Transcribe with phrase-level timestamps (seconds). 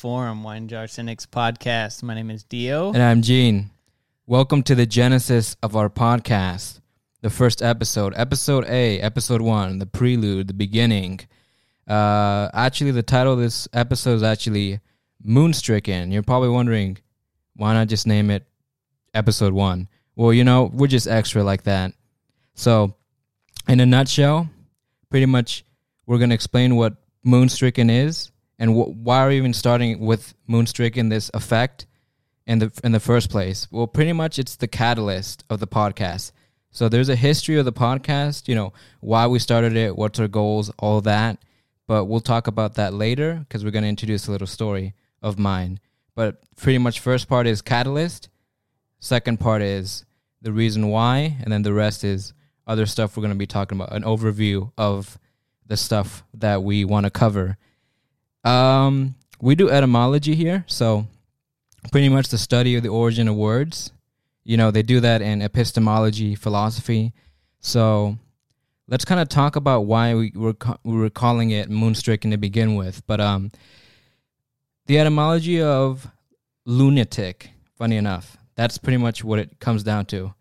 [0.00, 2.02] Forum Wine Jar Cynics podcast.
[2.02, 2.90] My name is Dio.
[2.90, 3.70] And I'm Gene.
[4.26, 6.80] Welcome to the genesis of our podcast,
[7.20, 11.20] the first episode, episode A, episode one, the prelude, the beginning.
[11.86, 14.80] Uh, actually, the title of this episode is actually
[15.22, 16.10] Moonstricken.
[16.10, 16.96] You're probably wondering,
[17.56, 18.46] why not just name it
[19.12, 19.86] episode one?
[20.16, 21.92] Well, you know, we're just extra like that.
[22.54, 22.94] So,
[23.68, 24.48] in a nutshell,
[25.10, 25.62] pretty much
[26.06, 30.34] we're going to explain what Moonstricken is and wh- why are we even starting with
[30.48, 31.86] Moonstricken, this effect
[32.46, 33.66] in the in the first place?
[33.72, 36.30] Well, pretty much it's the catalyst of the podcast.
[36.70, 40.28] So there's a history of the podcast, you know, why we started it, what's our
[40.28, 41.38] goals, all that.
[41.88, 45.36] But we'll talk about that later because we're going to introduce a little story of
[45.36, 45.80] mine.
[46.14, 48.28] But pretty much first part is catalyst,
[49.00, 50.04] second part is
[50.42, 52.34] the reason why, and then the rest is
[52.66, 55.18] other stuff we're going to be talking about, an overview of
[55.66, 57.56] the stuff that we want to cover.
[58.44, 61.06] Um, we do etymology here, so
[61.92, 63.92] pretty much the study of the origin of words.
[64.44, 67.12] You know, they do that in epistemology, philosophy.
[67.60, 68.18] So
[68.88, 72.74] let's kind of talk about why we were we were calling it moonstricken to begin
[72.74, 73.06] with.
[73.06, 73.50] But um,
[74.86, 76.10] the etymology of
[76.64, 80.34] lunatic, funny enough, that's pretty much what it comes down to.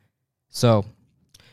[0.50, 0.86] So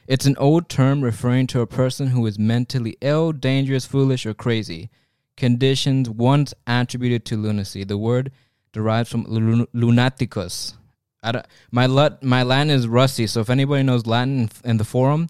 [0.06, 4.34] it's an old term referring to a person who is mentally ill, dangerous, foolish, or
[4.34, 4.90] crazy
[5.36, 7.84] conditions once attributed to lunacy.
[7.84, 8.32] The word
[8.72, 10.74] derives from lun- lunaticus.
[11.22, 15.28] I my lut, my Latin is rusty, so if anybody knows Latin in, the forum,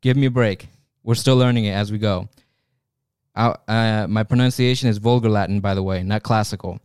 [0.00, 0.68] give me a break.
[1.04, 2.28] We're still learning it as we go.
[3.36, 6.80] Uh, uh, my pronunciation is vulgar Latin, by the way, not classical.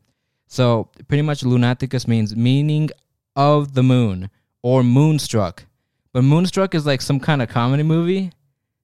[0.48, 2.90] So pretty much lunaticus means meaning
[3.36, 4.30] of the moon
[4.62, 5.66] or moonstruck.
[6.14, 8.32] But moonstruck is like some kind of comedy movie.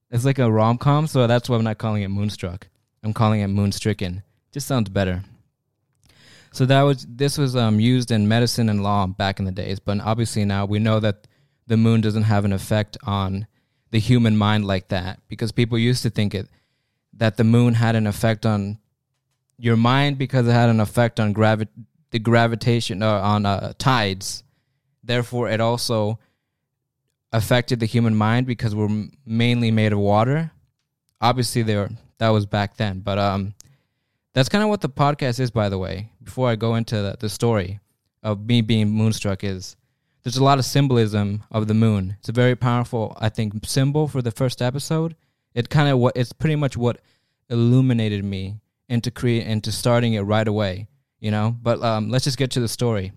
[0.09, 2.68] It's like a rom com, so that's why I'm not calling it moonstruck.
[3.03, 4.23] I'm calling it moonstricken.
[4.51, 5.23] Just sounds better.
[6.51, 9.79] So that was this was um, used in medicine and law back in the days,
[9.79, 11.28] but obviously now we know that
[11.67, 13.47] the moon doesn't have an effect on
[13.91, 16.50] the human mind like that because people used to think it
[17.13, 18.79] that the moon had an effect on
[19.57, 21.67] your mind because it had an effect on gravi-
[22.09, 24.44] the gravitation uh, on uh, tides.
[25.03, 26.19] Therefore, it also
[27.31, 30.51] affected the human mind because we're mainly made of water.
[31.22, 31.90] Obviously, there
[32.22, 33.56] that was back then, but um,
[34.36, 35.50] that's kind of what the podcast is.
[35.50, 37.80] By the way, before I go into the, the story
[38.22, 39.76] of me being moonstruck, is
[40.22, 42.18] there's a lot of symbolism of the moon.
[42.20, 45.16] It's a very powerful, I think, symbol for the first episode.
[45.56, 47.02] It kind of what it's pretty much what
[47.50, 48.58] illuminated me
[48.88, 50.88] into create into starting it right away.
[51.20, 53.14] You know, but um, let's just get to the story.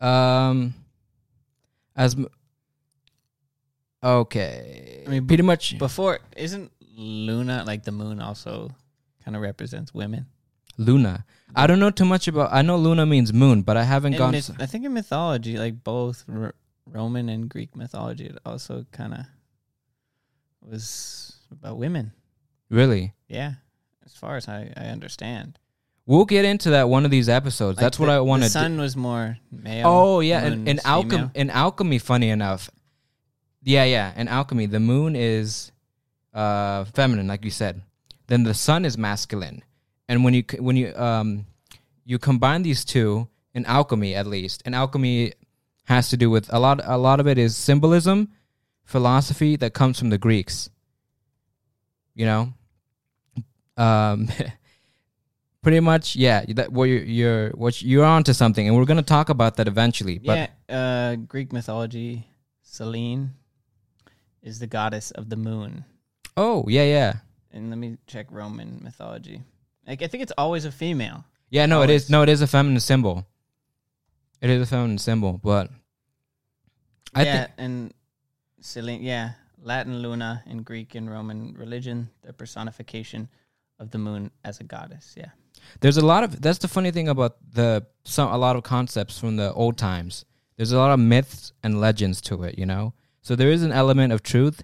[0.00, 0.74] Um,
[1.94, 2.26] as m-
[4.02, 8.70] okay, I mean, pretty much Before, isn't Luna like the moon also
[9.24, 10.26] kind of represents women?
[10.76, 11.24] Luna.
[11.54, 12.52] I don't know too much about.
[12.52, 14.32] I know Luna means moon, but I haven't In gone.
[14.32, 16.54] myth- I think in mythology, like both R-
[16.86, 19.20] Roman and Greek mythology, it also kind of
[20.62, 22.12] was about women.
[22.70, 23.54] really, Yeah,
[24.04, 25.58] as far as I, I understand.
[26.06, 27.76] we'll get into that one of these episodes.
[27.76, 28.52] Like That's what the- I want The to.
[28.52, 29.86] sun was more male.
[29.86, 31.30] Oh yeah, in, in was alchemy, female.
[31.34, 32.70] in alchemy, funny enough,
[33.62, 35.72] yeah, yeah, in alchemy, the moon is
[36.34, 37.82] uh feminine, like you said.
[38.26, 39.62] Then the sun is masculine,
[40.08, 41.46] and when you when you um
[42.04, 45.32] you combine these two in alchemy, at least, and alchemy
[45.84, 46.80] has to do with a lot.
[46.84, 48.28] A lot of it is symbolism,
[48.84, 50.70] philosophy that comes from the Greeks.
[52.14, 52.52] You know,
[53.76, 54.28] um,
[55.62, 56.44] pretty much, yeah.
[56.48, 60.18] That what you're, you're what you're onto something, and we're gonna talk about that eventually.
[60.18, 62.28] But yeah, uh, Greek mythology,
[62.62, 63.32] Selene
[64.42, 65.84] is the goddess of the moon.
[66.38, 67.12] Oh yeah, yeah,
[67.52, 69.42] And let me check Roman mythology.
[69.86, 71.24] Like I think it's always a female.
[71.50, 71.66] yeah.
[71.66, 72.04] No, it Always.
[72.04, 72.10] is.
[72.10, 73.26] No, it is a feminine symbol.
[74.40, 75.70] It is a feminine symbol, but
[77.14, 77.94] I yeah, think and
[78.60, 79.32] Selene, yeah,
[79.62, 83.28] Latin Luna in Greek and Roman religion, the personification
[83.78, 85.14] of the moon as a goddess.
[85.16, 85.30] Yeah,
[85.80, 86.40] there's a lot of.
[86.42, 90.24] That's the funny thing about the some a lot of concepts from the old times.
[90.56, 92.92] there's a lot of myths and legends to it, you know?
[93.22, 94.62] So there is an element of truth,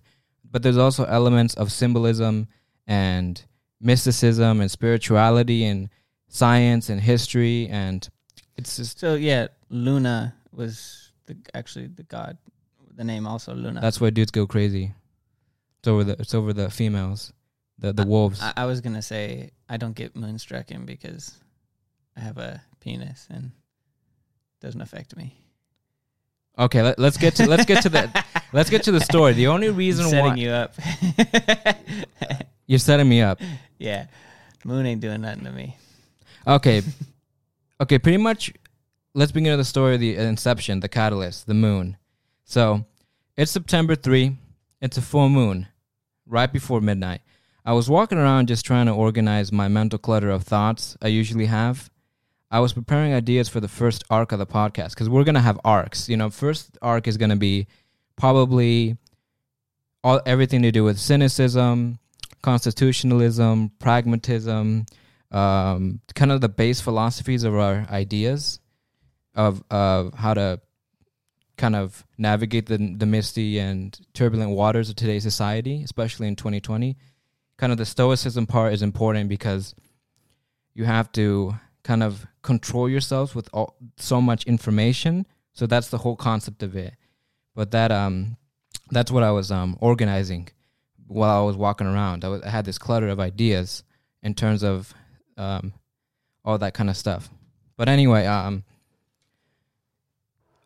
[0.55, 2.47] but there's also elements of symbolism
[2.87, 3.45] and
[3.81, 5.89] mysticism and spirituality and
[6.29, 8.09] science and history and
[8.57, 12.39] it's just So yeah, Luna was the actually the god.
[12.95, 13.81] The name also Luna.
[13.81, 14.95] that's why dudes go crazy.
[15.81, 17.33] It's over the it's over the females,
[17.77, 18.41] the the wolves.
[18.41, 21.35] I, I was gonna say I don't get moonstrucken because
[22.17, 25.35] I have a penis and it doesn't affect me.
[26.59, 29.33] Okay, let, let's get to let's get to the let's get to the story.
[29.33, 30.75] The only reason I'm setting why you up.
[32.67, 33.41] you're setting me up.
[33.79, 34.07] yeah,
[34.65, 35.77] moon ain't doing nothing to me.
[36.47, 36.83] Okay.
[37.81, 38.53] okay, pretty much
[39.15, 41.97] let's begin with the story of the inception, the catalyst, the moon.
[42.45, 42.85] So,
[43.37, 44.37] it's September 3.
[44.83, 45.69] It's a full moon,
[46.27, 47.23] right before midnight.
[47.65, 51.47] I was walking around just trying to organize my mental clutter of thoughts I usually
[51.47, 51.91] have.
[52.55, 55.59] I was preparing ideas for the first arc of the podcast because we're to have
[55.65, 56.09] arcs.
[56.09, 57.67] You know, first arc is to be
[58.15, 58.97] probably
[60.05, 61.99] all everything to do with cynicism,
[62.43, 64.87] constitutionalism, pragmatism,
[65.33, 68.61] um, kind of the base philosophies of our ideas
[69.35, 70.61] of of how to
[71.57, 76.97] kind of navigate the the misty and turbulent waters of today's society, especially in 2020.
[77.57, 79.75] Kind of the stoicism part is important because
[80.73, 85.27] you have to kind of control yourselves with all, so much information.
[85.53, 86.95] So that's the whole concept of it.
[87.55, 88.37] But that um
[88.91, 90.49] that's what I was um organizing
[91.07, 92.25] while I was walking around.
[92.25, 93.85] I, was, I had this clutter of ideas
[94.23, 94.93] in terms of
[95.37, 95.73] um,
[96.45, 97.29] all that kind of stuff.
[97.77, 98.65] But anyway, um,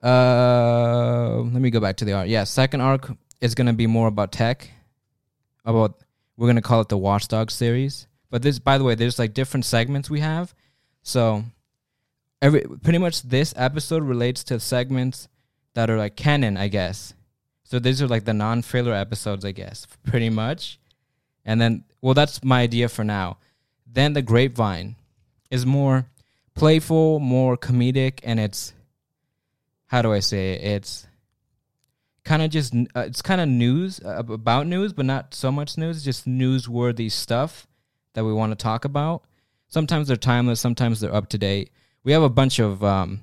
[0.03, 2.29] uh, let me go back to the arc.
[2.29, 3.11] Yeah, second arc
[3.41, 4.71] is gonna be more about tech.
[5.65, 6.03] About
[6.37, 8.07] we're gonna call it the Watchdog series.
[8.31, 10.55] But this, by the way, there's like different segments we have.
[11.09, 11.43] So
[12.43, 15.27] every pretty much this episode relates to segments
[15.73, 17.15] that are like canon, I guess.
[17.65, 20.79] So these are like the non-filler episodes, I guess, pretty much.
[21.47, 23.39] And then, well, that's my idea for now.
[23.91, 24.97] Then the grapevine
[25.51, 26.05] is more
[26.55, 28.75] playful, more comedic, and it's
[29.87, 30.63] how do I say it?
[30.63, 31.07] It's
[32.23, 35.79] kind of just uh, it's kind of news uh, about news, but not so much
[35.79, 36.05] news.
[36.05, 37.67] Just newsworthy stuff
[38.13, 39.25] that we want to talk about.
[39.69, 41.71] Sometimes they're timeless, sometimes they're up to date.
[42.05, 43.21] We have a bunch of um,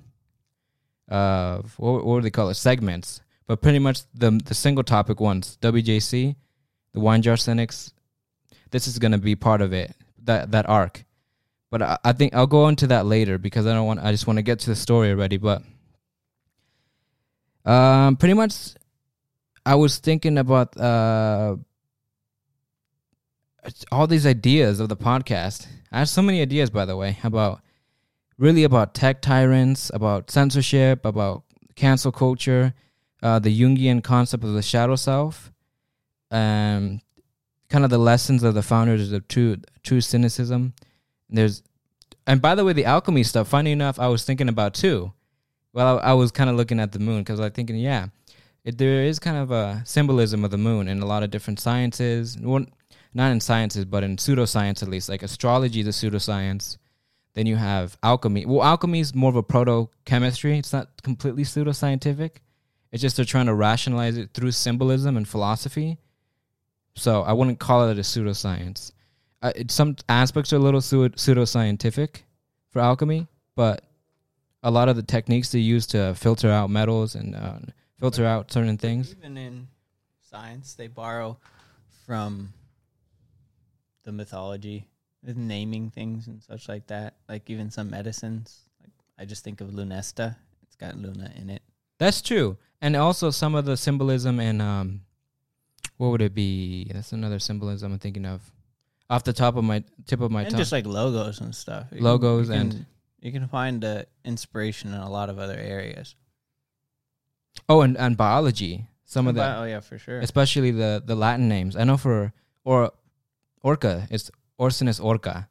[1.10, 2.56] uh, what, what do they call it?
[2.56, 5.58] Segments, but pretty much the the single topic ones.
[5.62, 6.36] WJC,
[6.94, 7.94] the Wine Jar Cynics.
[8.72, 9.96] This is going to be part of it.
[10.24, 11.06] That that arc.
[11.72, 14.00] But I, I think I'll go into that later because I don't want.
[14.00, 15.38] I just want to get to the story already.
[15.38, 15.64] But
[17.66, 18.76] um, pretty much,
[19.66, 21.58] I was thinking about uh
[23.92, 25.68] all these ideas of the podcast.
[25.96, 27.62] I have so many ideas, by the way, about
[28.38, 31.44] really about tech tyrants, about censorship, about
[31.78, 32.74] cancel culture,
[33.24, 35.54] uh, the Jungian concept of the shadow self,
[36.32, 37.00] um,
[37.70, 40.74] kind of the lessons of the founders of true true cynicism.
[41.30, 41.64] There's,
[42.28, 43.48] and by the way, the alchemy stuff.
[43.48, 45.14] Funny enough, I was thinking about too.
[45.72, 48.08] Well, I, I was kind of looking at the moon because I was thinking, yeah,
[48.66, 51.62] it, there is kind of a symbolism of the moon in a lot of different
[51.62, 52.38] sciences.
[52.38, 52.66] Well,
[53.16, 55.10] not in sciences, but in pseudoscience at least.
[55.10, 56.78] Like astrology is a pseudoscience.
[57.34, 58.46] Then you have alchemy.
[58.46, 60.58] Well, alchemy is more of a proto chemistry.
[60.58, 62.38] It's not completely pseudoscientific.
[62.92, 65.98] It's just they're trying to rationalize it through symbolism and philosophy.
[66.96, 68.92] So I wouldn't call it a pseudoscience.
[69.42, 72.22] Uh, it, some aspects are a little pseudo- pseudoscientific
[72.70, 73.84] for alchemy, but
[74.64, 77.60] a lot of the techniques they use to filter out metals and uh,
[78.00, 79.14] filter out certain things.
[79.18, 79.68] Even in
[80.30, 81.38] science, they borrow
[82.06, 82.54] from
[84.06, 84.88] the mythology,
[85.24, 87.16] with naming things and such like that.
[87.28, 88.62] Like even some medicines.
[88.82, 90.38] Like I just think of Lunesta.
[90.64, 91.62] It's got Luna in it.
[91.98, 95.02] That's true, and also some of the symbolism in um,
[95.98, 96.90] what would it be?
[96.94, 98.42] That's another symbolism I'm thinking of,
[99.10, 100.58] off the top of my tip of my and tongue.
[100.60, 101.88] just like logos and stuff.
[101.92, 102.86] You Logos you can, and-
[103.22, 106.16] you can find uh, inspiration in a lot of other areas.
[107.70, 108.88] oh, and, and biology.
[109.06, 110.20] Some of the oh yeah, for sure.
[110.20, 111.76] especially the the Latin names.
[111.76, 112.34] I know for
[112.64, 112.92] or
[113.66, 114.30] Orca, it's
[114.60, 115.50] Orcinus Orca,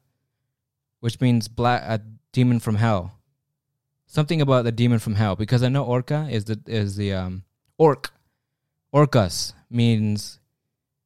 [1.01, 3.19] which means black a demon from hell.
[4.07, 7.43] Something about the demon from hell because I know Orca is the is the um
[7.77, 8.11] orc.
[8.93, 10.39] Orcus means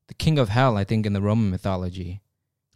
[0.08, 0.78] the king of hell.
[0.78, 2.22] I think in the Roman mythology,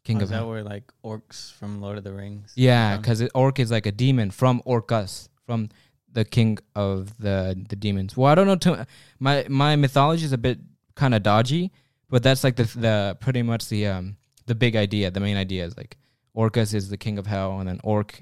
[0.04, 0.50] king Oh, of is that hell.
[0.50, 2.52] where like orcs from Lord of the Rings?
[2.56, 5.70] Yeah, because orc is like a demon from Orcus, from
[6.12, 7.38] the king of the
[7.70, 8.18] the demons.
[8.18, 8.56] Well, I don't know.
[8.56, 8.78] Too,
[9.20, 10.58] my my mythology is a bit
[10.96, 11.72] kind of dodgy,
[12.10, 15.12] but that's like the the pretty much the um the big idea.
[15.12, 15.98] The main idea is like
[16.34, 18.22] Orcus is the king of hell, and then orc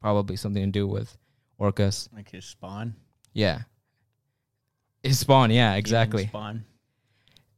[0.00, 1.16] probably something to do with
[1.58, 2.08] Orcus.
[2.14, 2.94] like his spawn.
[3.32, 3.62] Yeah,
[5.02, 5.50] Demon Spawn.
[5.50, 6.26] Yeah, exactly.
[6.26, 6.64] Spawn.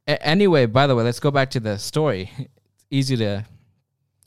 [0.07, 2.31] A- anyway, by the way, let's go back to the story.
[2.39, 3.45] It's easy to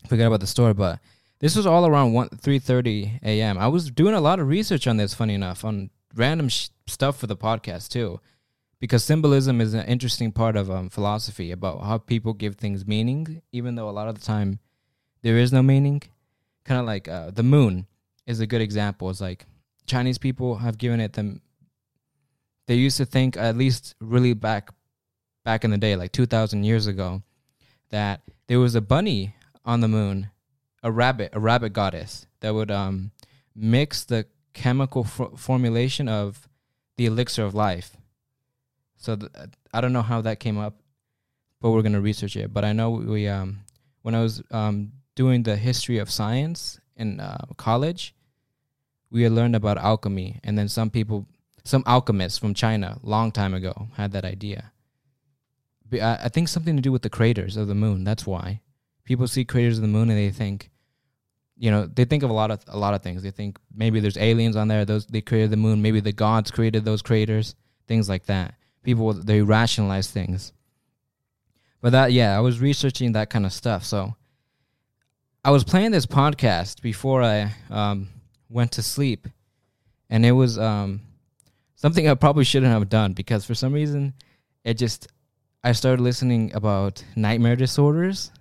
[0.07, 0.99] forget about the story, but
[1.39, 3.57] this was all around one three thirty a.m.
[3.57, 5.13] I was doing a lot of research on this.
[5.13, 8.19] Funny enough, on random sh- stuff for the podcast too,
[8.83, 13.41] because symbolism is an interesting part of um, philosophy about how people give things meaning,
[13.53, 14.59] even though a lot of the time
[15.21, 16.01] there is no meaning.
[16.65, 17.87] Kind of like uh, the moon
[18.27, 19.09] is a good example.
[19.09, 19.45] It's like
[19.85, 21.39] Chinese people have given it them.
[22.67, 24.69] They used to think, at least really back
[25.45, 27.23] back in the day, like 2,000 years ago,
[27.89, 30.29] that there was a bunny on the moon,
[30.83, 33.11] a rabbit, a rabbit goddess that would um,
[33.55, 36.49] mix the chemical f- formulation of
[36.97, 37.95] the elixir of life.
[39.03, 39.31] So th-
[39.73, 40.75] I don't know how that came up,
[41.59, 42.53] but we're gonna research it.
[42.53, 43.59] But I know we um,
[44.01, 48.15] when I was um, doing the history of science in uh, college,
[49.11, 51.27] we had learned about alchemy, and then some people,
[51.65, 54.71] some alchemists from China, long time ago, had that idea.
[55.89, 58.05] Be- I I think something to do with the craters of the moon.
[58.05, 58.61] That's why
[59.03, 60.71] people see craters of the moon and they think,
[61.57, 63.21] you know, they think of a lot of a lot of things.
[63.21, 64.85] They think maybe there's aliens on there.
[64.85, 65.81] Those they created the moon.
[65.81, 67.53] Maybe the gods created those craters.
[67.85, 68.55] Things like that.
[68.83, 70.53] People they rationalize things.
[71.81, 73.83] But that yeah, I was researching that kind of stuff.
[73.83, 74.15] So
[75.43, 78.09] I was playing this podcast before I um,
[78.49, 79.27] went to sleep,
[80.09, 81.01] and it was um,
[81.75, 84.13] something I probably shouldn't have done because for some reason
[84.63, 85.07] it just
[85.63, 88.31] I started listening about nightmare disorders,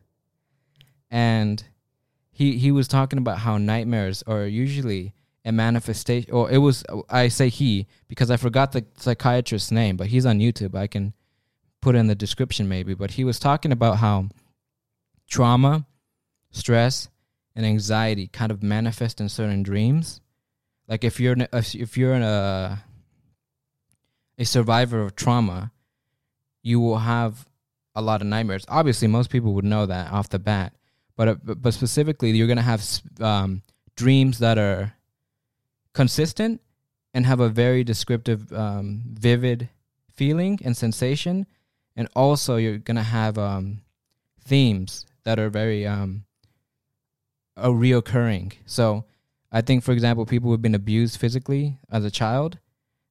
[1.11, 1.63] and
[2.33, 7.29] he he was talking about how nightmares are usually a manifestation, or it was I
[7.29, 10.75] say he because I forgot the psychiatrist's name, but he's on YouTube.
[10.75, 11.15] I can
[11.81, 14.29] put in the description maybe, but he was talking about how
[15.29, 15.87] trauma,
[16.51, 17.09] stress,
[17.57, 20.21] and anxiety kind of manifest in certain dreams.
[20.89, 22.85] Like if you're if you're in a
[24.39, 25.73] a survivor of trauma,
[26.63, 27.47] you will have
[27.95, 28.65] a lot of nightmares.
[28.69, 30.73] Obviously, most people would know that off the bat,
[31.17, 32.85] but uh, but specifically, you're gonna have
[33.21, 33.63] um,
[33.97, 34.95] dreams that are
[35.93, 36.61] consistent
[37.15, 39.69] and have a very descriptive, um, vivid
[40.15, 41.47] feeling and sensation,
[41.97, 43.83] and also you're gonna have um,
[44.45, 46.25] themes that are very um,
[47.57, 48.55] reoccurring.
[48.67, 49.05] So,
[49.51, 52.59] I think, for example, people who've been abused physically as a child,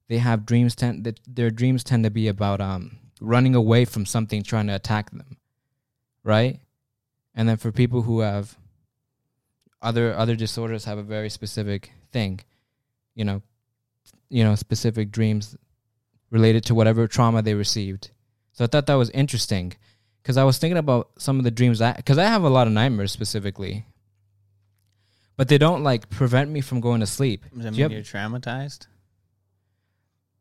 [0.07, 4.05] they have dreams tend that their dreams tend to be about um running away from
[4.05, 5.37] something trying to attack them,
[6.23, 6.59] right?
[7.35, 8.57] And then for people who have
[9.81, 12.41] other other disorders have a very specific thing,
[13.15, 13.41] you know,
[14.29, 15.55] you know, specific dreams
[16.29, 18.11] related to whatever trauma they received.
[18.53, 19.73] So I thought that was interesting
[20.21, 22.67] because I was thinking about some of the dreams I because I have a lot
[22.67, 23.85] of nightmares specifically,
[25.37, 27.43] but they don't like prevent me from going to sleep.
[27.53, 28.87] Does that Do you mean have- you're traumatized?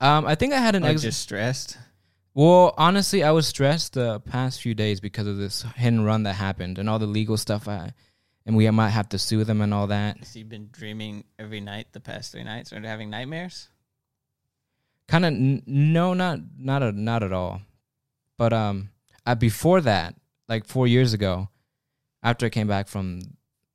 [0.01, 1.77] Um, I think I had an Or ex- just stressed?
[2.33, 6.23] Well, honestly, I was stressed the past few days because of this hit and run
[6.23, 7.69] that happened and all the legal stuff.
[7.69, 7.93] I,
[8.47, 10.25] and we might have to sue them and all that.
[10.27, 13.69] So you've been dreaming every night the past three nights, or having nightmares?
[15.09, 17.61] Kind of n- no, not not a, not at all.
[18.39, 18.91] But um,
[19.27, 20.15] uh, before that,
[20.49, 21.49] like four years ago,
[22.23, 23.21] after I came back from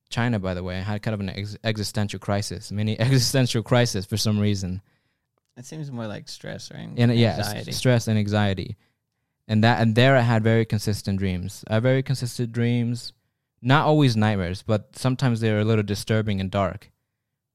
[0.08, 4.06] China, by the way, I had kind of an ex- existential crisis, mini existential crisis
[4.06, 4.80] for some reason.
[5.56, 8.76] It seems more like stress or ang- and yeah, s- stress and anxiety,
[9.48, 11.64] and that and there I had very consistent dreams.
[11.68, 13.12] I had very consistent dreams,
[13.66, 16.90] not always nightmares, but sometimes they're a little disturbing and dark,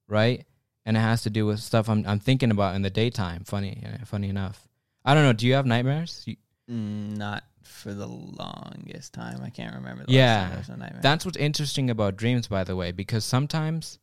[0.08, 0.46] right?
[0.86, 3.44] And it has to do with stuff I'm I'm thinking about in the daytime.
[3.46, 4.68] Funny, funny enough.
[5.06, 5.34] I don't know.
[5.34, 6.24] Do you have nightmares?
[6.28, 6.36] You,
[6.70, 9.42] Mm, not for the longest time.
[9.44, 10.06] I can't remember.
[10.06, 11.02] The Yeah, last time was a nightmare.
[11.02, 14.00] That's what's interesting about dreams, by the way, because sometimes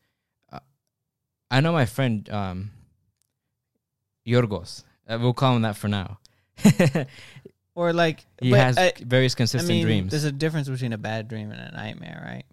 [0.52, 0.58] uh,
[1.50, 2.70] I know my friend um,
[4.26, 4.84] Yorgos.
[5.08, 6.18] Uh, we'll call him that for now.
[7.78, 10.10] or like he has I, various I consistent mean, dreams.
[10.10, 12.44] there's a difference between a bad dream and a nightmare, right?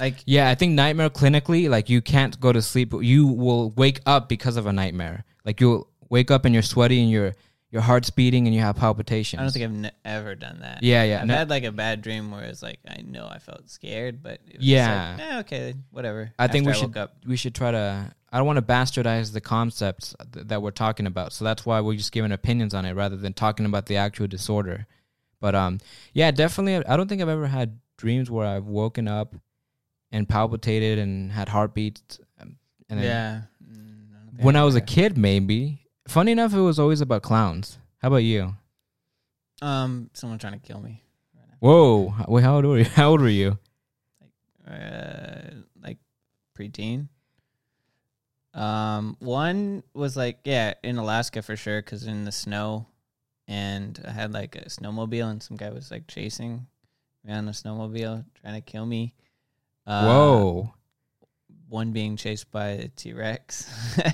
[0.00, 2.94] Like Yeah, I think nightmare clinically, like you can't go to sleep.
[2.98, 5.24] You will wake up because of a nightmare.
[5.44, 7.34] Like you'll wake up and you're sweaty and your
[7.70, 9.38] your heart's beating and you have palpitations.
[9.40, 10.82] I don't think I've ne- ever done that.
[10.82, 13.38] Yeah, yeah, I've no- had like a bad dream where it's like I know I
[13.38, 15.16] felt scared, but it was Yeah.
[15.18, 16.32] like, eh, okay, whatever.
[16.38, 17.16] I think After we should up.
[17.26, 18.12] we should try to.
[18.32, 21.80] I don't want to bastardize the concepts th- that we're talking about, so that's why
[21.80, 24.86] we're just giving opinions on it rather than talking about the actual disorder.
[25.40, 25.78] But um,
[26.14, 26.86] yeah, definitely.
[26.86, 29.34] I don't think I've ever had dreams where I've woken up
[30.10, 32.20] and palpitated and had heartbeats.
[32.40, 32.56] um,
[32.88, 33.40] And then yeah.
[33.70, 35.80] Mm, I when I've was a kid, maybe.
[36.08, 37.78] Funny enough, it was always about clowns.
[38.00, 38.54] How about you?
[39.60, 41.02] um, someone trying to kill me.
[41.60, 42.12] Whoa!
[42.26, 42.84] Wait, how old were you?
[42.96, 43.56] How old were you?
[44.66, 45.98] Like, Uh, like
[46.58, 47.06] preteen.
[48.54, 52.86] Um, one was like, yeah, in Alaska for sure, because in the snow,
[53.48, 56.66] and I had like a snowmobile, and some guy was like chasing
[57.24, 59.14] me on a snowmobile, trying to kill me.
[59.86, 60.74] Uh, Whoa.
[61.68, 63.70] One being chased by a T Rex.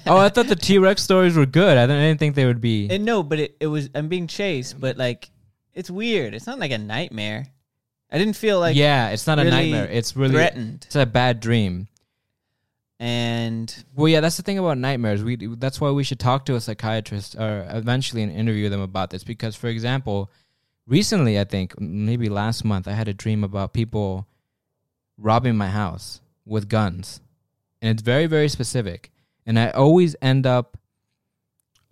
[0.06, 1.76] oh, I thought the T Rex stories were good.
[1.76, 2.88] I didn't, I didn't think they would be.
[2.88, 5.30] And no, but it, it was I'm being chased, but like
[5.74, 6.34] it's weird.
[6.34, 7.48] It's not like a nightmare.
[8.10, 9.88] I didn't feel like yeah, it's not a nightmare.
[9.90, 10.84] It's really threatened.
[10.86, 11.87] it's a bad dream.
[13.00, 15.22] And Well, yeah, that's the thing about nightmares.
[15.22, 19.10] We that's why we should talk to a psychiatrist or eventually and interview them about
[19.10, 19.22] this.
[19.22, 20.30] Because, for example,
[20.86, 24.26] recently, I think maybe last month, I had a dream about people
[25.16, 27.20] robbing my house with guns,
[27.80, 29.12] and it's very very specific.
[29.46, 30.76] And I always end up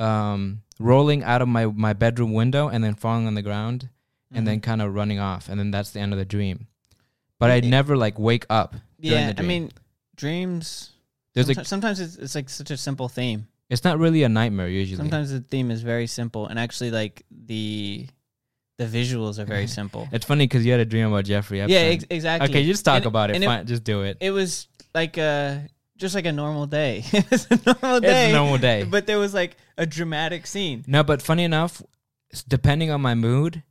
[0.01, 3.91] um, rolling out of my my bedroom window and then falling on the ground,
[4.33, 6.67] and then kind of running off, and then that's the end of the dream.
[7.39, 8.75] But I never like wake up.
[8.99, 9.71] yeah, the I mean
[10.17, 10.91] dreams.
[11.37, 13.47] There's someti- like sometimes it's, it's like such a simple theme.
[13.71, 14.97] it's not really a nightmare usually.
[14.97, 18.07] Sometimes the theme is very simple, and actually, like the
[18.79, 20.09] the visuals are very simple.
[20.13, 21.75] It's funny because you had a dream about Jeffrey Epstein.
[21.87, 22.49] yeah, ex- exactly.
[22.51, 23.43] Okay, just talk And- about it.
[23.45, 24.17] Fine, just do it.
[24.21, 27.05] It was like a just like a normal day.
[27.13, 28.31] it was a normal It's day.
[28.31, 28.85] a normal day.
[28.85, 30.85] But there was like a dramatic scene.
[30.87, 31.81] No, but funny enough,
[32.49, 33.63] depending on my mood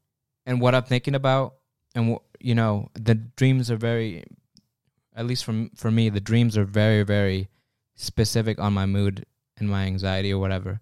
[0.45, 1.55] and what I'm thinking about,
[1.95, 4.23] and you know, the dreams are very,
[5.15, 7.47] at least for for me, the dreams are very very
[7.95, 9.25] specific on my mood
[9.57, 10.81] and my anxiety or whatever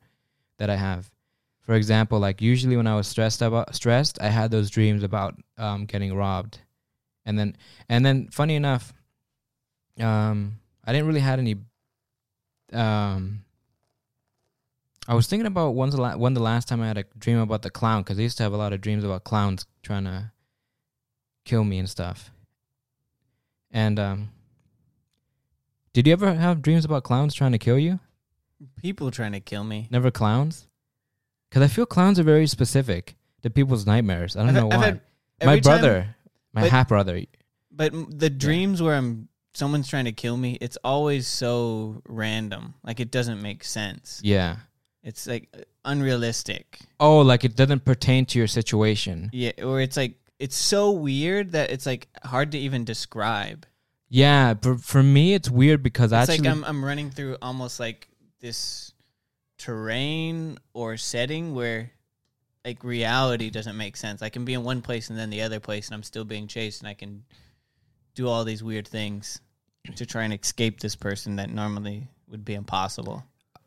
[0.58, 1.12] that I have.
[1.62, 5.39] For example, like usually when I was stressed about stressed, I had those dreams about
[5.58, 6.60] um, getting robbed,
[7.25, 7.55] and then
[7.88, 8.93] and then funny enough,
[10.00, 11.55] um, I didn't really had any.
[12.74, 13.46] Um,
[15.08, 17.39] I was thinking about when's the la- when the last time I had a dream
[17.39, 20.03] about the clown because I used to have a lot of dreams about clowns trying
[20.03, 20.32] to
[21.46, 22.29] kill me and stuff.
[23.72, 24.29] And um,
[25.93, 28.00] did you ever have dreams about clowns trying to kill you?
[28.81, 29.88] People trying to kill me.
[29.91, 30.67] Never clowns,
[31.50, 34.36] because I feel clowns are very specific to people's nightmares.
[34.36, 34.86] I don't I've- know I've why.
[34.86, 35.01] had-
[35.41, 36.15] my every time- brother,
[36.53, 37.23] my but- half brother.
[37.71, 42.73] But the dreams where I'm someone's trying to kill me, it's always so random.
[42.84, 44.19] Like it doesn't make sense.
[44.23, 44.58] Yeah.
[45.03, 45.53] It's like
[45.84, 46.79] unrealistic.
[46.99, 49.29] Oh, like it doesn't pertain to your situation.
[49.34, 53.65] Yeah, or it's like it's so weird that it's like hard to even describe.
[54.13, 57.80] Yeah, but for me, it's weird because It's actually, like I'm I'm running through almost
[57.80, 58.08] like
[58.41, 58.93] this
[59.58, 61.89] terrain or setting where
[62.63, 64.21] like reality doesn't make sense.
[64.21, 66.45] I can be in one place and then the other place and I'm still being
[66.45, 67.23] chased and I can
[68.13, 69.41] do all these weird things
[69.95, 73.23] to try and escape this person that normally would be impossible.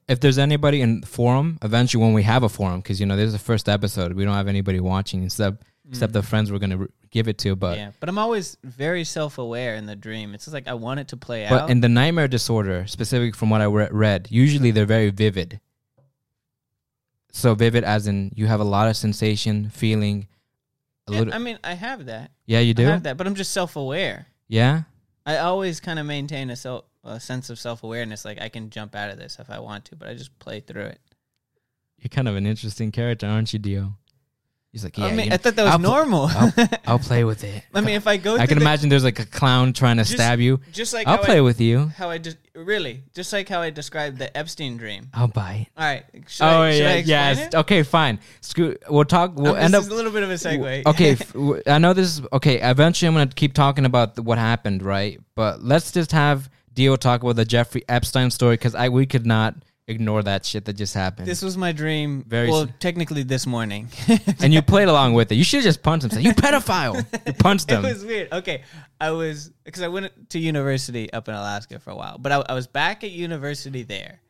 [0.07, 3.17] if there's anybody in the forum, eventually when we have a forum, because you know
[3.17, 6.15] this is the first episode, we don't have anybody watching except except mm.
[6.15, 7.57] the friends we're gonna re- give it to.
[7.57, 10.35] But yeah, but I'm always very self-aware in the dream.
[10.35, 11.51] It's just like I want it to play out.
[11.51, 11.71] but out.
[11.71, 15.61] in the nightmare disorder, specific from what I re- read, usually they're very vivid.
[17.33, 20.29] So vivid, as in you have a lot of sensation, feeling.
[21.09, 22.31] A Yeah, little, I mean, I have that.
[22.47, 24.27] yeah, you do I have that, but I'm just self-aware.
[24.49, 24.83] Yeah,
[25.25, 28.25] I always kind of maintain a self a sense of self awareness.
[28.25, 30.61] Like I can jump out of this if I want to, but I just play
[30.61, 31.01] through it.
[31.99, 33.95] you're kind of an interesting character, aren't you, Dio?
[34.73, 36.27] He's like, yeah, I mean, you I thought that was I'll pl- normal.
[36.31, 36.53] I'll,
[36.87, 37.63] I'll play with it.
[37.73, 40.03] I mean, if I go, I can the- imagine there's like a clown trying to
[40.03, 40.61] Just- stab you.
[40.71, 41.87] just like I'll how play I, with you.
[41.97, 45.09] how I just really just like how I described the Epstein dream.
[45.15, 45.69] I'll bite.
[45.79, 47.39] All right, should oh I, should yeah, I explain yes.
[47.47, 47.55] it?
[47.55, 48.19] Okay, fine.
[48.43, 48.77] Screw.
[48.91, 49.33] We'll talk.
[49.37, 49.87] We'll Um, end this up.
[49.87, 50.85] is a little bit of a segue.
[50.87, 52.61] okay, f- w- I know this is okay.
[52.61, 55.19] Eventually, I'm gonna keep talking about the, what happened, right?
[55.35, 59.25] But let's just have Dio talk about the Jeffrey Epstein story because I we could
[59.25, 59.55] not
[59.89, 61.29] ignore that shit that just happened.
[61.29, 62.25] this was my dream.
[62.27, 63.89] Very well, s- technically this morning.
[64.41, 65.37] and you played along with it.
[65.37, 66.11] You should have just punched him.
[66.11, 67.05] Say, you pedophile.
[67.27, 67.85] You punched him.
[67.85, 68.33] it was weird.
[68.33, 68.63] Okay,
[69.01, 72.45] I was because I went to university up in Alaska for a while, but I,
[72.49, 74.21] I was back at university there.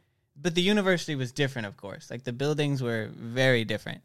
[0.40, 2.10] But the university was different, of course.
[2.10, 4.02] Like the buildings were very different,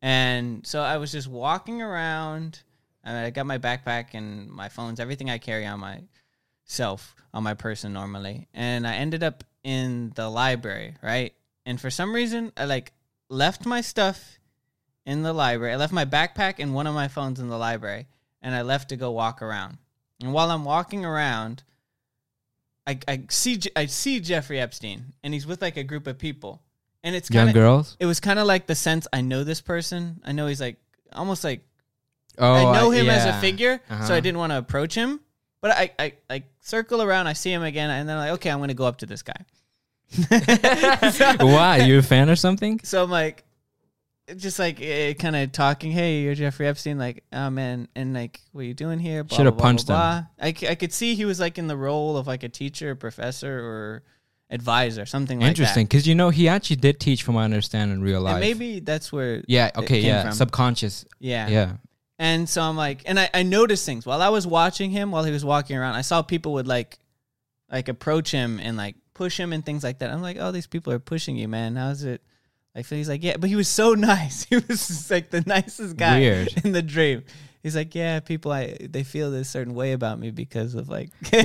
[0.00, 2.60] and so I was just walking around.
[3.04, 7.54] And I got my backpack and my phones, everything I carry on myself on my
[7.54, 11.34] person normally, and I ended up in the library, right?
[11.66, 12.92] And for some reason, I like
[13.28, 14.38] left my stuff
[15.04, 15.72] in the library.
[15.74, 18.06] I left my backpack and one of my phones in the library,
[18.42, 19.78] and I left to go walk around.
[20.20, 21.62] And while I'm walking around,
[22.86, 26.62] I, I see I see Jeffrey Epstein, and he's with like a group of people,
[27.04, 27.96] and it's kind of girls.
[28.00, 30.20] it was kind of like the sense I know this person.
[30.24, 30.76] I know he's like
[31.12, 31.62] almost like
[32.40, 34.14] Oh, I know him as a figure, so Uh-huh.
[34.14, 35.20] I didn't want to approach him.
[35.60, 38.50] But I, I, I circle around, I see him again, and then I'm like, okay,
[38.50, 39.44] I'm gonna go up to this guy.
[40.10, 41.78] so, Why?
[41.78, 42.80] You a fan or something?
[42.82, 43.44] so I'm like,
[44.36, 45.90] just like uh, kind of talking.
[45.90, 46.98] Hey, you're Jeffrey Epstein.
[46.98, 49.24] Like, oh man, and like, what are you doing here?
[49.24, 50.26] Blah, Shoulda blah, blah, punched blah, him.
[50.38, 52.94] I, c- I could see he was like in the role of like a teacher,
[52.94, 54.02] professor, or
[54.50, 58.02] advisor, something like Interesting, because you know he actually did teach, from my understanding, in
[58.02, 58.34] real life.
[58.34, 59.70] And maybe that's where yeah.
[59.76, 60.00] Okay.
[60.00, 60.22] Yeah.
[60.22, 60.32] from.
[60.32, 61.04] Subconscious.
[61.18, 61.48] yeah.
[61.48, 61.72] Yeah.
[62.18, 65.24] And so I'm like, and I, I noticed things while I was watching him while
[65.24, 65.94] he was walking around.
[65.94, 66.98] I saw people would like,
[67.70, 70.10] like approach him and like push him and things like that.
[70.10, 71.76] I'm like, oh, these people are pushing you, man.
[71.76, 72.22] How's it?
[72.74, 74.44] I feel like, he's like, yeah, but he was so nice.
[74.44, 76.48] He was just like the nicest guy Weird.
[76.64, 77.24] in the dream.
[77.62, 81.10] He's like, yeah, people, I they feel this certain way about me because of like.
[81.32, 81.44] wait,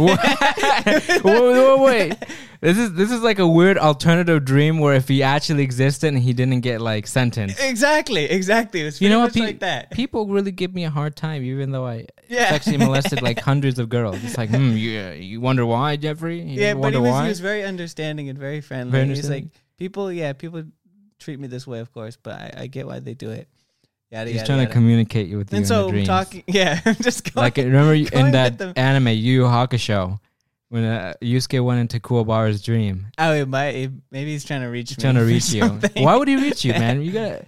[1.24, 2.16] wait, wait.
[2.62, 6.20] This is this is like a weird alternative dream where if he actually existed and
[6.22, 7.60] he didn't get like sentenced.
[7.60, 8.82] exactly, exactly.
[8.82, 9.34] It was You know what?
[9.34, 9.92] Pe- like that.
[9.92, 12.50] People really give me a hard time, even though I Yeah.
[12.52, 14.24] sexually molested like hundreds of girls.
[14.24, 16.42] It's like, hmm, you, you wonder why, Jeffrey?
[16.42, 17.24] You yeah, but he was, why?
[17.24, 18.92] he was very understanding and very friendly.
[18.92, 19.46] Very He's like,
[19.78, 20.64] people, yeah, people
[21.20, 23.50] treat me this way, of course, but I, I get why they do it.
[24.14, 24.68] Yada, He's yada, trying yada.
[24.70, 26.08] to communicate with you And in so the dreams.
[26.08, 27.44] talking, yeah, I'm just going.
[27.44, 28.74] like remember you- in that them.
[28.76, 30.20] anime Yu Yu Hakusho
[30.70, 34.68] when uh, Yusuke went into Kuwabara's dream, oh, it might, it, maybe he's trying to
[34.68, 35.02] reach He's me.
[35.02, 35.62] trying to reach you.
[35.62, 36.04] something.
[36.04, 37.02] Why would he reach you, man?
[37.02, 37.46] You gotta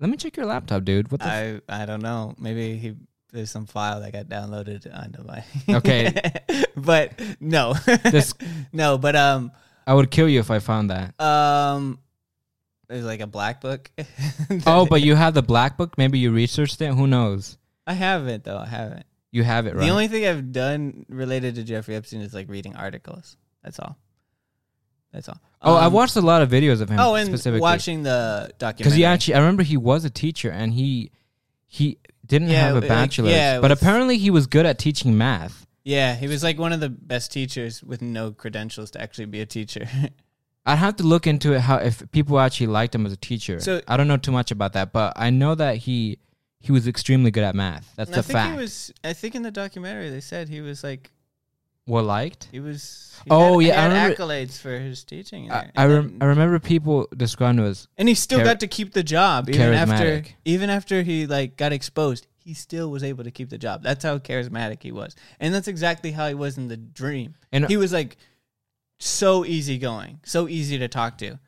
[0.00, 1.10] let me check your laptop, dude.
[1.12, 1.26] What the?
[1.26, 2.34] f- I I don't know.
[2.38, 2.96] Maybe he
[3.32, 5.44] there's some file that got downloaded onto my.
[5.78, 6.12] Okay.
[6.76, 7.74] but no,
[8.10, 8.34] This-
[8.72, 9.52] no, but um
[9.86, 11.14] I would kill you if I found that.
[11.20, 11.98] um,
[12.90, 13.90] there's like a black book.
[14.66, 15.96] Oh, but you have the black book.
[15.96, 16.92] Maybe you researched it.
[16.92, 17.56] Who knows?
[17.86, 18.58] I haven't though.
[18.58, 19.06] I haven't.
[19.32, 19.84] You have it right.
[19.84, 23.36] The only thing I've done related to Jeffrey Epstein is like reading articles.
[23.62, 23.96] That's all.
[25.12, 25.40] That's all.
[25.62, 26.98] oh, I Um, watched a lot of videos of him.
[27.00, 29.34] Oh, and specifically watching the documentary because he actually.
[29.34, 31.10] I remember he was a teacher and he
[31.66, 34.78] he didn't Yeah, have a like, bachelor's, yeah, but was- apparently he was good at
[34.78, 35.66] teaching math.
[35.84, 39.40] Yeah, he was like one of the best teachers with no credentials to actually be
[39.40, 39.86] a teacher.
[40.66, 43.60] I'd have to look into it how if people actually liked him as a teacher.
[43.60, 46.18] So- I don't know too much about that, but I know that he
[46.62, 47.90] he was extremely good at math.
[47.96, 48.52] That's I a think fact.
[48.52, 48.92] he was.
[49.02, 51.10] I think in the documentary they said he was like
[51.86, 52.48] well liked.
[52.52, 53.06] he was.
[53.24, 55.46] He Oh, had, yeah, he I remember- accolades for his teaching.
[55.46, 55.70] in I.
[55.76, 58.92] I, rem- I remember people describing him as and he still char- got to keep
[58.92, 62.26] the job even after even after he like got exposed.
[62.42, 63.82] He still was able to keep the job.
[63.82, 67.34] That's how charismatic he was, and that's exactly how he was in the dream.
[67.52, 68.16] and he was like
[69.00, 71.38] so easygoing, so easy to talk to.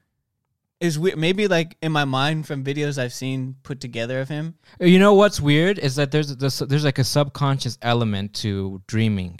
[0.80, 1.16] Is weird.
[1.16, 4.56] Maybe like in my mind from videos I've seen put together of him.
[4.80, 9.38] You know what's weird is that there's this, there's like a subconscious element to dreaming,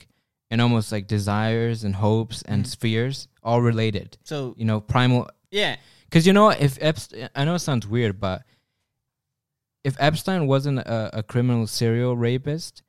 [0.52, 2.76] and almost like desires and hopes and Mhm.
[2.78, 4.18] fears all related.
[4.22, 5.28] So You know, primal.
[5.50, 8.44] yeah, Because you know, if Epstein, I know it sounds weird, but
[9.82, 12.82] if Epstein wasn't a, a criminal serial rapist,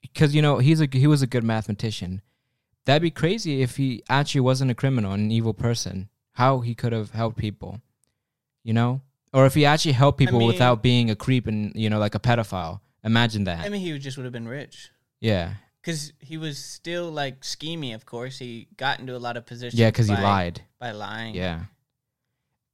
[0.00, 2.22] because you know he's a he was a good mathematician,
[2.84, 6.08] that'd be crazy if he actually wasn't a criminal and an evil person.
[6.32, 7.80] How he could have helped people,
[8.64, 11.90] you know, or if he actually helped people mean- without being a creep and you
[11.90, 12.80] know like a pedophile.
[13.04, 13.64] Imagine that.
[13.64, 14.90] I mean he just would have been rich.
[15.20, 18.38] yeah, Because he was still like schemy, of course.
[18.38, 19.78] He got into a lot of positions.
[19.78, 20.62] yeah, because he lied.
[20.78, 21.34] by lying.
[21.34, 21.64] Yeah,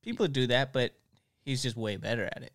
[0.03, 0.93] people do that, but
[1.45, 2.53] he's just way better at it.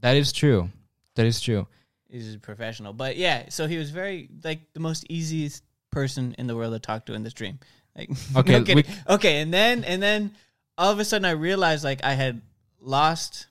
[0.00, 0.70] that is true.
[1.16, 1.66] That is true.
[2.08, 2.92] He's a professional.
[2.92, 5.62] But yeah, so he was very like the most easiest
[5.94, 7.58] person in the world to talk to in this dream.
[7.96, 10.32] Like Okay, no we- okay, and then and then
[10.76, 12.42] all of a sudden I realized like I had
[12.80, 13.46] lost,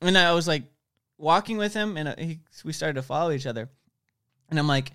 [0.00, 0.64] and I was like
[1.18, 3.68] walking with him, and uh, he, we started to follow each other,
[4.50, 4.92] and I'm like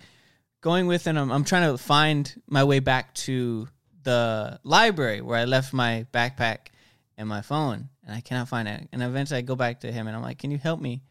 [0.60, 1.16] going with him.
[1.16, 3.66] I'm, I'm trying to find my way back to
[4.04, 6.68] the library where I left my backpack
[7.16, 8.88] and my phone, and I cannot find it.
[8.92, 11.02] And eventually I go back to him, and I'm like, "Can you help me?"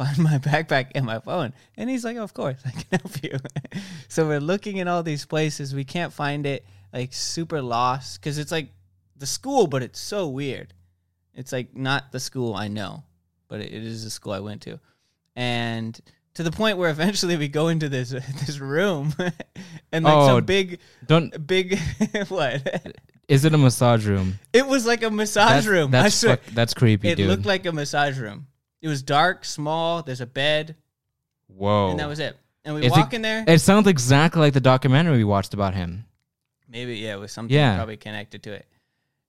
[0.00, 3.36] Find my backpack and my phone, and he's like, "Of course, I can help you."
[4.08, 6.64] so we're looking in all these places, we can't find it.
[6.90, 8.70] Like super lost because it's like
[9.16, 10.72] the school, but it's so weird.
[11.34, 13.04] It's like not the school I know,
[13.48, 14.80] but it is the school I went to,
[15.36, 16.00] and
[16.34, 18.08] to the point where eventually we go into this
[18.46, 19.14] this room,
[19.92, 21.46] and like Oh, some big Don't.
[21.46, 21.78] big
[22.28, 22.96] what?
[23.28, 24.38] Is it a massage room?
[24.52, 25.90] It was like a massage That's, room.
[25.90, 27.28] That's fuck- that's creepy, it dude.
[27.28, 28.46] looked like a massage room.
[28.82, 30.02] It was dark, small.
[30.02, 30.76] There's a bed,
[31.48, 31.90] Whoa.
[31.90, 32.36] and that was it.
[32.64, 33.44] And we walk it- in there.
[33.46, 36.04] It sounds exactly like the documentary we watched about him.
[36.68, 37.76] Maybe yeah, it was something Yeah.
[37.76, 38.66] probably connected to it.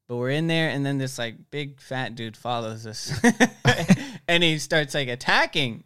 [0.07, 3.11] But we're in there, and then this like big fat dude follows us,
[4.27, 5.85] and he starts like attacking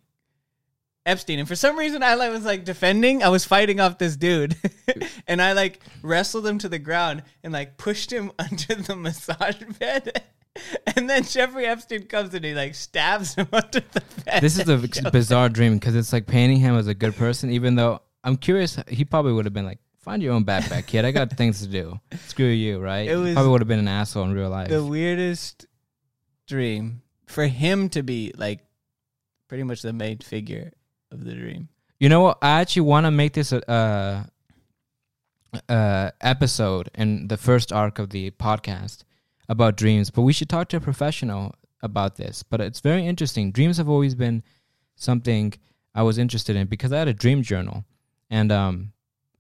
[1.06, 1.38] Epstein.
[1.38, 3.24] And for some reason, I like was like defending.
[3.24, 4.56] I was fighting off this dude,
[5.28, 9.62] and I like wrestled him to the ground and like pushed him under the massage
[9.80, 10.24] bed.
[10.96, 14.42] And then Jeffrey Epstein comes and he like stabs him under the bed.
[14.42, 17.76] This is a bizarre dream because it's like painting him as a good person, even
[17.76, 21.04] though I'm curious, he probably would have been like, find your own backpack, kid.
[21.06, 22.00] I got things to do.
[22.28, 23.08] Screw you, right?
[23.08, 24.70] It He was probably would have been an asshole in real life.
[24.70, 25.66] the weirdest
[26.48, 28.62] dream for him to be like
[29.48, 30.72] pretty much the main figure
[31.12, 31.70] of the dream.
[32.00, 32.38] You know what?
[32.42, 34.24] I actually want to make this a, uh,
[35.70, 39.05] uh, episode in the first arc of the podcast
[39.50, 42.44] about dreams, but we should talk to a professional about this.
[42.44, 43.52] But it's very interesting.
[43.52, 44.44] Dreams have always been
[44.96, 45.54] something
[45.94, 47.86] I was interested in because I had a dream journal,
[48.30, 48.92] and um,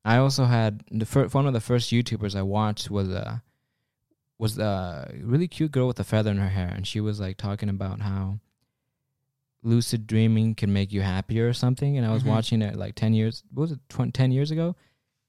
[0.03, 3.41] I also had the fir- one of the first YouTubers I watched was a
[4.37, 7.37] was a really cute girl with a feather in her hair, and she was like
[7.37, 8.39] talking about how
[9.63, 11.97] lucid dreaming can make you happier or something.
[11.97, 12.27] And I was Mhm.
[12.27, 13.43] watching it like ten years.
[13.51, 13.79] What was it?
[13.89, 14.75] 20, 10 years ago?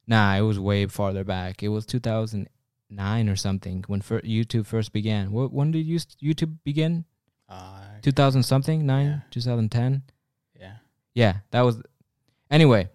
[0.07, 1.63] Nah, it was way farther back.
[1.63, 2.49] It was two thousand
[2.91, 5.33] nine or something when fir- YouTube first began.
[5.33, 7.05] What when did you- YouTube begin?
[7.49, 9.19] Uh, Two thousand something nine, Yeah.
[9.31, 10.03] two thousand ten.
[10.59, 10.77] yeah.
[11.15, 11.81] Yeah, that was.
[12.51, 12.89] Anyway,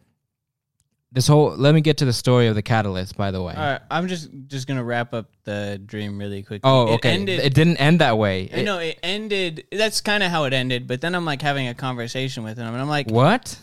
[1.12, 1.56] this whole.
[1.56, 3.18] Let me get to the story of the catalyst.
[3.18, 3.54] By the way.
[3.54, 6.62] All right, I'm just just gonna wrap up the dream really quickly.
[6.70, 7.12] Oh, It okay.
[7.12, 8.50] ended- it didn't end that way.
[8.54, 9.66] I know it ended.
[9.72, 10.88] That's kind of how it ended.
[10.88, 13.58] But then I'm like having a conversation with him, and I'm like, what?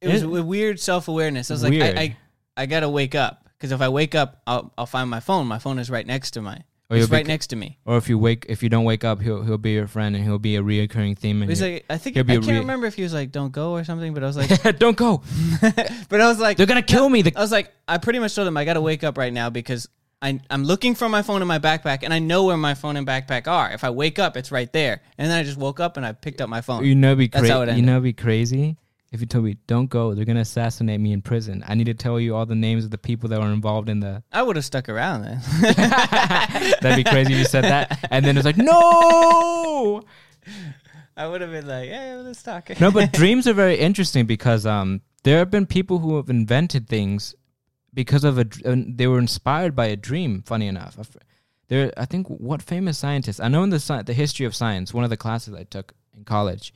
[0.00, 1.50] it was It- a weird self awareness.
[1.50, 1.94] I was Weird.
[1.94, 5.08] like, I, I, I gotta wake up because if I wake up, I'll I'll find
[5.08, 5.46] my phone.
[5.46, 6.58] My phone is right next to my.
[6.90, 7.78] Or be- right next to me.
[7.86, 10.22] Or if you wake, if you don't wake up, he'll he'll be your friend and
[10.22, 11.40] he'll be a reoccurring theme.
[11.40, 13.14] And He's like, I think I he'll be a can't re- remember if he was
[13.14, 14.12] like, "Don't go" or something.
[14.12, 15.22] But I was like, don't go.
[16.10, 17.22] but I was like, They're gonna kill me.
[17.22, 19.32] The I was like, I pretty much told him I got to wake up right
[19.32, 19.88] now because
[20.20, 22.98] I, I'm looking for my phone in my backpack and I know where my phone
[22.98, 23.70] and backpack are.
[23.72, 25.00] If I wake up, it's right there.
[25.16, 26.84] And then I just woke up and I picked up my phone.
[26.84, 27.80] you know, be That's how it crazy.
[27.80, 27.94] You ended.
[27.94, 28.76] know, be crazy
[29.14, 30.12] if you told me don't go.
[30.12, 31.64] They're gonna assassinate me in prison.
[31.66, 34.00] I need to tell you all the names of the people that were involved in
[34.00, 34.22] the.
[34.32, 35.40] I would have stuck around then.
[36.82, 40.02] That'd be crazy if you said that, and then it's like no.
[41.16, 42.68] I would have been like, yeah, hey, let's talk.
[42.80, 46.88] no, but dreams are very interesting because um, there have been people who have invented
[46.88, 47.36] things
[47.94, 48.44] because of a.
[48.44, 50.42] They were inspired by a dream.
[50.44, 50.98] Funny enough,
[51.68, 51.92] there.
[51.96, 55.04] I think what famous scientists I know in the sci- the history of science, one
[55.04, 56.74] of the classes I took in college,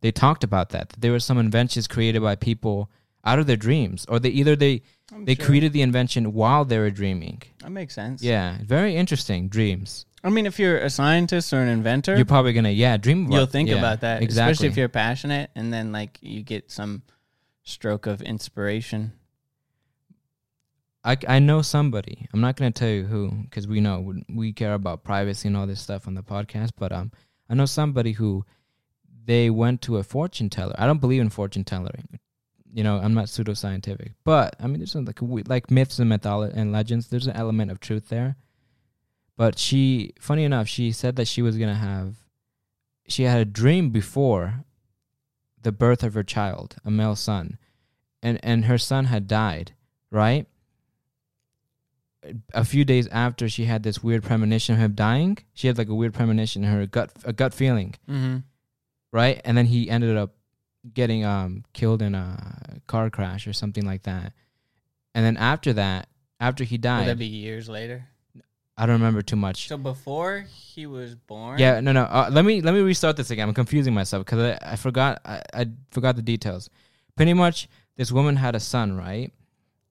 [0.00, 0.90] they talked about that.
[0.90, 2.90] that there were some inventions created by people
[3.24, 4.82] out of their dreams, or they either they
[5.12, 5.44] I'm they sure.
[5.46, 7.42] created the invention while they were dreaming.
[7.58, 8.22] That makes sense.
[8.22, 9.48] Yeah, very interesting.
[9.48, 10.06] Dreams.
[10.22, 13.26] I mean, if you're a scientist or an inventor, You're probably gonna yeah dream.
[13.26, 14.22] About, you'll think yeah, about that.
[14.22, 14.52] exactly.
[14.52, 17.02] Especially if you're passionate and then like you get some
[17.62, 19.12] stroke of inspiration.
[21.02, 22.26] I, I know somebody.
[22.32, 25.56] I'm not gonna tell you who because we know we- we care about privacy and
[25.56, 26.72] all this stuff on the podcast.
[26.78, 27.10] But um,
[27.48, 28.44] I know somebody who
[29.30, 30.74] they went to a fortune teller.
[30.76, 32.18] I don't believe in fortune telling.
[32.72, 36.54] You know, I'm not pseudoscientific, but I mean, there's some, like like myths and mythology
[36.56, 37.06] and legends.
[37.06, 38.34] There's an element of truth there.
[39.36, 42.16] But she, funny enough, she said that she was gonna have.
[43.06, 44.64] She had a dream before
[45.62, 47.56] the birth of her child, a male son,
[48.22, 49.74] and and her son had died,
[50.10, 50.46] right?
[52.52, 55.88] a few days after she had this weird premonition of him dying, she had like
[55.88, 58.38] a weird premonition, in her gut a gut feeling, Mm-hmm.
[59.12, 59.40] Right?
[59.44, 60.34] And then he ended up
[60.94, 64.32] getting um killed in a car crash or something like that.
[65.14, 68.06] And then after that, after he Would died, that be years later?
[68.76, 69.68] I don't remember too much.
[69.68, 71.58] So before he was born.
[71.58, 72.04] Yeah, no, no.
[72.04, 73.46] Uh, let me let me restart this again.
[73.48, 76.70] I'm confusing myself because I, I forgot I, I forgot the details.
[77.16, 79.30] Pretty much, this woman had a son, right?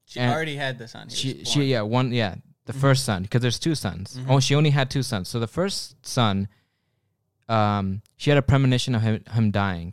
[0.06, 1.08] She and already had the son.
[1.08, 2.80] She she yeah one yeah the Mhm.
[2.80, 4.26] first son because there's two sons Mhm.
[4.28, 6.48] oh she only had two sons so the first son
[7.50, 9.92] um she had a premonition of him, him dying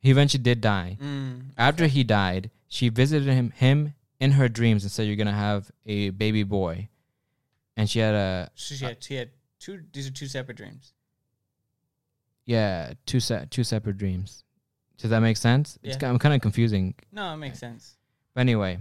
[0.00, 1.50] he eventually did die Mm.
[1.56, 5.70] after he died she visited him him in her dreams and said you're gonna have
[5.86, 6.88] a baby boy
[7.76, 9.82] and she had a So she had, she had two.
[9.92, 10.92] These are two separate dreams.
[12.44, 14.44] yeah two se- two separate dreams
[14.98, 15.98] does that make sense it's Yeah.
[16.00, 17.96] kind, I'm kind of confusing No, it makes sense.
[18.34, 18.78] But anyway,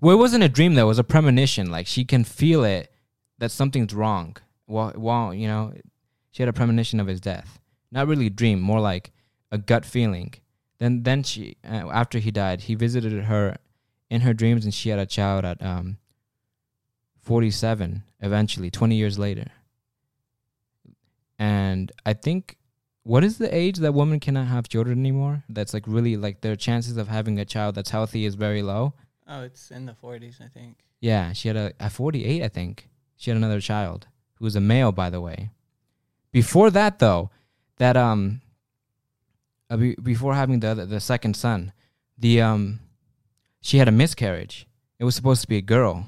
[0.00, 0.84] well, it wasn't a dream though.
[0.86, 1.70] It was a premonition.
[1.70, 2.90] Like she can feel it
[3.38, 4.36] that something's wrong.
[4.66, 5.74] Well, well, you know,
[6.38, 7.58] she had a premonition of his death.
[7.90, 9.10] Not really a dream, more like
[9.50, 10.34] a gut feeling.
[10.78, 13.56] Then, then she, uh, after he died, he visited her
[14.08, 15.98] in her dreams, and she had a child at um,
[17.20, 18.04] forty-seven.
[18.20, 19.50] Eventually, twenty years later,
[21.40, 22.56] and I think.
[23.04, 25.42] What is the age that women cannot have children anymore?
[25.48, 28.92] That's like really like their chances of having a child that's healthy is very low.
[29.26, 30.76] Oh, it's in the 40s, I think.
[31.00, 32.90] Yeah, she had a at 48, I think.
[33.16, 35.48] She had another child who was a male, by the way.
[36.32, 37.30] Before that, though,
[37.78, 38.40] that um,
[39.70, 41.72] uh, be, before having the the second son,
[42.18, 42.80] the um,
[43.60, 44.66] she had a miscarriage.
[44.98, 46.06] It was supposed to be a girl.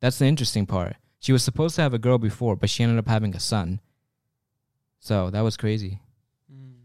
[0.00, 0.96] That's the interesting part.
[1.20, 3.80] She was supposed to have a girl before, but she ended up having a son.
[4.98, 6.00] So that was crazy.
[6.52, 6.84] Mm.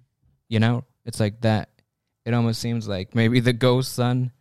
[0.49, 1.69] You know, it's like that.
[2.25, 4.32] It almost seems like maybe the ghost son.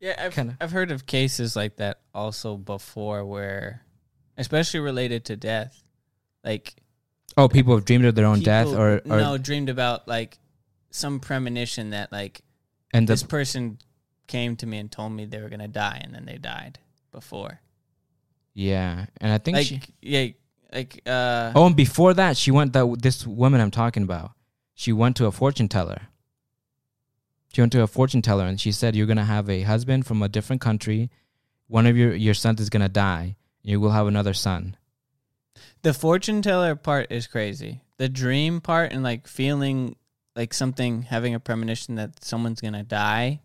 [0.00, 0.56] Yeah, I've, Kinda.
[0.60, 3.82] I've heard of cases like that also before where,
[4.36, 5.82] especially related to death.
[6.44, 6.74] Like,
[7.36, 10.38] Oh, people have dreamed of their own death, or, or no, dreamed about like
[10.90, 12.42] some premonition that like
[12.92, 13.78] and the this person
[14.26, 16.78] came to me and told me they were gonna die, and then they died
[17.10, 17.60] before.
[18.54, 19.80] Yeah, and I think Like she.
[20.02, 20.26] yeah,
[20.72, 21.52] like uh.
[21.54, 24.32] Oh, and before that, she went that this woman I'm talking about.
[24.74, 26.02] She went to a fortune teller.
[27.54, 30.22] She went to a fortune teller and she said, "You're gonna have a husband from
[30.22, 31.10] a different country.
[31.68, 33.36] One of your your sons is gonna die.
[33.62, 34.76] You will have another son."
[35.82, 37.82] The fortune teller part is crazy.
[37.98, 39.96] The dream part and like feeling
[40.36, 43.40] like something, having a premonition that someone's gonna die,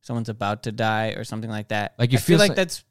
[0.00, 1.94] someone's about to die, or something like that.
[1.98, 2.84] Like, you I feel like so- that's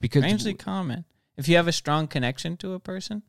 [0.00, 1.04] Because strangely common.
[1.36, 3.22] If you have a strong connection to a person,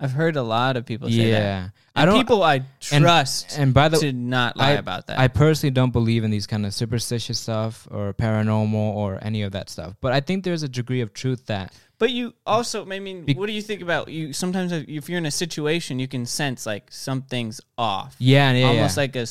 [0.00, 1.40] I've heard a lot of people say that.
[1.40, 2.18] yeah, I don't.
[2.18, 5.18] people I trust and by the to not lie about that.
[5.18, 9.52] I personally don't believe in these kind of superstitious stuff or paranormal or any of
[9.52, 9.96] that stuff.
[10.00, 13.34] But I think there's a degree of truth that But you also, I mean, Be-
[13.34, 14.32] what do you think about you?
[14.32, 18.14] Sometimes if you're in a situation, you can sense like something's off.
[18.18, 19.02] yeah, yeah, almost yeah.
[19.02, 19.26] like a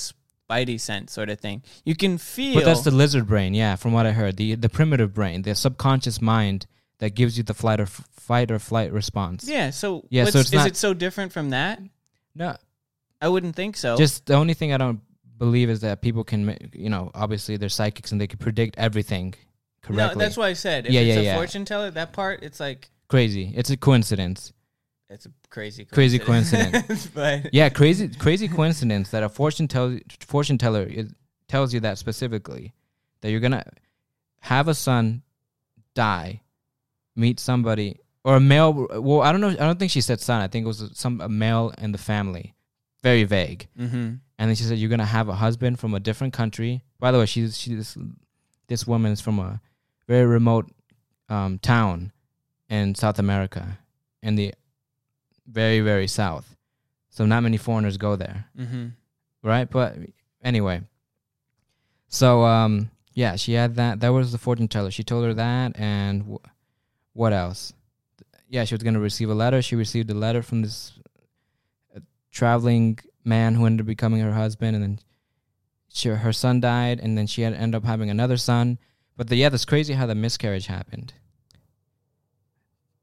[0.49, 1.63] spidey sense sort of thing.
[1.85, 2.55] You can feel.
[2.55, 3.75] But that's the lizard brain, yeah.
[3.77, 6.65] From what I heard, the the primitive brain, the subconscious mind
[6.99, 9.47] that gives you the flight or f- fight or flight response.
[9.47, 9.69] yeah.
[9.69, 11.79] So Yeah, so it's is not- it so different from that?
[12.35, 12.55] No,
[13.21, 13.95] I wouldn't think so.
[13.97, 14.99] just the only thing I don't
[15.37, 19.35] believe is that people can, you know, obviously they're psychics and they can predict everything
[19.89, 21.35] no, that's why I said if Yeah, it's yeah, a yeah.
[21.35, 23.53] fortune teller, that part it's like crazy.
[23.55, 24.53] It's a coincidence.
[25.09, 27.07] it's a crazy Crazy coincidence.
[27.07, 31.13] but Yeah, crazy, crazy coincidence that a fortune tell fortune teller is,
[31.47, 32.73] tells you that specifically
[33.21, 33.63] that you're gonna
[34.41, 35.23] have a son
[35.95, 36.41] die,
[37.15, 38.87] meet somebody or a male.
[39.01, 39.49] Well, I don't know.
[39.49, 40.41] I don't think she said son.
[40.41, 42.53] I think it was some a male in the family.
[43.03, 43.67] Very vague.
[43.79, 44.15] mm-hmm.
[44.39, 46.83] And then she said you're gonna have a husband from a different country.
[46.99, 47.97] By the way, she's she's
[48.67, 49.61] this woman is from a
[50.07, 50.69] very remote
[51.29, 52.11] um, town
[52.69, 53.77] in South America,
[54.23, 54.53] in the
[55.47, 56.55] very very south.
[57.09, 58.87] So not many foreigners go there, Mm-hmm.
[59.43, 59.69] right?
[59.69, 59.95] But
[60.43, 60.81] anyway,
[62.07, 63.99] so um, yeah, she had that.
[63.99, 64.91] That was the fortune teller.
[64.91, 66.39] She told her that, and w-
[67.13, 67.73] what else?
[68.49, 69.61] Yeah, she was gonna receive a letter.
[69.61, 70.93] She received a letter from this
[71.95, 71.99] uh,
[72.31, 74.99] traveling man who ended up becoming her husband, and then
[75.91, 78.77] she, her son died, and then she had ended up having another son.
[79.17, 81.13] But the, yeah, that's crazy how the miscarriage happened.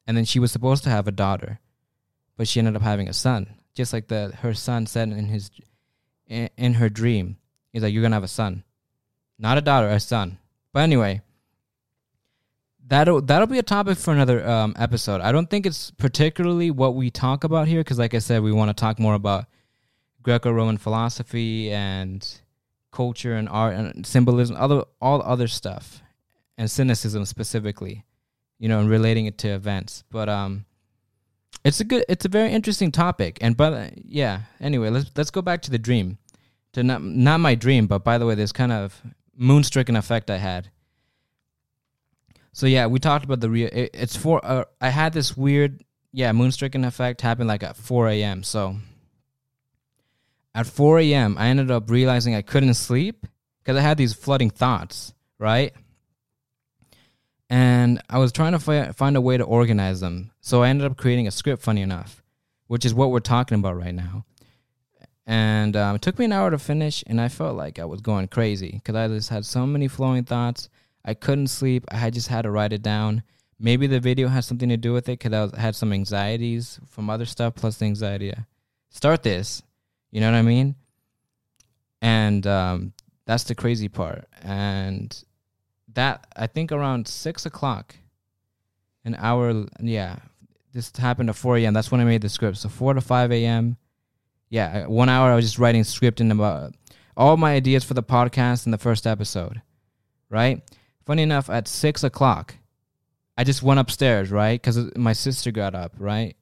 [0.07, 1.61] And then she was supposed to have a daughter,
[2.37, 5.51] but she ended up having a son, just like the her son said in his
[6.27, 7.37] in, in her dream.
[7.73, 8.65] He's like, "You're gonna have a son,
[9.39, 10.39] not a daughter, a son."
[10.73, 11.23] But anyway,
[12.87, 15.21] that'll that'll be a topic for another um, episode.
[15.23, 18.53] I don't think it's particularly what we talk about here, because like I said, we
[18.53, 19.47] want to talk more about
[20.23, 22.41] Greco-Roman philosophy and
[22.93, 26.03] culture and art and symbolism, other all other stuff,
[26.57, 28.05] and cynicism specifically,
[28.59, 30.05] you know, and relating it to events.
[30.11, 30.65] But um,
[31.65, 33.39] it's a good, it's a very interesting topic.
[33.41, 36.19] And but yeah, anyway, let's let's go back to the dream,
[36.73, 39.01] to not not my dream, but by the way, this kind of
[39.37, 40.71] moon-stricken effect I had.
[42.53, 43.69] So yeah, we talked about the real.
[43.73, 44.45] It, it's for.
[44.45, 48.43] Uh, I had this weird, yeah, moon-stricken effect happen like at four a.m.
[48.43, 48.77] So
[50.55, 53.27] at 4 a.m., I ended up realizing I couldn't sleep
[53.63, 55.75] because I had these flooding thoughts, right?
[57.51, 60.31] And I was trying to fi- find a way to organize them.
[60.41, 62.23] So I ended up creating a script, funny enough,
[62.67, 64.25] which is what we're talking about right now.
[65.27, 68.01] And um, it took me an hour to finish, and I felt like I was
[68.01, 70.69] going crazy because I just had so many flowing thoughts.
[71.05, 71.85] I couldn't sleep.
[71.89, 73.23] I had just had to write it down.
[73.59, 77.09] Maybe the video has something to do with it because I had some anxieties from
[77.09, 78.35] other stuff, plus the anxiety
[78.91, 79.63] start this.
[80.11, 80.77] You know what I mean?
[82.01, 82.93] And um,
[83.27, 84.27] that's the crazy part.
[84.43, 85.25] And
[85.95, 87.97] that I think around six o'clock,
[89.05, 89.67] an hour.
[89.81, 90.17] Yeah,
[90.73, 91.75] this happened at four a.m.
[91.75, 92.59] That's when I made the script.
[92.59, 93.77] So four to five a.m.
[94.49, 95.31] Yeah, one hour.
[95.31, 96.75] I was just writing script and about
[97.17, 99.63] all my ideas for the podcast in the first episode.
[100.29, 100.63] Right.
[101.07, 102.55] Funny enough, at six o'clock,
[103.37, 104.31] I just went upstairs.
[104.31, 105.93] Right, because my sister got up.
[105.99, 106.37] Right,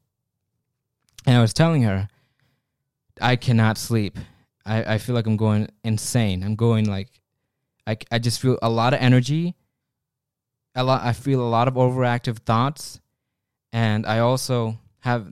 [1.26, 2.08] and I was telling her.
[3.20, 4.18] I cannot sleep.
[4.64, 6.42] I, I feel like I'm going insane.
[6.42, 7.08] I'm going like,
[7.86, 9.54] I, I just feel a lot of energy.
[10.74, 11.02] A lot.
[11.02, 13.00] I feel a lot of overactive thoughts,
[13.72, 15.28] and I also have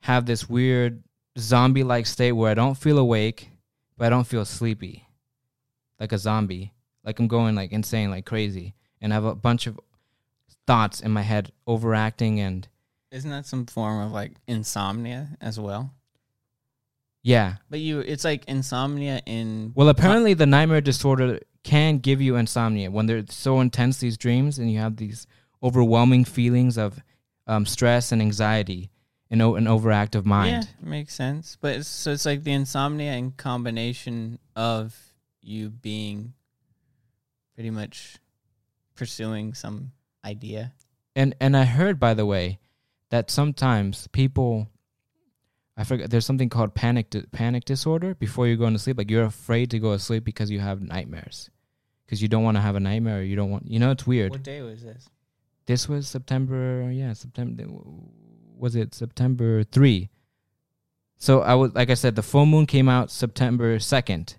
[0.00, 1.02] have this weird
[1.38, 3.50] zombie like state where I don't feel awake,
[3.96, 5.08] but I don't feel sleepy,
[5.98, 6.74] like a zombie.
[7.02, 9.80] Like I'm going like insane, like crazy, and I have a bunch of
[10.66, 12.68] thoughts in my head overacting and
[13.10, 15.94] Isn't that some form of like insomnia as well?
[17.22, 22.36] yeah, But you, it's like insomnia in Well, apparently the nightmare disorder can give you
[22.36, 25.26] insomnia when they're so intense these dreams and you have these
[25.62, 27.02] overwhelming feelings of
[27.46, 28.90] um, stress and anxiety
[29.30, 30.68] and o- an overactive mind.
[30.82, 31.56] Yeah, makes sense.
[31.60, 34.96] But it's, so it's like the insomnia in combination of
[35.42, 36.32] you being
[37.54, 38.18] pretty much
[38.94, 39.92] pursuing some
[40.24, 40.72] idea.
[41.16, 42.58] and and I heard by the way
[43.10, 44.68] that sometimes people
[45.78, 48.16] I forget there's something called panic di- panic disorder.
[48.16, 50.82] Before you're going to sleep like you're afraid to go to sleep because you have
[50.82, 51.50] nightmares.
[52.04, 54.32] Because you don't want to have a nightmare you don't want you know it's weird.
[54.32, 55.08] What day was this?
[55.66, 57.64] this was September yeah September
[58.56, 60.08] was it September 3
[61.18, 64.36] so I was like I said the full moon came out September 2nd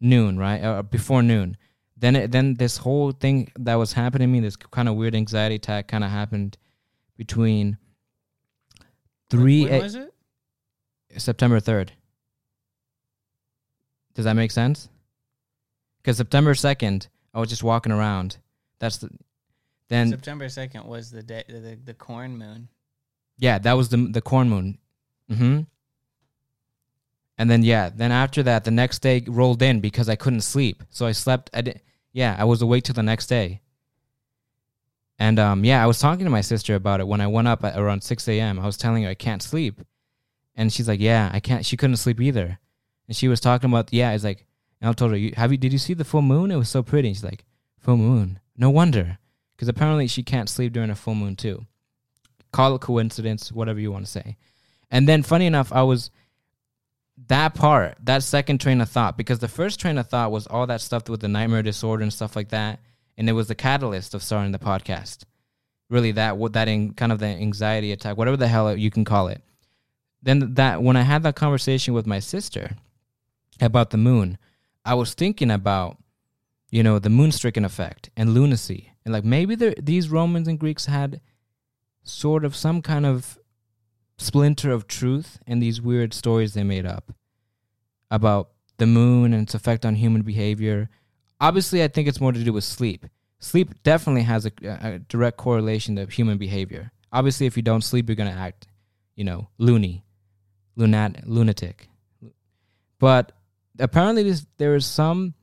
[0.00, 0.60] noon right?
[0.60, 1.56] Uh, before noon.
[1.96, 5.14] Then it, then this whole thing that was happening to me this kind of weird
[5.14, 6.58] anxiety attack kind of happened
[7.16, 7.78] between
[9.30, 10.11] 3 When a- was it?
[11.16, 11.90] September 3rd
[14.14, 14.88] does that make sense
[16.04, 18.38] cuz September 2nd I was just walking around
[18.78, 19.10] that's the
[19.92, 22.68] then September second was the day the, the, corn moon.
[23.36, 24.78] Yeah, that was the the corn moon.
[25.30, 25.60] Mm-hmm.
[27.36, 30.82] And then yeah, then after that, the next day rolled in because I couldn't sleep,
[30.88, 31.50] so I slept.
[31.52, 31.82] I did,
[32.14, 33.60] yeah, I was awake till the next day.
[35.18, 37.62] And um, yeah, I was talking to my sister about it when I went up
[37.62, 38.58] at around six a.m.
[38.58, 39.82] I was telling her I can't sleep,
[40.54, 42.58] and she's like, "Yeah, I can't." She couldn't sleep either,
[43.08, 44.12] and she was talking about yeah.
[44.12, 44.46] It's like,
[44.80, 45.58] and I told her, "You have you?
[45.58, 46.50] Did you see the full moon?
[46.50, 47.44] It was so pretty." And she's like,
[47.78, 48.40] "Full moon?
[48.56, 49.18] No wonder."
[49.54, 51.66] Because apparently she can't sleep during a full moon too
[52.52, 54.36] call it coincidence, whatever you want to say.
[54.90, 56.10] And then, funny enough, I was
[57.28, 60.66] that part, that second train of thought, because the first train of thought was all
[60.66, 62.80] that stuff with the nightmare disorder and stuff like that,
[63.16, 65.24] and it was the catalyst of starting the podcast.
[65.88, 69.28] Really, that that in, kind of the anxiety attack, whatever the hell you can call
[69.28, 69.42] it.
[70.22, 72.76] Then that when I had that conversation with my sister
[73.60, 74.38] about the moon,
[74.84, 75.98] I was thinking about
[76.70, 80.86] you know the moon-stricken effect and lunacy, and like maybe there, these Romans and Greeks
[80.86, 81.20] had
[82.04, 83.38] sort of some kind of
[84.18, 87.12] splinter of truth in these weird stories they made up
[88.10, 90.88] about the moon and its effect on human behavior.
[91.40, 93.06] Obviously, I think it's more to do with sleep.
[93.38, 96.92] Sleep definitely has a, a direct correlation to human behavior.
[97.12, 98.68] Obviously, if you don't sleep, you're going to act,
[99.16, 100.01] you know, loony,
[100.76, 101.88] lunat, lunatic.
[102.98, 103.32] But
[103.78, 105.34] apparently, this, there is some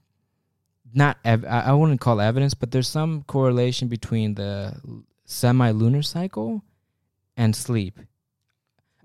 [0.94, 4.76] not ev- I wouldn't call evidence, but there's some correlation between the
[5.26, 6.64] semi-lunar cycle
[7.38, 8.00] and sleep.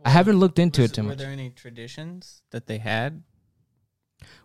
[0.04, 1.18] I haven't looked into Was- it too Were much.
[1.18, 3.22] Were there any traditions that they had?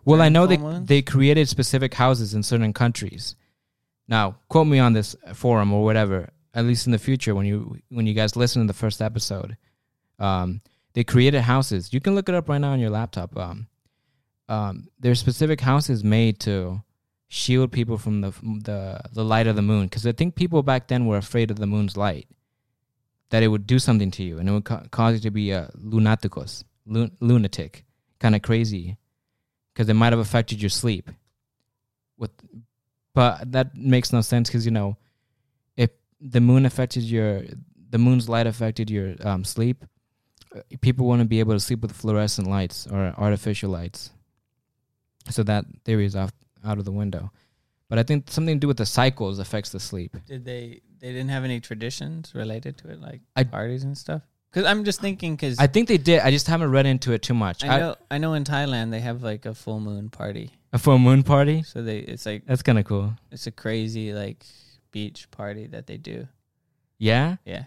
[0.04, 3.36] Well, I know they they created specific houses in certain countries.
[4.08, 6.30] Now, quote me on this forum or whatever.
[6.52, 9.56] At least in the future, when you when you guys listen to the first episode,
[10.18, 10.60] um,
[10.94, 11.92] they created houses.
[11.92, 13.36] You can look it up right now on your laptop.
[13.36, 13.68] Um,
[14.48, 16.82] um, specific houses made to
[17.28, 18.32] shield people from the
[18.64, 21.58] the the light of the moon because I think people back then were afraid of
[21.58, 22.28] the moon's light,
[23.30, 25.52] that it would do something to you and it would ca- cause you to be
[25.52, 27.84] a lunaticus, lun- lunatic,
[28.18, 28.96] kind of crazy,
[29.72, 31.10] because it might have affected your sleep.
[32.18, 32.32] With,
[33.14, 34.96] but that makes no sense because you know,
[35.76, 37.42] if the moon affected your,
[37.88, 39.84] the moon's light affected your um, sleep,
[40.80, 44.10] people want to be able to sleep with fluorescent lights or artificial lights.
[45.28, 46.32] So that theory is off
[46.64, 47.30] out of the window.
[47.88, 50.16] But I think something to do with the cycles affects the sleep.
[50.26, 50.80] Did they?
[51.00, 54.22] They didn't have any traditions related to it, like I- parties and stuff.
[54.52, 56.20] Because I'm just thinking, because I think they did.
[56.20, 57.62] I just haven't read into it too much.
[57.64, 60.50] I know, I know in Thailand they have like a full moon party.
[60.72, 61.62] a full moon party.
[61.62, 63.14] So they, it's like That's kind of cool.
[63.30, 64.44] it's a crazy like
[64.90, 66.26] beach party that they do.
[66.98, 67.64] Yeah, Yeah,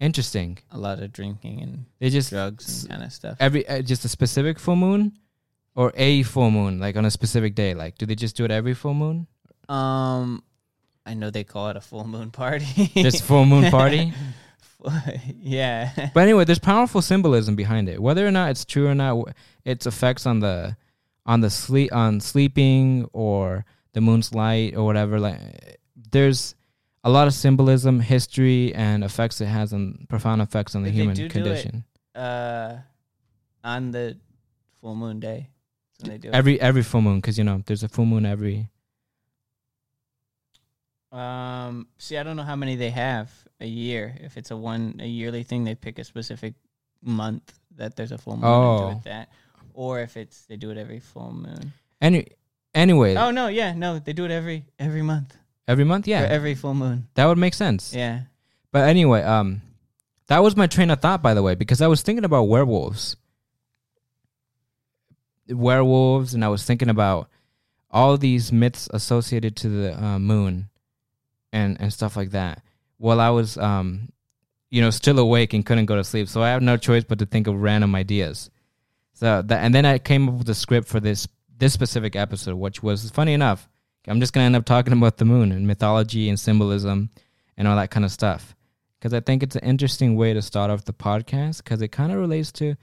[0.00, 0.58] interesting.
[0.70, 3.36] a lot of drinking and They just drugs and kind of stuff.
[3.40, 5.12] every uh, just a specific full moon,
[5.74, 7.74] or a full moon, like on a specific day.
[7.74, 9.26] Like, do they just do it every full moon?
[9.68, 10.42] Um,
[11.06, 12.90] I know they call it a full moon party.
[12.94, 14.12] Just full moon party.
[15.38, 16.10] yeah.
[16.14, 18.00] But anyway, there's powerful symbolism behind it.
[18.02, 19.34] Whether or not it's true or not,
[19.64, 20.76] its effects on the
[21.26, 25.20] on the sleep on sleeping or the moon's light or whatever.
[25.20, 25.78] Like,
[26.10, 26.54] there's
[27.04, 30.94] a lot of symbolism, history, and effects it has on profound effects on the But
[30.94, 31.30] they human do it.
[31.30, 31.84] condition.
[32.14, 32.76] Uh,
[33.64, 34.18] on the
[34.80, 35.48] full moon day,
[36.00, 36.34] when they do it.
[36.34, 38.68] Every every full moon, because you know there's a full moon every.
[41.12, 43.30] Um, see, I don't know how many they have
[43.60, 44.14] a year.
[44.20, 46.54] If it's a one a yearly thing, they pick a specific
[47.02, 48.90] month that there's a full moon and Oh.
[48.92, 49.32] do it that,
[49.74, 51.72] or if it's they do it every full moon.
[52.00, 52.26] Any
[52.74, 55.36] anyway, Oh no, yeah, no, they do it every every month.
[55.66, 57.08] Every month, for yeah, every full moon.
[57.14, 57.94] that would make sense.
[57.94, 58.22] Yeah.
[58.72, 59.62] But anyway, um,
[60.28, 63.16] that was my train of thought, by the way, because I was thinking about werewolves,
[65.48, 67.28] werewolves, and I was thinking about
[67.90, 70.68] all these myths associated to the uh, moon,
[71.52, 72.62] and and stuff like that.
[72.98, 74.10] While I was, um,
[74.70, 77.18] you know, still awake and couldn't go to sleep, so I have no choice but
[77.18, 78.50] to think of random ideas.
[79.14, 81.26] So that, and then I came up with a script for this
[81.58, 83.68] this specific episode, which was funny enough
[84.06, 87.10] I'm just gonna end up talking about the moon and mythology and symbolism
[87.56, 88.54] and all that kind of stuff
[88.98, 92.12] because I think it's an interesting way to start off the podcast because it kind
[92.12, 92.76] of relates to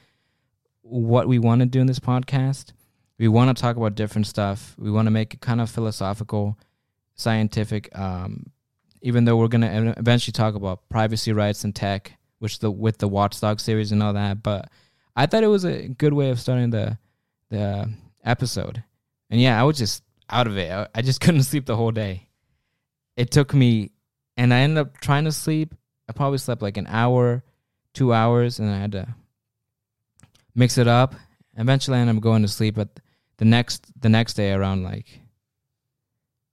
[0.82, 2.74] what we want to do in this podcast.
[3.20, 4.76] We want to talk about different stuff.
[4.78, 6.58] We want to make it kind of philosophical,
[7.16, 7.90] scientific.
[7.98, 8.48] Um,
[9.02, 13.08] even though we're gonna eventually talk about privacy rights and tech, which the with the
[13.08, 14.42] Watchdog series and all that.
[14.42, 14.70] But
[15.16, 16.98] I thought it was a good way of starting the
[17.50, 17.92] the
[18.24, 18.84] episode.
[19.30, 20.90] And yeah, I was just out of it.
[20.94, 22.28] I, just couldn't sleep the whole day.
[23.16, 23.92] It took me,
[24.36, 25.74] and I ended up trying to sleep.
[26.10, 27.44] I probably slept like an hour,
[27.94, 29.16] two hours, and I had to
[30.56, 31.16] mix it up.
[31.58, 32.76] Eventually, I ended up going to sleep.
[32.76, 33.00] But
[33.38, 35.20] the next the next day, around like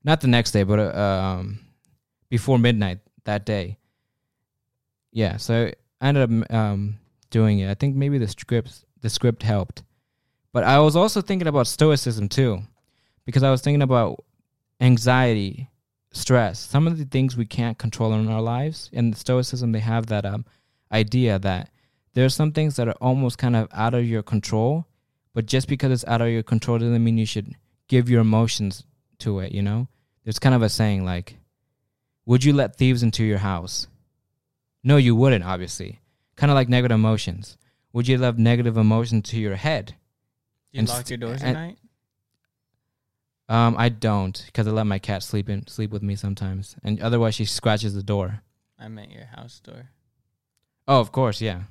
[0.04, 1.60] not the next day, but uh, um,
[2.28, 3.78] before midnight that day.
[5.12, 5.70] Yeah, so
[6.00, 6.98] I ended up um,
[7.30, 7.70] doing it.
[7.70, 9.82] I think maybe the script the script helped,
[10.52, 12.62] but I was also thinking about stoicism too,
[13.24, 14.24] because I was thinking about
[14.80, 15.70] anxiety,
[16.12, 18.90] stress, some of the things we can't control in our lives.
[18.92, 20.44] In stoicism, they have that um,
[20.92, 21.70] idea that
[22.14, 24.86] there are some things that are almost kind of out of your control,
[25.32, 27.54] but just because it's out of your control doesn't mean you should
[27.88, 28.84] give your emotions
[29.18, 29.52] to it.
[29.52, 29.88] You know,
[30.22, 31.38] there's kind of a saying like,
[32.26, 33.88] "Would you let thieves into your house?"
[34.84, 35.44] No, you wouldn't.
[35.44, 36.00] Obviously,
[36.36, 37.58] kind of like negative emotions.
[37.92, 39.94] Would you let negative emotions to your head?
[40.72, 41.78] You And lock your doors at night?
[43.49, 47.01] Um, I don't because I let my cat sleep in sleep with me sometimes, and
[47.01, 48.40] otherwise she scratches the door.
[48.78, 49.90] I meant your house door.
[50.88, 51.62] Oh, of course, yeah,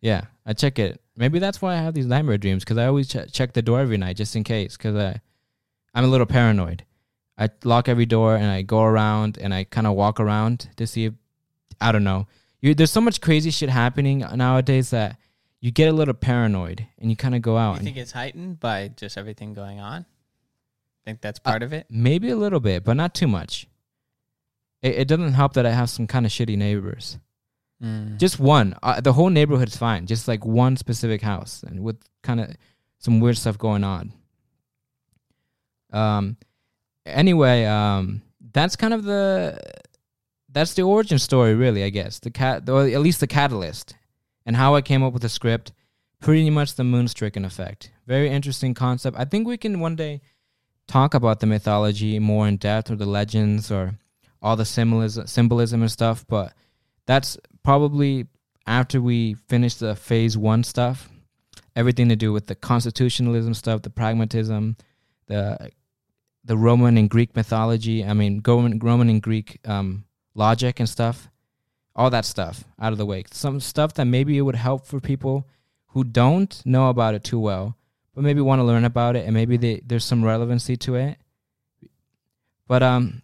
[0.00, 0.22] yeah.
[0.44, 1.00] I check it.
[1.16, 3.80] Maybe that's why I have these nightmare dreams because I always ch- check the door
[3.80, 4.76] every night just in case.
[4.76, 5.20] Because I,
[5.94, 6.84] I'm a little paranoid.
[7.38, 10.86] I lock every door and I go around and I kind of walk around to
[10.86, 11.14] see if
[11.80, 12.26] I don't know.
[12.60, 15.16] You, there's so much crazy shit happening nowadays that
[15.60, 17.78] you get a little paranoid and you kind of go out.
[17.78, 20.06] You think it's heightened by just everything going on?
[21.04, 21.86] Think that's Uh, part of it?
[21.90, 23.66] Maybe a little bit, but not too much.
[24.82, 27.18] It, it doesn't help that I have some kind of shitty neighbors.
[27.82, 28.18] Mm.
[28.18, 28.74] Just one.
[28.82, 30.06] Uh, the whole neighborhood's fine.
[30.06, 32.56] Just like one specific house, and with kind of
[32.98, 34.12] some weird stuff going on.
[35.92, 36.36] Um.
[37.06, 39.60] Anyway, um, that's kind of the
[40.50, 41.84] that's the origin story, really.
[41.84, 43.94] I guess the cat, or at least the catalyst,
[44.46, 45.72] and how I came up with the script.
[46.20, 47.90] Pretty much the moonstricken effect.
[48.06, 49.14] Very interesting concept.
[49.18, 50.22] I think we can one day
[50.86, 53.98] talk about the mythology more in depth, or the legends, or
[54.42, 56.24] all the symbolism, symbolism and stuff.
[56.28, 56.52] But
[57.06, 58.26] that's probably
[58.66, 61.08] after we finish the phase one stuff.
[61.76, 64.76] Everything to do with the constitutionalism stuff, the pragmatism,
[65.26, 65.70] the
[66.44, 68.04] the Roman and Greek mythology.
[68.04, 70.04] I mean, Roman, Roman and Greek um,
[70.34, 71.28] logic and stuff.
[71.96, 73.24] All that stuff out of the way.
[73.30, 75.48] Some stuff that maybe it would help for people
[75.88, 77.76] who don't know about it too well,
[78.14, 81.18] but maybe want to learn about it and maybe they, there's some relevancy to it.
[82.66, 83.22] But um,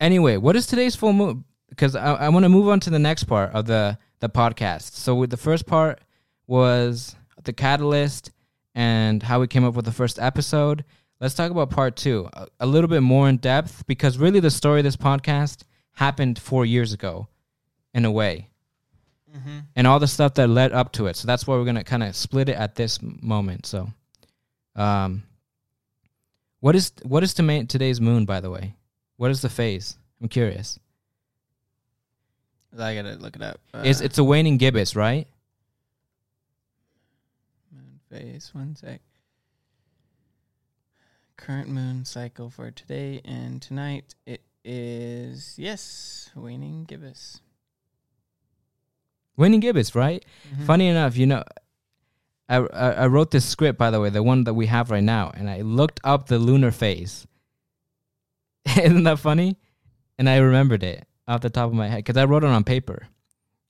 [0.00, 1.44] anyway, what is today's full moon?
[1.68, 4.94] Because I, I want to move on to the next part of the the podcast.
[4.94, 6.00] So with the first part
[6.46, 8.30] was the catalyst
[8.74, 10.84] and how we came up with the first episode.
[11.20, 14.50] Let's talk about part two a, a little bit more in depth because really the
[14.50, 17.28] story of this podcast happened four years ago,
[17.92, 18.49] in a way,
[19.36, 19.58] Mm-hmm.
[19.76, 21.14] and all the stuff that led up to it.
[21.16, 23.64] So that's why we're gonna kind of split it at this moment.
[23.64, 23.88] So,
[24.74, 25.22] um,
[26.58, 28.74] what is what is toma- today's moon, by the way?
[29.16, 29.96] What is the phase?
[30.20, 30.78] I'm curious.
[32.78, 33.60] I gotta look it up.
[33.74, 35.26] Uh, Is it's a waning gibbous, right?
[37.72, 38.50] moon phase?
[38.54, 39.00] One sec.
[41.36, 44.14] Current moon cycle for today and tonight.
[44.26, 47.40] It is yes, waning gibbous.
[49.40, 50.24] Waning gibbous, right?
[50.54, 50.66] Mhm.
[50.66, 51.42] Funny enough, you know,
[52.48, 55.02] I, I I wrote this script by the way, the one that we have right
[55.02, 57.26] now, and I looked up the lunar phase.
[58.76, 59.56] Isn't that funny?
[60.18, 62.64] And I remembered it off the top of my head because I wrote it on
[62.64, 63.08] paper.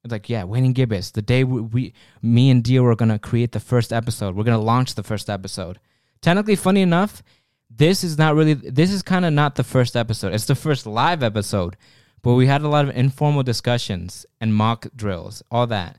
[0.02, 1.10] It's like, yeah, waning gibbous.
[1.12, 1.92] The day we, we
[2.22, 4.34] me and Dio were gonna create the first episode.
[4.34, 5.78] We're gonna launch the first episode.
[6.22, 7.22] Technically, funny enough,
[7.70, 8.54] this is not really.
[8.54, 10.34] This is kind of not the first episode.
[10.34, 11.76] It's the first live episode,
[12.22, 15.98] but we had a lot of informal discussions and mock drills, all that.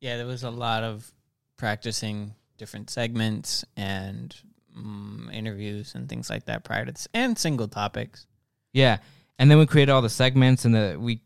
[0.00, 1.12] Yeah, there was a lot of
[1.56, 4.34] practicing different segments and
[4.76, 8.26] mm, interviews and things like that prior to this, and single topics.
[8.72, 8.98] Yeah,
[9.38, 11.20] and then we created all the segments and the we.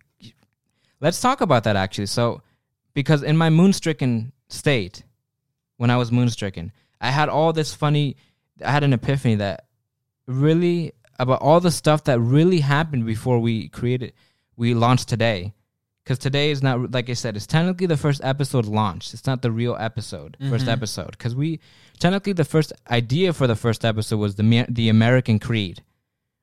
[1.00, 2.06] Let's talk about that actually.
[2.06, 2.42] So,
[2.92, 5.02] because in my moonstricken state,
[5.78, 8.16] when I was moonstricken, I had all this funny.
[8.64, 9.64] I had an epiphany that
[10.26, 14.12] really about all the stuff that really happened before we created,
[14.56, 15.52] we launched today.
[16.02, 17.36] because today is not like I said.
[17.36, 19.14] It's technically the first episode launched.
[19.14, 21.60] It's not the real episode, first episode, because we
[21.98, 25.76] technically the first idea for the first episode was the the American Creed,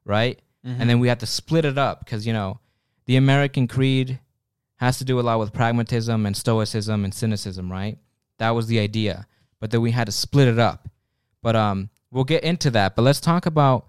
[0.06, 0.40] right?
[0.82, 2.60] And then we had to split it up because you know
[3.06, 4.20] the American Creed
[4.76, 7.98] has to do a lot with pragmatism and stoicism and cynicism, right?
[8.38, 9.26] That was the idea,
[9.60, 10.88] but then we had to split it up.
[11.42, 12.96] But um, we'll get into that.
[12.96, 13.88] But let's talk about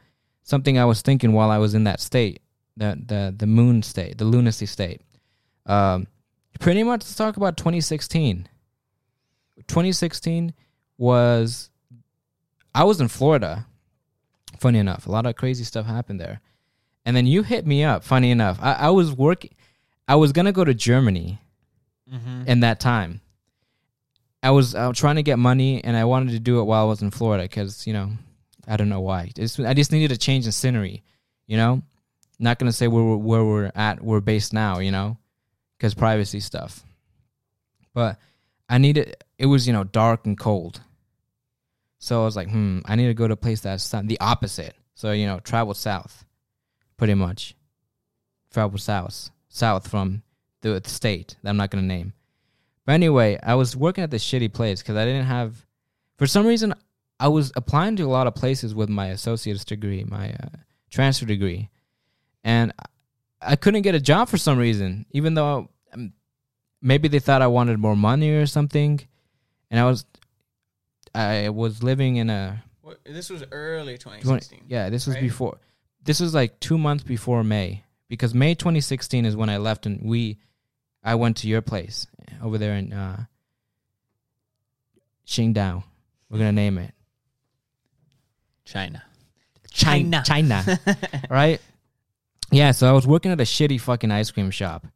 [0.48, 2.40] something I was thinking while I was in that state,
[2.76, 5.02] the the the moon state, the lunacy state.
[5.66, 6.06] Um,
[6.58, 8.48] pretty much let's talk about 2016.
[9.66, 10.54] 2016
[10.96, 11.68] was
[12.74, 13.66] I was in Florida.
[14.58, 16.40] Funny enough, a lot of crazy stuff happened there.
[17.04, 18.02] And then you hit me up.
[18.02, 19.50] Funny enough, I, I was working.
[20.08, 21.40] I was gonna go to Germany
[22.46, 23.20] in that time.
[24.42, 26.88] I was uh, trying to get money, and I wanted to do it while I
[26.88, 28.12] was in Florida because you know,
[28.68, 29.32] I don't know why.
[29.36, 31.02] It's, I just needed a change in scenery.
[31.46, 31.82] You know,
[32.38, 34.78] not gonna say where we're, where we're at, we're based now.
[34.78, 35.18] You know,
[35.76, 36.84] because privacy stuff.
[37.94, 38.18] But
[38.68, 39.16] I needed.
[39.38, 40.80] It was you know dark and cold.
[41.98, 44.76] So I was like, hmm, I need to go to a place that's the opposite.
[44.94, 46.24] So you know, travel south,
[46.96, 47.54] pretty much.
[48.52, 50.22] Travel south, south from
[50.62, 52.12] the, the state that I'm not gonna name.
[52.86, 55.66] But anyway, I was working at this shitty place because I didn't have,
[56.16, 56.72] for some reason,
[57.20, 60.48] I was applying to a lot of places with my associate's degree, my uh,
[60.90, 61.68] transfer degree,
[62.44, 62.72] and
[63.42, 66.12] I- couldn't get a job for some reason, even though um,
[66.80, 69.00] maybe they thought I wanted more money or something.
[69.70, 70.04] And I was,
[71.14, 72.62] I was living in a
[73.04, 74.64] this was early you want- 2016.
[74.68, 75.22] Yeah, this was right?
[75.22, 75.58] before.
[76.04, 80.00] This was like two months before May, because May 2016 is when I left, and
[80.02, 80.38] we,
[81.04, 82.06] I went to your place
[82.42, 83.24] over there in uh,
[85.26, 85.82] Qingdao.
[86.30, 86.94] We're gonna name it
[88.68, 89.02] China.
[89.70, 90.22] China.
[90.24, 90.62] China.
[90.64, 90.98] China,
[91.30, 91.60] right?
[92.50, 92.72] Yeah.
[92.72, 94.86] So I was working at a shitty fucking ice cream shop.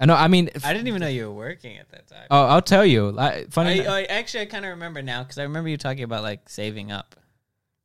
[0.00, 0.14] I know.
[0.14, 2.26] I mean, I didn't even know you were working at that time.
[2.30, 3.10] oh, I'll tell you.
[3.10, 3.86] Like, funny.
[3.86, 6.48] I, I actually I kind of remember now because I remember you talking about like
[6.48, 7.16] saving up.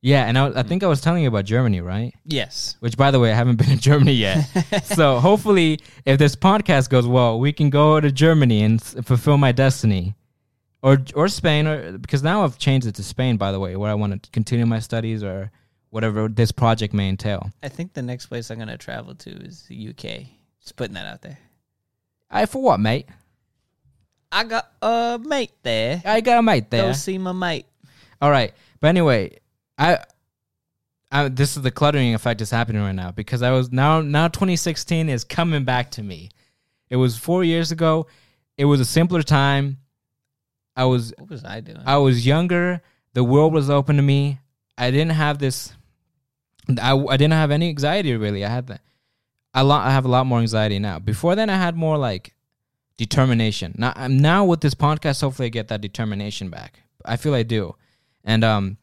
[0.00, 0.68] yeah, and I, I mm.
[0.68, 2.14] think I was telling you about Germany, right?
[2.24, 2.76] Yes.
[2.80, 4.42] Which, by the way, I haven't been to Germany yet.
[4.84, 9.36] so hopefully, if this podcast goes well, we can go to Germany and s- fulfill
[9.36, 10.14] my destiny,
[10.84, 13.38] or or Spain, or because now I've changed it to Spain.
[13.38, 15.50] By the way, where I want to continue my studies or
[15.88, 17.50] whatever this project may entail.
[17.62, 20.26] I think the next place I'm gonna travel to is the UK.
[20.60, 21.38] Just putting that out there.
[22.30, 23.08] I for what, mate?
[24.30, 26.02] I got a mate there.
[26.04, 26.88] I got a mate there.
[26.88, 27.66] Go see my mate.
[28.20, 29.38] All right, but anyway,
[29.78, 30.00] I,
[31.10, 34.28] I this is the cluttering effect is happening right now because I was now now
[34.28, 36.28] 2016 is coming back to me.
[36.90, 38.06] It was four years ago.
[38.58, 39.78] It was a simpler time.
[40.76, 41.82] I was What was I doing?
[41.86, 42.82] I was younger.
[43.12, 44.40] The world was open to me.
[44.76, 45.72] I didn't have this.
[46.80, 48.44] I, I didn't have any anxiety really.
[48.44, 48.80] I had that.
[49.54, 49.86] A lot.
[49.86, 50.98] I have a lot more anxiety now.
[50.98, 52.34] Before then, I had more like
[52.96, 53.74] determination.
[53.78, 55.20] Now, I'm now with this podcast.
[55.20, 56.80] Hopefully, I get that determination back.
[57.04, 57.76] I feel I do.
[58.24, 58.78] And um,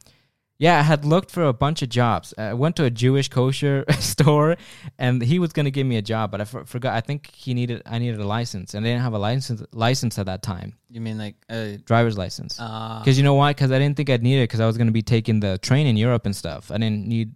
[0.66, 2.34] yeah, I had looked for a bunch of jobs.
[2.38, 4.58] I went to a Jewish kosher store,
[5.00, 6.94] and he was gonna give me a job, but I for- forgot.
[6.94, 7.82] I think he needed.
[7.86, 11.02] I needed a license, and I didn't have a license license at that time, you
[11.02, 12.60] mean like a driver's license.
[12.60, 13.50] uh Because you know why?
[13.56, 15.58] Because I didn't think I'd need it because I was going to be taking the
[15.58, 16.70] train in Europe and stuff.
[16.72, 17.34] I didn't need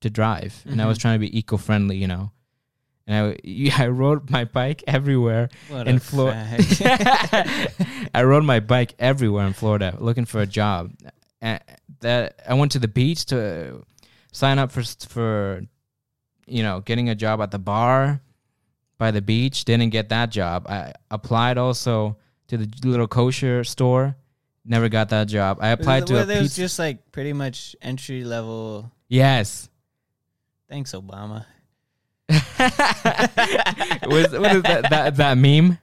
[0.00, 1.02] to drive, and I was Mhm.
[1.02, 2.24] trying to be eco friendly, you know.
[3.06, 6.46] And I, I rode my bike everywhere what in Florida.
[8.14, 10.90] I rode my bike everywhere in Florida looking for a job.
[11.42, 13.84] That I went to the beach to
[14.32, 15.62] sign up for for
[16.46, 18.20] you know getting a job at the bar
[18.98, 19.64] by the beach.
[19.64, 20.66] Didn't get that job.
[20.68, 22.16] I applied also
[22.48, 24.16] to the little kosher store.
[24.64, 25.58] Never got that job.
[25.60, 26.60] I applied to Were a those pizza.
[26.60, 28.90] just like pretty much entry level.
[29.08, 29.68] yes.
[30.68, 31.44] Thanks, Obama.
[32.30, 32.40] was,
[34.30, 35.76] what is that, that that meme?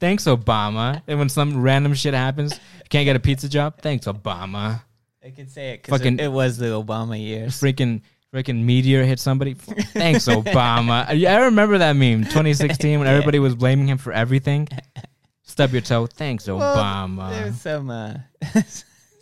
[0.00, 1.00] Thanks, Obama.
[1.06, 3.80] And when some random shit happens, you can't get a pizza job.
[3.80, 4.82] Thanks, Obama.
[5.24, 7.60] I can say it because it, it was the Obama years.
[7.60, 8.02] freaking
[8.34, 9.54] freaking meteor hit somebody.
[9.54, 11.06] Thanks, Obama.
[11.26, 14.68] I remember that meme, 2016, when everybody was blaming him for everything.
[15.42, 16.06] Stub your toe.
[16.06, 17.30] Thanks, Well, Obama.
[17.30, 18.14] There's some uh,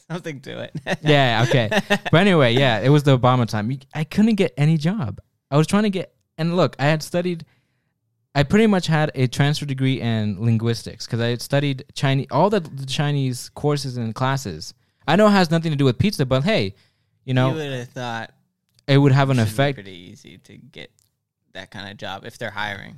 [0.08, 0.98] something to it.
[1.02, 1.68] yeah, okay.
[1.88, 3.76] But anyway, yeah, it was the Obama time.
[3.94, 5.20] I couldn't get any job.
[5.50, 7.44] I was trying to get, and look, I had studied.
[8.32, 12.48] I pretty much had a transfer degree in linguistics because I had studied Chinese, all
[12.48, 14.72] the, the Chinese courses and classes.
[15.10, 16.74] I know it has nothing to do with pizza, but hey,
[17.24, 18.30] you know, you would have thought
[18.86, 19.76] it would have an effect.
[19.76, 20.90] pretty easy to get
[21.52, 22.96] that kind of job if they're hiring.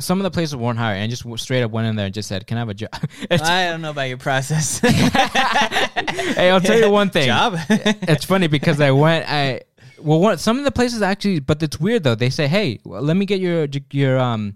[0.00, 1.02] some of the places weren't hiring.
[1.02, 2.90] I just straight up went in there and just said, "Can I have a job?"
[3.22, 4.78] It's- I don't know about your process.
[4.80, 7.26] hey, I'll tell you one thing.
[7.26, 7.56] Job.
[7.68, 9.28] It's funny because I went.
[9.28, 9.62] I
[10.00, 12.14] well, one, some of the places actually, but it's weird though.
[12.14, 14.54] They say, "Hey, well, let me get your your um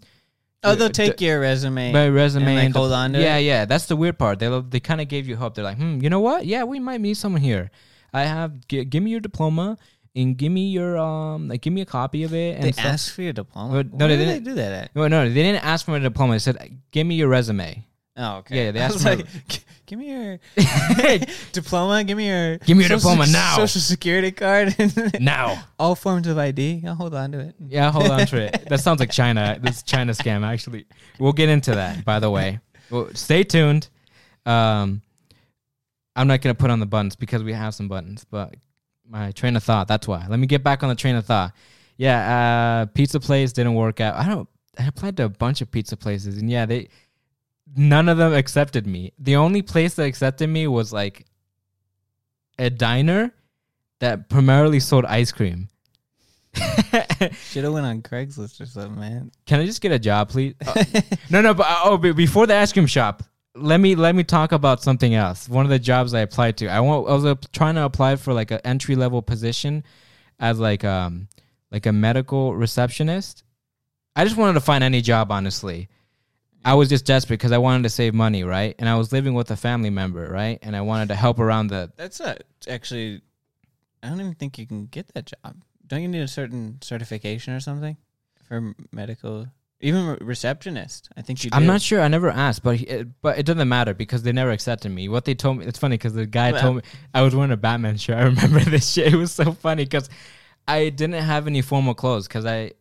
[0.65, 1.93] Oh, they'll the- take your resume.
[1.93, 3.43] my resume and, like, and hold on to yeah it?
[3.43, 6.01] yeah that's the weird part they they kind of gave you hope they're like hmm
[6.01, 7.71] you know what yeah we might meet someone here
[8.13, 9.77] i have g- give me your diploma
[10.15, 12.85] and give me your um like give me a copy of it and They stuff.
[12.85, 13.83] asked for your diploma.
[13.83, 14.45] No, Where they do didn't.
[14.45, 14.95] do that at?
[14.95, 16.57] no no they didn't ask for my diploma they said
[16.91, 17.85] give me your resume
[18.15, 18.67] Oh, okay.
[18.67, 19.61] Yeah, they asked like, "G-
[19.93, 20.39] give me your
[21.53, 22.03] diploma.
[22.03, 24.75] Give me your Give me your diploma sec- now." Social security card.
[25.21, 26.83] now All forms of ID.
[26.87, 27.55] I'll hold on to it.
[27.69, 30.87] yeah hold on to it that sounds like china this china scam actually
[31.19, 32.59] we'll get into that by the way
[32.91, 33.89] well, stay tuned
[34.47, 35.03] um
[36.17, 38.55] i'm not gonna put on the buttons because we have some buttons but
[39.09, 41.53] my train of thought that's why let me get back on the train of thought
[41.97, 45.71] yeah uh pizza place didn't work out i don't i applied to a bunch of
[45.71, 46.89] pizza places and yeah they
[47.77, 51.27] none of them accepted me the only place that accepted me was like
[52.59, 53.33] a diner
[54.01, 55.69] that primarily sold ice cream
[56.55, 59.33] Should have went on Craigslist or something, man.
[59.47, 60.55] Can I just get a job, please?
[60.67, 60.85] Uh,
[61.31, 61.55] no, no.
[61.55, 63.23] But uh, oh, be- before the ice cream shop,
[63.55, 65.49] let me let me talk about something else.
[65.49, 67.09] One of the jobs I applied to, I want.
[67.09, 69.85] I was uh, trying to apply for like an entry level position
[70.39, 71.29] as like um
[71.71, 73.45] like a medical receptionist.
[74.15, 75.89] I just wanted to find any job, honestly.
[76.65, 78.75] I was just desperate because I wanted to save money, right?
[78.79, 80.59] And I was living with a family member, right?
[80.63, 81.93] And I wanted to help around the.
[81.97, 82.37] That's a,
[82.69, 83.23] actually.
[84.03, 85.63] I don't even think you can get that job.
[85.87, 87.97] Don't you need a certain certification or something
[88.49, 89.47] for medical?
[89.81, 91.09] Even receptionist.
[91.17, 91.51] I think you.
[91.53, 92.01] I'm not sure.
[92.01, 95.09] I never asked, but he, it, but it doesn't matter because they never accepted me.
[95.09, 96.83] What they told me, it's funny because the guy Well- told me
[97.13, 98.17] I was wearing a Batman shirt.
[98.19, 99.13] I remember this shit.
[99.13, 100.09] It was so funny because
[100.69, 102.73] I didn't have any formal clothes because I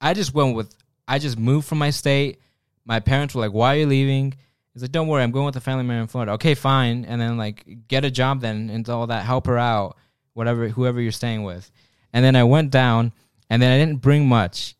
[0.00, 0.74] I just went with
[1.06, 2.40] I just moved from my state.
[2.88, 4.34] My parents were like, "Why are you leaving?"
[4.72, 7.04] He's like, "Don't worry, I'm going with a family member in Florida." Okay, fine.
[7.04, 9.24] And then like get a job then and all that.
[9.24, 9.96] Help her out,
[10.34, 11.70] whatever whoever you're staying with.
[12.12, 13.12] And then I went down,
[13.50, 14.74] and then I didn't bring much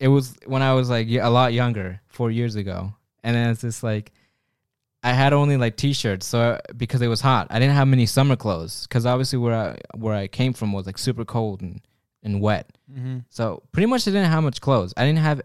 [0.00, 3.60] it was when I was like a lot younger, four years ago, and then it's
[3.60, 4.12] just like
[5.02, 8.36] I had only like t-shirts, so because it was hot, I didn't have many summer
[8.36, 11.80] clothes because obviously where I where I came from was like super cold and
[12.22, 13.18] and wet, Mm-hmm.
[13.28, 14.92] so pretty much I didn't have much clothes.
[14.96, 15.40] I didn't have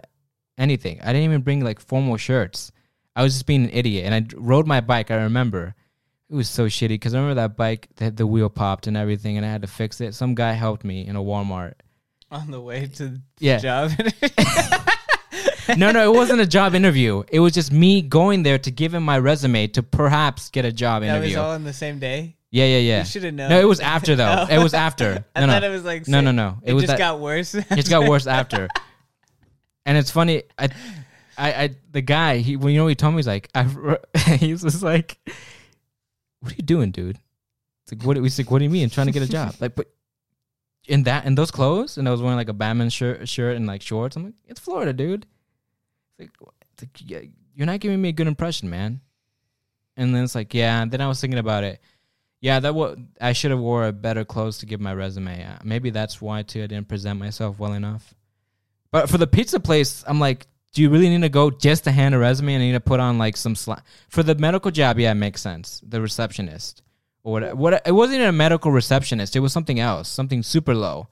[0.59, 0.99] anything.
[1.01, 2.71] I didn't even bring like formal shirts.
[3.15, 5.09] I was just being an idiot, and I rode my bike.
[5.09, 5.73] I remember
[6.29, 9.37] it was so shitty because I remember that bike that the wheel popped and everything,
[9.37, 10.13] and I had to fix it.
[10.13, 11.73] Some guy helped me in a Walmart.
[12.31, 13.57] On the way to the Yeah.
[13.57, 13.91] job.
[15.77, 17.23] no, no, it wasn't a job interview.
[17.31, 20.71] It was just me going there to give him my resume to perhaps get a
[20.71, 22.35] job that was all on the same day.
[22.51, 22.99] yeah, yeah, yeah.
[22.99, 23.49] You should have known.
[23.49, 24.45] No, it was after though.
[24.49, 24.55] Oh.
[24.55, 25.25] It was after.
[25.35, 26.57] I No, no, thought it was like no, no, no.
[26.63, 27.53] It, It was just that- got worse.
[27.55, 28.67] it just got worse after.
[29.89, 30.43] And it's funny.
[30.55, 30.69] I,
[31.35, 32.37] I, I the guy.
[32.37, 33.63] He, well, you know, he told me he's like, I,
[34.35, 35.17] he's just like,
[36.41, 37.17] what are you doing, dude?
[37.81, 38.15] It's like, what?
[38.17, 38.91] He's like, what do you mean?
[38.91, 39.55] trying to get a job?
[39.59, 39.87] Like, but
[40.87, 43.65] in that in those clothes, and I was wearing like a Batman shirt, shirt and
[43.65, 44.15] like shorts.
[44.15, 45.25] I'm like, it's Florida, dude.
[46.19, 47.21] It's like, it's like yeah,
[47.55, 49.01] you're not giving me a good impression, man.
[49.97, 50.83] And then it's like, yeah.
[50.83, 51.81] And then I was thinking about it.
[52.41, 55.43] Yeah, that what I should have wore better clothes to give my resume.
[55.43, 56.61] Uh, maybe that's why too.
[56.61, 58.13] I didn't present myself well enough.
[58.91, 61.91] But for the pizza place, I'm like, do you really need to go just to
[61.91, 64.71] hand a resume and I need to put on like some sla For the medical
[64.71, 65.81] job, yeah, it makes sense.
[65.87, 66.83] The receptionist
[67.23, 67.57] or what?
[67.57, 67.81] What?
[67.85, 69.35] It wasn't even a medical receptionist.
[69.35, 71.07] It was something else, something super low.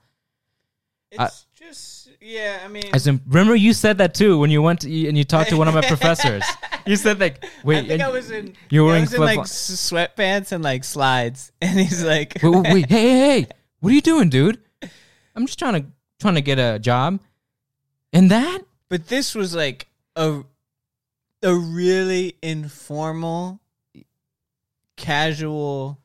[1.12, 2.60] It's just yeah.
[2.64, 5.24] I mean, As in, remember you said that too when you went to, and you
[5.24, 6.44] talked to one of my professors.
[6.86, 8.56] You said like, wait, I think I was in.
[8.70, 12.74] you were I in in like sweatpants and like slides, and he's like, wait, wait,
[12.74, 13.48] wait, hey, hey, hey,
[13.80, 14.60] what are you doing, dude?
[15.36, 17.20] I'm just trying to trying to get a job.
[18.18, 20.42] And that But this was like a
[21.44, 23.60] a really informal,
[24.96, 26.00] casual,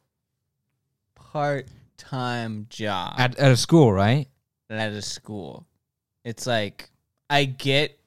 [1.14, 4.28] part time job at, at a school, right?
[4.68, 5.66] at a school.
[6.22, 6.90] It's like
[7.30, 7.98] I get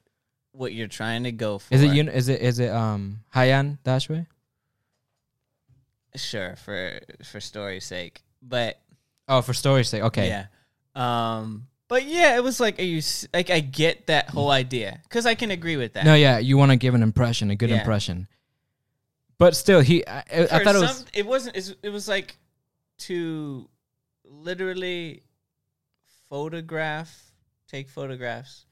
[0.52, 1.74] what you're trying to go for.
[1.74, 4.28] Is it un- is it is it um Hayan Dashway?
[6.14, 8.78] Sure, for for story's sake, but
[9.26, 10.04] Oh, for story's sake.
[10.04, 10.28] Okay.
[10.28, 10.46] yeah.
[10.94, 13.50] Um, but yeah, it was like, are you s- like?
[13.50, 16.04] I get that whole idea because I can agree with that.
[16.04, 17.78] No, yeah, you want to give an impression, a good Yeah.
[17.78, 18.28] impression.
[19.38, 21.56] But still, he I, I- I For thought it was some- it wasn't.
[21.56, 22.36] it's- It was like
[22.98, 23.68] to
[24.24, 25.22] literally
[26.28, 27.32] photograph,
[27.68, 28.64] take photographs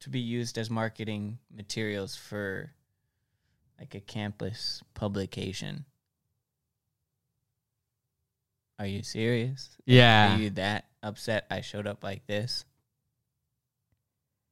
[0.00, 2.72] to be used as marketing materials for
[3.78, 5.84] like a campus publication.
[8.78, 9.76] Are you serious?
[9.86, 10.34] yeah.
[10.34, 12.64] Are you that upset I showed up like this?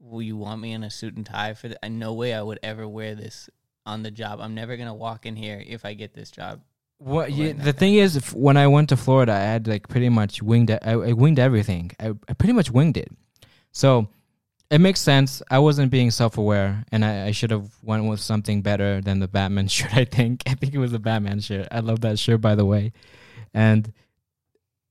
[0.01, 2.59] Will you want me in a suit and tie for the No way I would
[2.63, 3.49] ever wear this
[3.87, 4.41] on the job.
[4.41, 6.61] I'm never gonna walk in here if I get this job.
[6.99, 10.41] What the thing is, if, when I went to Florida, I had like pretty much
[10.41, 10.71] winged.
[10.71, 11.91] I, I winged everything.
[11.99, 13.11] I, I pretty much winged it.
[13.73, 14.07] So
[14.71, 15.43] It makes sense.
[15.51, 19.29] I wasn't being self-aware, and I, I should have went with something better than the
[19.29, 19.95] Batman shirt.
[19.95, 20.43] I think.
[20.47, 21.67] I think it was the Batman shirt.
[21.73, 22.93] I love that shirt, by the way.
[23.53, 23.93] And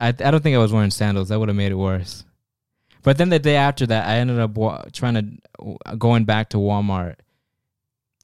[0.02, 1.30] I, I don't think I was wearing sandals.
[1.30, 2.26] That would have made it worse.
[3.04, 5.14] But then the day after that, I ended up wa- trying
[5.60, 7.16] to uh, going back to Walmart.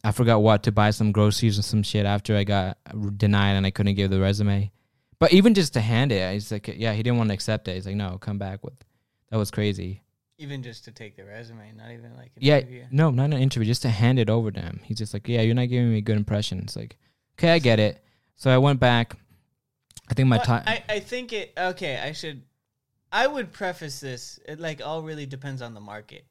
[0.04, 2.78] I forgot what to buy some groceries and some shit after I got
[3.18, 4.72] denied and I couldn't give the resume.
[5.20, 7.76] But even just to hand it, he's like, yeah, he didn't want to accept it.
[7.76, 8.76] He's like, no, come back with.
[9.32, 10.04] That was crazy.
[10.38, 12.84] Even just to take the resume, not even like an Yeah, interview.
[12.92, 14.80] no, not an interview, just to hand it over to him.
[14.84, 16.60] He's just like, yeah, you're not giving me a good impression.
[16.60, 16.98] It's like,
[17.38, 18.04] okay, I get it.
[18.36, 19.16] So I went back.
[20.10, 20.64] I think my But time.
[20.66, 22.42] I, I think it okay, I should
[23.12, 24.40] I would preface this.
[24.48, 26.26] It like all really depends on the market.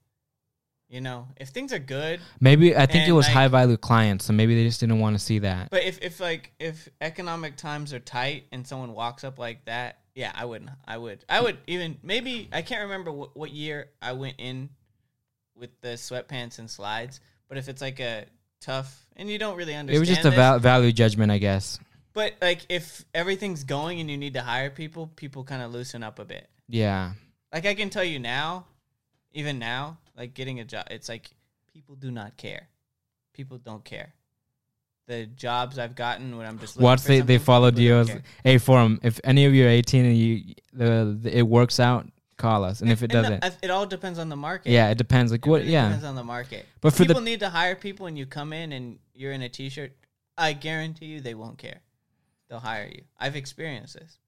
[0.88, 4.24] You know, if things are good, Maybe I think it was like- high value clients,
[4.26, 5.68] so maybe they just didn't want to see that.
[5.70, 9.98] but if if like if economic times are tight and someone walks up like that,
[10.14, 10.70] yeah, I wouldn't.
[10.86, 11.24] I would.
[11.28, 14.68] I would even maybe I can't remember what, what year I went in
[15.56, 18.26] with the sweatpants and slides, but if it's like a
[18.60, 21.80] tough and you don't really understand It was just a val- value judgment, I guess.
[22.16, 26.02] But like if everything's going and you need to hire people, people kind of loosen
[26.02, 26.48] up a bit.
[26.66, 27.12] Yeah.
[27.52, 28.64] Like I can tell you now,
[29.32, 31.30] even now, like getting a job, it's like
[31.72, 32.68] people do not care.
[33.34, 34.14] People don't care.
[35.08, 38.98] The jobs I've gotten when I'm just for they, they followed you, don't hey, forum.
[39.02, 42.08] If any of you are 18 and you the, the it works out,
[42.38, 42.80] call us.
[42.80, 44.70] And if it And doesn't, I- it all depends on the market.
[44.72, 45.32] yeah, it depends.
[45.32, 45.60] Like It what?
[45.60, 45.84] really Yeah.
[45.88, 46.64] depends on the market.
[46.80, 49.42] But for the- people need to hire people, and you come in and you're in
[49.42, 49.92] a t-shirt.
[50.38, 51.80] I guarantee you, they won't care.
[52.48, 53.02] They'll hire you.
[53.18, 54.18] I've experienced this.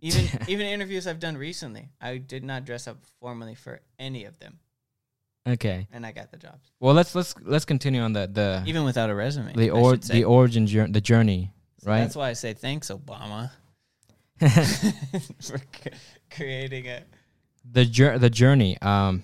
[0.00, 4.38] Even even interviews I've done recently, I did not dress up formally for any of
[4.38, 4.58] them,
[5.48, 5.88] Okay.
[5.92, 9.10] and I got the jobs, Well, let's let's let's continue on the the even without
[9.10, 9.54] a resume.
[9.54, 12.00] the or the origin journey, the journey, So right?
[12.00, 13.50] That's why I say thanks, Obama,
[14.40, 15.90] for c-
[16.30, 17.04] creating it.
[17.70, 18.78] the jour- the journey.
[18.80, 19.22] Um,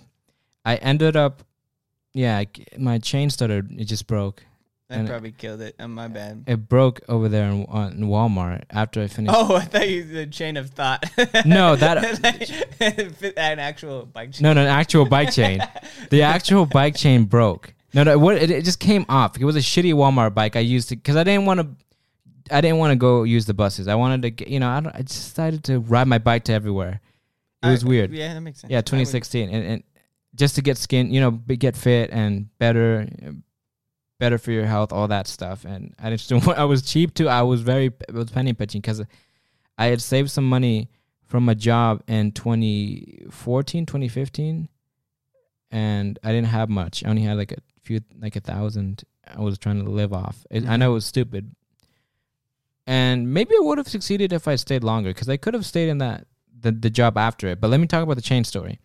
[0.64, 1.43] I ended up,
[2.14, 2.43] yeah,
[2.79, 3.70] my chain started.
[3.79, 4.43] It just broke.
[4.95, 5.74] That And- probably killed it.
[5.78, 6.45] Uh, my bad.
[6.47, 9.34] It broke over there in, uh, in Walmart after I finished.
[9.36, 11.05] Oh, I thought you the chain of thought.
[11.45, 11.99] No, that-
[13.36, 14.42] an actual bike chain.
[14.45, 15.61] No, no, an actual bike chain.
[16.11, 17.74] The actual bike chain broke.
[17.92, 19.36] No, no, what it, it just came off.
[19.38, 21.68] It was a shitty Walmart bike I used it because I didn't want to.
[22.55, 23.88] I didn't want to go use the buses.
[23.88, 26.45] I wanted to, get, you know, I, don't, I just decided to ride my bike
[26.45, 27.01] to everywhere.
[27.62, 28.12] It was I- weird.
[28.12, 28.70] Yeah, that makes sense.
[28.70, 29.82] Yeah, I would- 2016, and, and
[30.34, 33.09] just to get skin, you know, get fit and better,
[34.19, 35.65] better for your health, all that stuff.
[35.65, 37.29] And I just I was cheap too.
[37.29, 39.03] I was very I was penny pitching because
[39.77, 40.89] I had saved some money
[41.27, 44.69] from a job in 2014, 2015,
[45.71, 47.05] and I didn't have much.
[47.05, 49.05] I only had like a few, like a thousand.
[49.27, 50.47] I was trying to live off.
[50.51, 51.55] It, I know it was stupid.
[52.87, 55.89] And maybe I would have succeeded if I stayed longer because I could have stayed
[55.89, 56.27] in that
[56.61, 57.61] the, the job after it.
[57.61, 58.79] But let me talk about the chain story.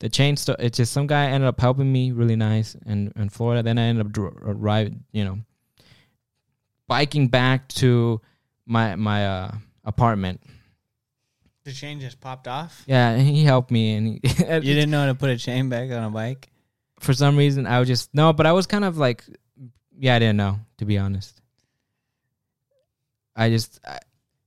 [0.00, 0.56] The chain story.
[0.60, 3.62] It's just some guy ended up helping me really nice in, in Florida.
[3.62, 5.38] Then I ended up dri- ride, you know,
[6.88, 8.20] biking back to
[8.66, 10.40] my my uh, apartment.
[11.64, 12.82] The chain just popped off.
[12.86, 15.68] Yeah, and he helped me, and he, You didn't know how to put a chain
[15.68, 16.48] back on a bike.
[16.98, 19.22] for some reason I was just no, but I was kind of like,
[19.98, 21.40] yeah, I didn't know to be honest.
[23.36, 23.98] I just I,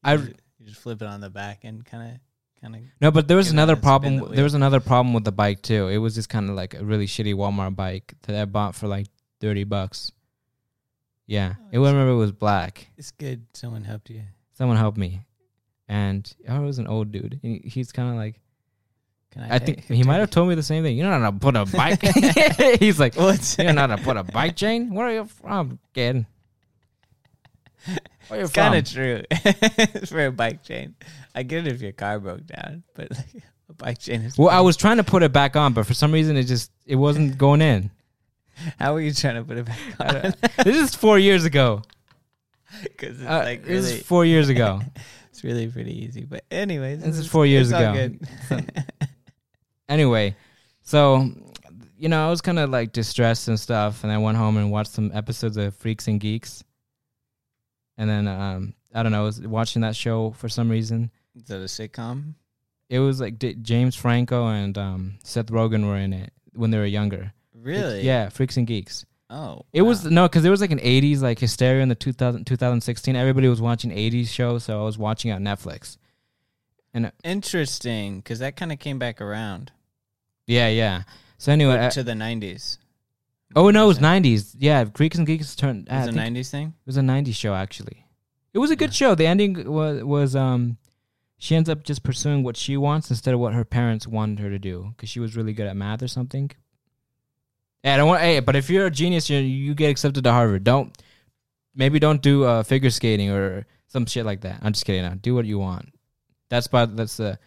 [0.04, 0.34] I You
[0.66, 2.20] just flip it on the back and kind of,
[2.64, 2.82] kind of.
[3.02, 4.18] no, but there was another problem.
[4.18, 4.26] the.
[4.36, 5.90] There was another problem with the bike too.
[5.90, 8.88] It was just kind of like a really shitty Walmart bike that I bought for
[8.88, 9.08] like
[9.40, 10.12] thirty bucks.
[11.28, 12.88] Yeah, Oh, it I remember it was black.
[12.98, 13.46] It's good.
[13.54, 14.22] Someone helped you.
[14.54, 15.26] Someone helped me,
[15.88, 17.40] and oh, I was an old dude.
[17.42, 18.40] He, he's kind of like
[19.32, 20.98] Can I think he might have told me the same thing.
[20.98, 22.02] You know how to put a bike.
[22.80, 24.94] he's like, What's you know how to put a bike chain.
[24.94, 26.26] Where are you from, kid?
[28.30, 29.24] Where It's kind of true
[30.06, 30.96] for a bike chain.
[31.36, 34.38] I get it if your car broke down, but like, a bike chain is.
[34.38, 36.72] Well, I was trying to put it back on, but for some reason it just
[36.86, 37.92] it wasn't going in.
[38.80, 40.34] How were you trying to put it back on?
[40.64, 41.82] this is four years ago.
[42.82, 44.80] Because it's Uh, like this is four years ago.
[45.30, 46.24] it's really pretty easy.
[46.26, 47.94] But anyways, This is four years ago.
[48.50, 48.84] good.
[49.90, 50.36] anyway,
[50.82, 51.30] so
[51.98, 54.72] you know I was kind of like distressed and stuff, and I went home and
[54.72, 56.64] watched some episodes of Freaks and Geeks,
[57.98, 61.12] and then um I don't know, I was watching that show for some reason.
[61.36, 62.36] Is that a sitcom?
[62.90, 66.78] It was like D- James Franco and um Seth Rogen were in it when they
[66.78, 67.34] were younger.
[67.56, 68.02] Really?
[68.02, 69.06] Yeah, Freaks and Geeks.
[69.30, 72.46] Oh, It was no, because there was like an '80s like hysteria in the 2000,
[72.46, 73.16] 2016.
[73.16, 75.98] Everybody was watching '80s shows, so I was watching it on Netflix.
[76.94, 79.72] And uh, interesting because that kind of came back around
[80.46, 81.04] yeah, yeah.
[81.40, 82.78] So anyway, I- to the '90s.
[83.56, 84.56] Oh no, it was '90s.
[84.58, 85.88] Yeah, Freaks and Geeks turned.
[85.90, 86.68] It was a '90s thing.
[86.68, 88.06] It was a '90s show actually.
[88.54, 89.16] It was a good show.
[89.16, 90.78] The ending was was um,
[91.38, 94.50] she ends up just pursuing what she wants instead of what her parents wanted her
[94.50, 96.52] to do because she was really good at math or something.
[97.84, 98.22] Yeah, I don't want.
[98.22, 100.64] Hey, but if you're a genius, you you get accepted to Harvard.
[100.64, 100.96] Don't
[101.76, 104.60] maybe don't do uh, figure skating or some shit like that.
[104.62, 105.02] I'm just kidding.
[105.02, 105.94] Now, do what you want.
[106.50, 106.96] That's part.
[106.96, 107.40] That's the,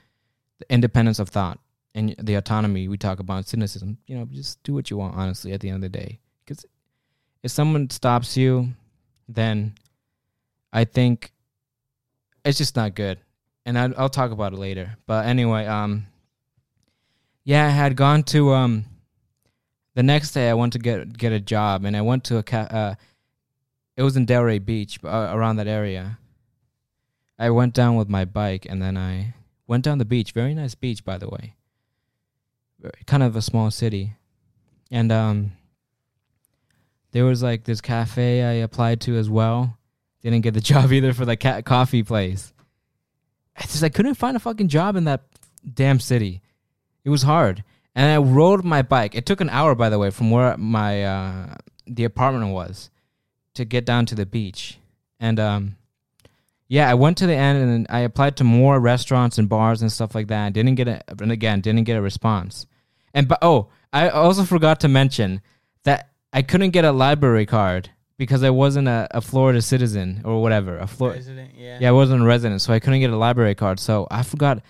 [0.58, 1.58] the independence of thought
[1.96, 3.38] and the autonomy we talk about.
[3.38, 3.98] in Cynicism.
[4.06, 5.16] You know, just do what you want.
[5.16, 6.64] Honestly, at the end of the day, because
[7.42, 8.68] if someone stops you,
[9.28, 9.74] then
[10.72, 11.32] I think
[12.44, 13.18] it's just not good.
[13.64, 14.96] And I, I'll talk about it later.
[15.06, 16.06] But anyway, um,
[17.44, 18.84] yeah, I had gone to um
[19.94, 22.42] the next day I went to get get a job and I went to a
[22.42, 22.94] ca- uh
[23.96, 26.18] it was in Delray Beach uh, around that area.
[27.38, 29.34] I went down with my bike and then I
[29.66, 30.32] went down the beach.
[30.32, 31.54] Very nice beach by the way.
[33.06, 34.14] Kind of a small city.
[34.90, 35.52] And um
[37.12, 39.78] there was like this cafe I applied to as well.
[40.22, 42.52] Didn't get the job either for the ca- coffee place.
[43.56, 45.22] I just I couldn't find a fucking job in that
[45.72, 46.42] damn city.
[47.04, 47.64] It was hard.
[47.94, 49.14] And I rode my bike.
[49.14, 51.54] It took an hour, by the way, from where my uh,
[51.86, 52.90] the apartment was
[53.54, 54.78] to get down to the beach.
[55.18, 55.76] And um,
[56.68, 59.92] yeah, I went to the end and I applied to more restaurants and bars and
[59.92, 60.52] stuff like that.
[60.52, 62.66] Didn't get a, and again, didn't get a response.
[63.14, 65.40] And but oh, I also forgot to mention
[65.84, 70.42] that I couldn't get a library card because I wasn't a, a Florida citizen or
[70.42, 70.78] whatever.
[70.78, 71.18] A Florida.
[71.18, 71.78] President, yeah.
[71.80, 73.78] Yeah, I wasn't a resident, so I couldn't get a library card.
[73.78, 74.62] So I forgot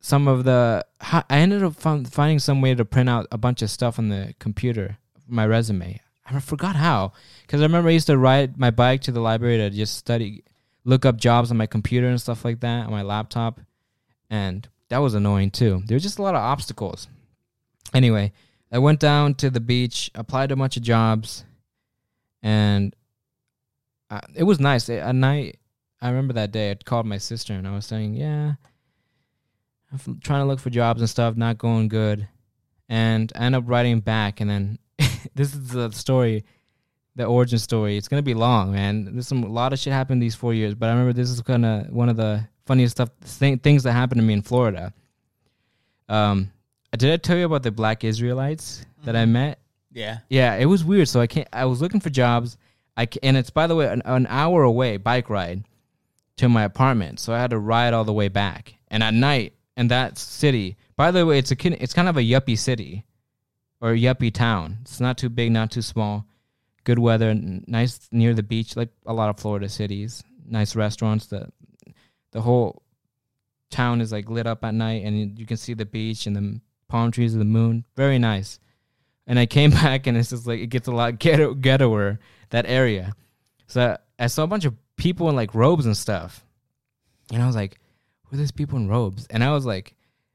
[0.00, 0.84] some of the.
[1.00, 4.34] I ended up finding some way to print out a bunch of stuff on the
[4.38, 6.00] computer, my resume.
[6.26, 7.12] I forgot how,
[7.42, 10.42] because I remember I used to ride my bike to the library to just study,
[10.84, 13.60] look up jobs on my computer and stuff like that on my laptop,
[14.30, 15.82] and that was annoying too.
[15.86, 17.08] There was just a lot of obstacles.
[17.92, 18.32] Anyway,
[18.70, 21.44] I went down to the beach, applied a bunch of jobs,
[22.42, 22.94] and
[24.10, 24.88] uh, it was nice.
[24.88, 25.58] At night,
[26.00, 26.70] I remember that day.
[26.70, 28.54] I called my sister and I was saying, "Yeah,
[29.92, 32.28] I'm trying to look for jobs and stuff, not going good."
[32.88, 34.78] And I end up writing back, and then
[35.34, 36.44] this is the story,
[37.16, 37.96] the origin story.
[37.96, 39.04] It's gonna be long, man.
[39.12, 41.40] There's some a lot of shit happened these four years, but I remember this is
[41.42, 44.92] kind of one of the funniest stuff th- things that happened to me in Florida.
[46.08, 46.50] Um,
[46.96, 49.58] did I tell you about the Black Israelites that I met?
[49.92, 50.18] Yeah.
[50.28, 51.08] Yeah, it was weird.
[51.08, 51.48] So I can't.
[51.52, 52.56] I was looking for jobs.
[52.96, 55.64] I ca- and it's by the way an, an hour away bike ride
[56.36, 57.20] to my apartment.
[57.20, 58.74] So I had to ride all the way back.
[58.88, 62.22] And at night in that city, by the way, it's a it's kind of a
[62.22, 63.04] yuppie city
[63.80, 64.78] or a yuppie town.
[64.82, 66.26] It's not too big, not too small.
[66.84, 70.22] Good weather, nice near the beach, like a lot of Florida cities.
[70.46, 71.26] Nice restaurants.
[71.26, 71.48] The
[72.32, 72.82] the whole
[73.70, 76.60] town is like lit up at night, and you- can see the beach and the
[76.88, 77.84] palm trees and the moon.
[77.96, 78.58] Very nice
[79.26, 82.18] and I came back and it's just like it gets a lot ghetto ghettoer
[82.50, 83.12] that area.
[83.66, 86.44] So I saw a bunch of people in like robes and stuff,
[87.32, 87.78] and I was like,
[88.24, 89.94] "Who are these people in robes?" And I was like,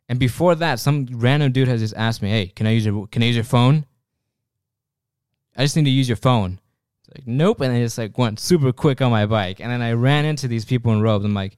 [0.09, 3.07] and before that, some random dude has just asked me, "Hey, can I use your
[3.07, 3.85] can I use your phone?"
[5.55, 6.59] I just need to use your phone.
[7.01, 9.81] It's like, nope, and I just like went super quick on my bike, and then
[9.81, 11.25] I ran into these people in robes.
[11.25, 11.57] I'm like,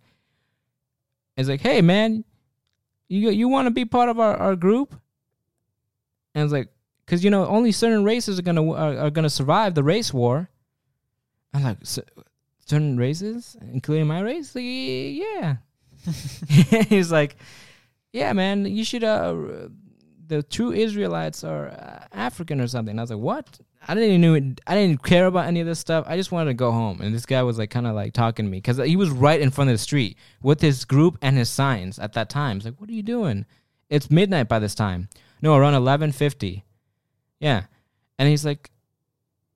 [1.37, 2.23] it's like, hey man,
[3.07, 4.95] you you want to be part of our, our group?
[6.33, 6.69] And it's like,
[7.05, 10.49] because you know only certain races are gonna are, are gonna survive the race war.
[11.53, 11.77] I'm like,
[12.65, 14.55] certain races, including my race.
[14.55, 15.57] Like, yeah.
[16.87, 17.35] He's like,
[18.13, 19.03] yeah, man, you should.
[19.03, 19.67] Uh,
[20.27, 22.97] the true Israelites are uh, African or something.
[22.97, 23.59] I was like, what?
[23.87, 26.05] I didn't even I didn't care about any of this stuff.
[26.07, 27.01] I just wanted to go home.
[27.01, 29.41] And this guy was like, kind of like talking to me because he was right
[29.41, 32.57] in front of the street with his group and his signs at that time.
[32.57, 33.45] It's like, what are you doing?
[33.89, 35.09] It's midnight by this time.
[35.41, 36.63] No, around eleven fifty.
[37.39, 37.63] Yeah.
[38.19, 38.69] And he's like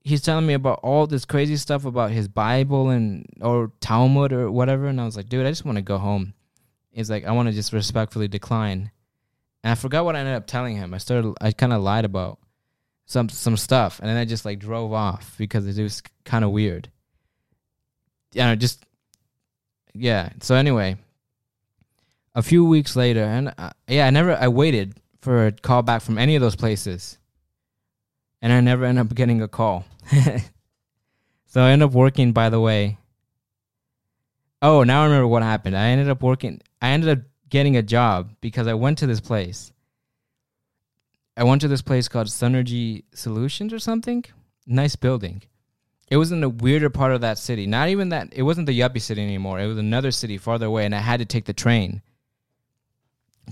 [0.01, 4.49] he's telling me about all this crazy stuff about his Bible and or Talmud or
[4.49, 6.33] whatever and I was like, dude, I just want to go home.
[6.89, 8.91] He's like, I want to just respectfully decline.
[9.63, 10.95] And I forgot what I ended up telling him.
[10.95, 12.39] I started I kind of lied about
[13.05, 16.51] some some stuff and then I just like drove off because it was kind of
[16.51, 16.89] weird.
[18.33, 18.85] Yeah, I just
[19.93, 20.29] yeah.
[20.41, 20.97] So anyway,
[22.33, 26.01] a few weeks later and uh, yeah, I never I waited for a call back
[26.01, 27.17] from any of those places
[28.45, 29.85] and I never end up getting a call.
[31.47, 32.99] so I ended up working, by the way.
[34.61, 35.75] Oh, now I remember what happened.
[35.75, 39.19] I ended up working, I ended up getting a job because I went to this
[39.19, 39.71] place.
[41.37, 44.23] I went to this place called Synergy Solutions or something.
[44.65, 45.43] Nice building.
[46.09, 47.65] It was in a weirder part of that city.
[47.65, 49.59] Not even that, it wasn't the yuppie city anymore.
[49.59, 52.01] It was another city farther away, and I had to take the train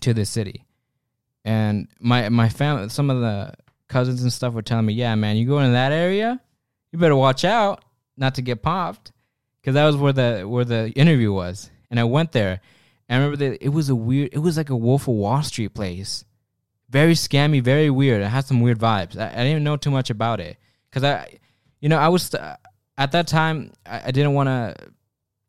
[0.02, 0.66] to this city.
[1.44, 3.54] And my my family, some of the
[3.88, 6.40] cousins and stuff were telling me, "Yeah, man, you go in that area,
[6.92, 7.84] you better watch out
[8.16, 9.12] not to get popped,"
[9.60, 11.70] because that was where the where the interview was.
[11.90, 12.62] And I went there,
[13.10, 15.44] and I remember that it was a weird, it was like a Wolf of Wall
[15.44, 16.24] Street place,
[16.94, 18.22] very scammy, very weird.
[18.22, 19.18] It had some weird vibes.
[19.20, 20.58] I, I didn't know too much about it
[20.89, 21.39] because I,
[21.82, 22.56] you know, I was uh,
[23.00, 24.76] at that time I, I didn't want to.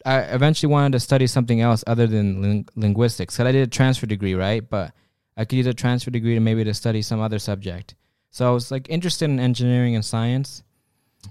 [0.07, 3.37] I eventually wanted to study something else other than ling- linguistics.
[3.37, 4.69] Cause I did a transfer degree, right?
[4.69, 4.93] But
[5.37, 7.95] I could use a transfer degree to maybe to study some other subject.
[8.31, 10.63] So I was like interested in engineering and science,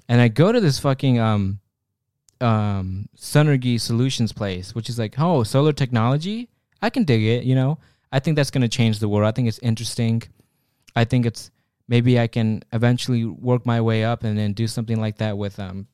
[0.07, 1.59] and I go to this fucking um,
[2.39, 6.49] um, Sunergy Solutions place, which is like, oh, solar technology.
[6.81, 7.43] I can dig it.
[7.45, 7.79] You know,
[8.13, 9.27] I think that's gonna change the world.
[9.27, 10.21] I think it's interesting.
[10.95, 11.49] I think it's
[11.87, 15.59] maybe I can eventually work my way up and then do something like that with
[15.59, 15.87] um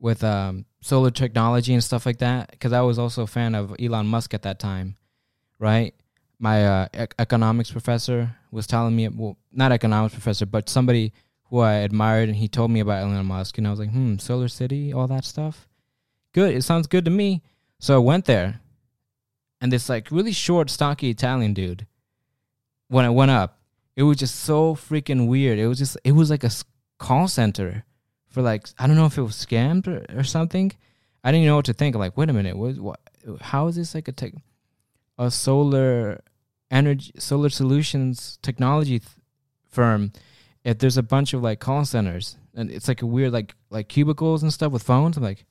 [0.00, 3.76] with um solar technology and stuff like that because I was also a fan of
[3.78, 4.96] Elon Musk at that time,
[5.58, 5.94] right?
[6.38, 11.12] My uh, ec- economics professor was telling me, well, not economics professor, but somebody
[11.50, 14.16] who I admired, and he told me about Elon Musk, and I was like, hmm,
[14.16, 15.68] Solar City, all that stuff,
[16.32, 16.54] good.
[16.54, 17.42] It sounds good to me.
[17.78, 18.61] So I went there,
[19.62, 21.86] and this like really short, stocky Italian dude.
[22.88, 23.60] When I went up,
[23.94, 25.58] it was just so freaking weird.
[25.58, 26.50] It was just, it was like a
[26.98, 27.84] call center
[28.28, 30.72] for like I don't know if it was scammed or, or something.
[31.22, 31.94] I didn't know what to think.
[31.94, 33.00] Like, wait a minute, what, what?
[33.40, 34.32] How is this like a tech,
[35.16, 36.20] a solar
[36.68, 39.10] energy, solar solutions technology th-
[39.68, 40.12] firm?
[40.64, 43.88] If there's a bunch of like call centers and it's like a weird like like
[43.88, 45.44] cubicles and stuff with phones, I'm like,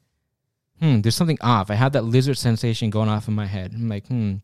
[0.81, 1.69] hmm, there's something off.
[1.69, 3.73] I had that lizard sensation going off in my head.
[3.73, 4.35] I'm like, hmm,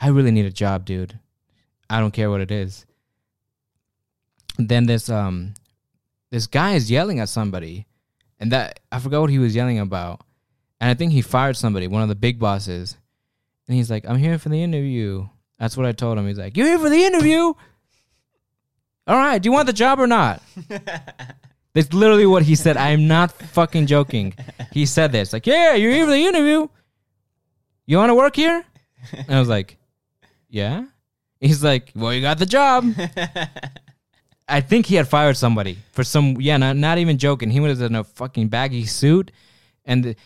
[0.00, 1.18] I really need a job, dude.
[1.88, 2.84] I don't care what it is.
[4.58, 5.54] Then this um
[6.30, 7.86] this guy is yelling at somebody,
[8.38, 10.20] and that I forgot what he was yelling about,
[10.80, 12.96] and I think he fired somebody, one of the big bosses,
[13.66, 15.28] and he's like, "I'm here for the interview."
[15.58, 16.26] That's what I told him.
[16.26, 17.54] He's like, "You're here for the interview."
[19.06, 20.42] All right, do you want the job or not?
[21.78, 22.76] That's literally what he said.
[22.76, 24.34] I am not fucking joking.
[24.72, 26.66] He said this, like, "Yeah, you're here for the interview.
[27.86, 28.64] You want to work here?"
[29.12, 29.78] And I was like,
[30.48, 30.86] "Yeah."
[31.38, 32.84] He's like, "Well, you got the job."
[34.48, 36.40] I think he had fired somebody for some.
[36.40, 37.48] Yeah, not not even joking.
[37.48, 39.30] He was in a fucking baggy suit,
[39.84, 40.16] and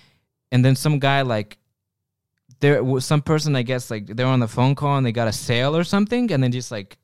[0.50, 1.58] and then some guy like
[2.60, 5.12] there was some person I guess like they were on the phone call and they
[5.12, 6.96] got a sale or something, and then just like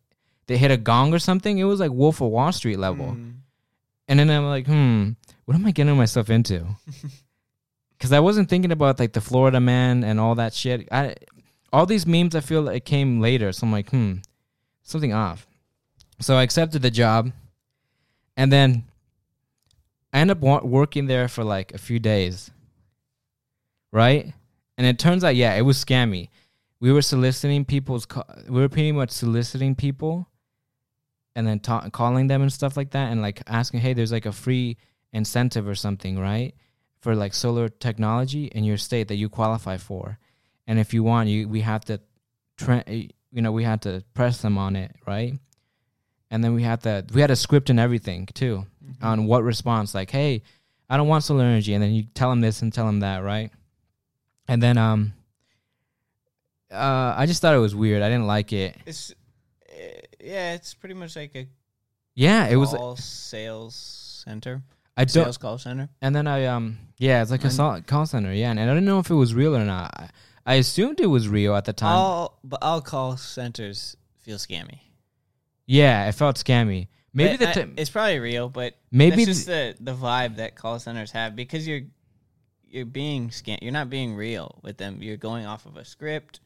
[0.46, 1.58] they hit a gong or something.
[1.58, 3.08] It was like Wolf of Wall Street level.
[3.08, 3.37] Mm.
[4.08, 5.10] And then I'm like, hmm,
[5.44, 6.66] what am I getting myself into?
[7.98, 10.88] Because I wasn't thinking about like the Florida man and all that shit.
[10.92, 11.16] I
[11.72, 14.18] all these memes I feel like came later, so I'm like, hmm,
[14.84, 15.48] something off.
[16.20, 17.32] So I accepted the job,
[18.36, 18.84] and then
[20.12, 22.52] I end up working there for like a few days,
[23.92, 24.32] right?
[24.76, 26.28] And it turns out, yeah, it was scammy.
[26.80, 30.28] We were soliciting people's, ca- we were pretty much soliciting people,
[31.38, 34.26] and then ta- calling them and stuff like that, and like asking, hey, there's like
[34.26, 34.76] a free
[35.12, 36.54] incentive or something, right,
[37.00, 40.18] for like solar technology in your state that you qualify for,
[40.66, 42.00] and if you want, you we have to,
[42.56, 45.34] tra- you know, we had to press them on it, right?
[46.30, 48.66] and then we had to we had a script and everything too
[49.00, 50.42] on what response like hey
[50.90, 53.22] i don't want solar energy and then you tell them this and tell them that
[53.22, 53.50] right?
[54.46, 55.12] And then um
[56.70, 58.02] uh i just thought it was weird.
[58.02, 58.76] I didn't like it.
[58.86, 59.14] It's
[60.28, 61.46] yeah, it's pretty much like a
[62.14, 63.74] yeah it was a call sales
[64.24, 64.62] center,
[64.96, 65.88] i don't sales call center.
[66.02, 68.84] and then i um yeah it's like a sol- call center yeah and i didn't
[68.84, 70.08] know if it was real or not i,
[70.44, 74.80] I assumed it was real at the time All but all call centers feel scammy.
[75.66, 79.46] yeah it felt scammy maybe But the I- t- it's probably real, but maybe just
[79.46, 81.82] the the vibe that call centers have because you're
[82.70, 83.58] you're being scam.
[83.62, 84.98] You're not being real with them.
[85.02, 86.40] You're going off of a script.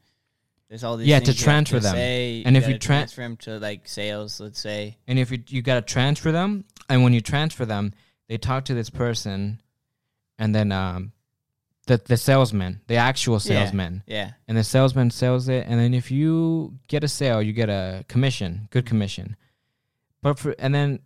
[0.73, 1.93] There's all these Yeah, to you transfer them.
[1.95, 2.41] say.
[2.47, 4.97] And if you gotta transfer them to like sales, let's say.
[5.07, 7.93] and if you you got to transfer them and when you transfer them
[8.27, 9.61] they talk to this person
[10.39, 11.11] and then um
[11.85, 16.09] the the salesman the actual salesman Yeah, and the salesman sells it and then if
[16.09, 19.35] you get a sale you get a commission good commission
[20.23, 21.01] but for and then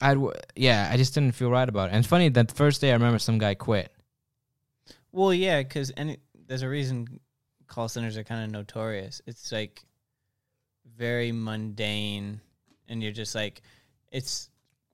[0.00, 0.14] i
[0.54, 2.90] yeah i just didn't feel right about it and it's funny that the first day
[2.90, 3.90] i remember some guy quit
[5.10, 6.16] Well, yeah, because and
[6.46, 7.20] there's a reason
[7.66, 9.20] call centers are kind of notorious.
[9.26, 9.82] It's like
[10.96, 12.40] very mundane,
[12.88, 13.62] and you're just like,
[14.12, 14.50] it's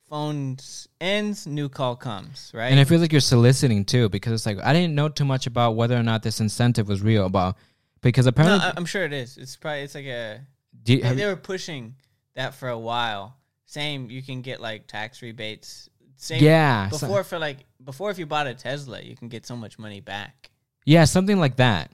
[0.08, 2.70] phones ends, new call comes, right?
[2.70, 5.46] and i feel like you're soliciting too because it's like i didn't know too much
[5.46, 7.56] about whether or not this incentive was real about
[8.00, 9.36] because no, apparently I- I'm sure it is.
[9.36, 10.40] It's probably it's like a
[10.84, 11.94] you, they, they were pushing
[12.34, 13.36] that for a while.
[13.66, 15.88] Same, you can get like tax rebates.
[16.16, 19.46] Same yeah so- before for like before if you bought a Tesla, you can get
[19.46, 20.50] so much money back.
[20.84, 21.92] Yeah, something like that.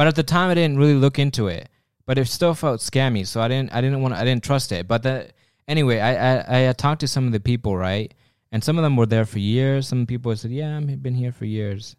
[0.00, 1.68] But at the time, I didn't really look into it.
[2.06, 3.70] But it still felt scammy, so I didn't.
[3.74, 4.14] I didn't want.
[4.14, 4.88] I didn't trust it.
[4.88, 5.28] But the,
[5.68, 8.14] anyway, I, I I talked to some of the people, right?
[8.50, 9.86] And some of them were there for years.
[9.86, 11.96] Some people said, "Yeah, I've been here for years,"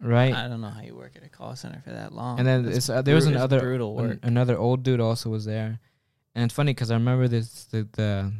[0.00, 0.34] right?
[0.34, 2.40] I don't know how you work at a call center for that long.
[2.40, 5.78] and then uh, there was another brutal an- another old dude also was there,
[6.34, 8.32] and it's funny because I remember this the, the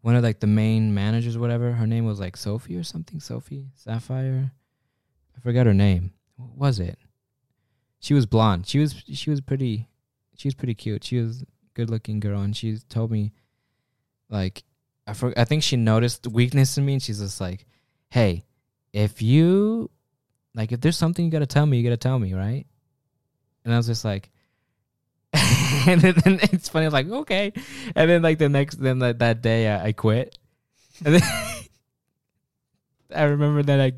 [0.00, 1.70] one of like the main managers, whatever.
[1.70, 3.20] Her name was like Sophie or something.
[3.20, 4.50] Sophie Sapphire.
[5.36, 6.10] I forgot her name.
[6.34, 6.98] What was it?
[8.06, 8.68] She was blonde.
[8.68, 9.88] She was she was pretty.
[10.36, 11.02] She was pretty cute.
[11.02, 11.42] She was
[11.74, 13.32] good looking girl, and she told me,
[14.30, 14.62] like,
[15.08, 17.66] I for, I think she noticed weakness in me, and she's just like,
[18.10, 18.44] "Hey,
[18.92, 19.90] if you
[20.54, 22.64] like, if there's something you gotta tell me, you gotta tell me, right?"
[23.64, 24.30] And I was just like,
[25.88, 26.84] and then, then it's funny.
[26.84, 27.52] I was like, okay.
[27.96, 30.38] And then like the next, then that, that day I, I quit.
[31.04, 31.22] And then
[33.14, 33.92] I remember that I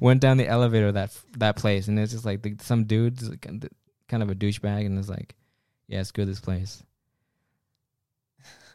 [0.00, 3.46] went down the elevator that that place, and it's just like the, some dude's like,
[4.08, 5.34] kind of a douchebag, and it's like,
[5.86, 6.82] yeah, screw this place.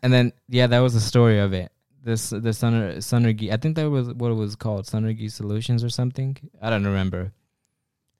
[0.01, 1.71] And then yeah, that was the story of it.
[2.03, 3.51] This the Suner Sunergy.
[3.51, 6.37] I think that was what it was called, Sunergy Solutions or something.
[6.61, 7.31] I don't remember.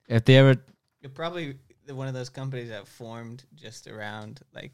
[0.08, 0.56] If they ever
[1.02, 1.58] You're probably
[1.90, 4.72] one of those companies that formed just around like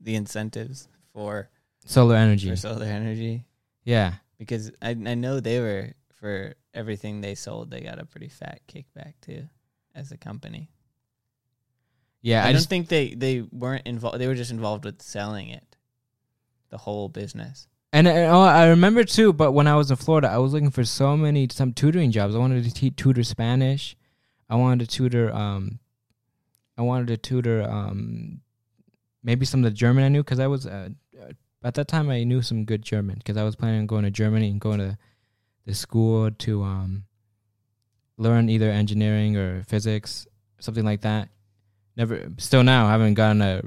[0.00, 1.48] the incentives for
[1.84, 3.44] solar energy, for solar energy
[3.84, 8.28] yeah, because I I know they were for everything they sold they got a pretty
[8.28, 9.48] fat kickback too
[9.94, 10.70] as a company.
[12.22, 12.44] yeah.
[12.44, 14.18] I, I, don't think they they weren't involved.
[14.18, 15.76] They were just involved with selling it,
[16.68, 17.66] the whole business.
[17.92, 19.32] And uh, oh, I remember too.
[19.32, 22.36] But when I was in Florida, I was looking for so many some tutoring jobs.
[22.36, 23.96] I wanted to te- tutor Spanish.
[24.48, 25.34] I wanted to tutor.
[25.34, 25.80] Um,
[26.78, 27.62] I wanted to tutor.
[27.68, 28.42] Um,
[29.22, 30.90] maybe some of the German I knew because I was uh,
[31.20, 31.32] uh,
[31.64, 34.10] at that time I knew some good German because I was planning on going to
[34.10, 34.96] Germany and going to
[35.66, 37.04] the school to um
[38.16, 40.26] learn either engineering or physics,
[40.60, 41.30] something like that.
[41.96, 43.62] Never, still now, haven't gotten a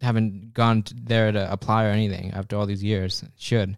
[0.00, 3.24] haven't gone t- there to apply or anything after all these years.
[3.36, 3.76] Should,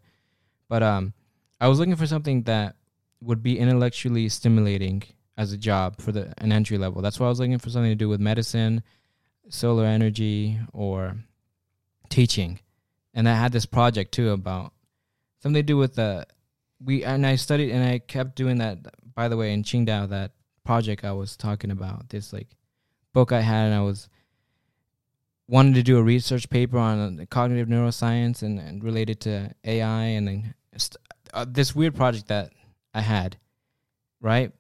[0.69, 1.15] but um,
[1.61, 2.77] I was looking for something that
[3.23, 5.03] would be intellectually stimulating
[5.37, 7.01] as a job for the an entry level.
[7.01, 8.83] That's why I was looking for something to do with medicine,
[9.49, 11.17] solar energy, or
[12.09, 12.61] teaching.
[13.15, 14.73] And I had this project too about
[15.39, 16.27] something to do with the
[16.83, 18.79] we and I studied and I kept doing that.
[19.15, 20.33] By the way, in Qingdao, that
[20.65, 22.49] project I was talking about, this like
[23.13, 24.09] book I had, and I was
[25.49, 30.29] wanted to do a research paper on cognitive neuroscience and, and related to AI and
[30.29, 30.97] then st-
[31.35, 32.53] uh, this weird project that
[32.95, 33.37] I had,
[34.21, 34.53] right?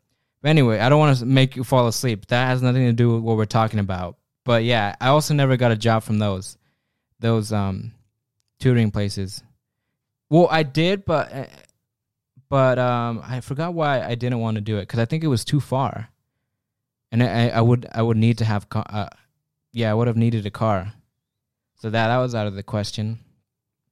[0.42, 2.26] But anyway, I don't want to make you fall asleep.
[2.26, 4.16] That has nothing to do with what we're talking about.
[4.44, 6.56] But yeah, I also never got a job from those
[7.20, 7.92] those um
[8.58, 9.42] tutoring places.
[10.28, 11.44] Well, I did, but uh,
[12.50, 15.28] but um I forgot why I didn't want to do it because I think it
[15.28, 16.10] was too far,
[17.10, 19.08] and I I would I would need to have co- uh,
[19.72, 20.92] yeah, I would have needed a car.
[21.80, 23.20] So that that was out of the question.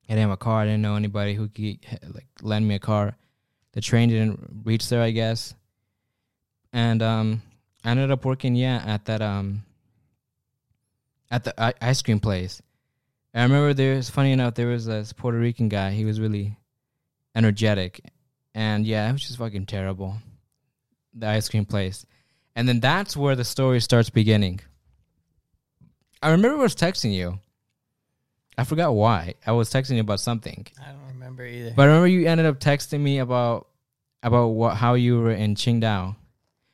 [0.08, 0.60] I didn't have a car.
[0.60, 1.78] I didn't know anybody who could
[2.14, 3.16] like lend me a car.
[3.72, 5.54] The train didn't reach there, I guess.
[6.72, 7.42] And um,
[7.84, 9.62] I ended up working yeah at that um
[11.30, 12.60] at the i- ice cream place.
[13.32, 15.90] And I remember there was funny enough there was this Puerto Rican guy.
[15.92, 16.56] He was really
[17.34, 18.00] energetic,
[18.54, 20.16] and yeah, it was just fucking terrible.
[21.14, 22.06] The ice cream place,
[22.54, 24.60] and then that's where the story starts beginning.
[26.22, 27.38] I remember I was texting you.
[28.56, 29.34] I forgot why.
[29.46, 30.66] I was texting you about something.
[30.84, 31.72] I don't remember either.
[31.76, 33.68] But I remember you ended up texting me about
[34.22, 36.16] about what how you were in Qingdao.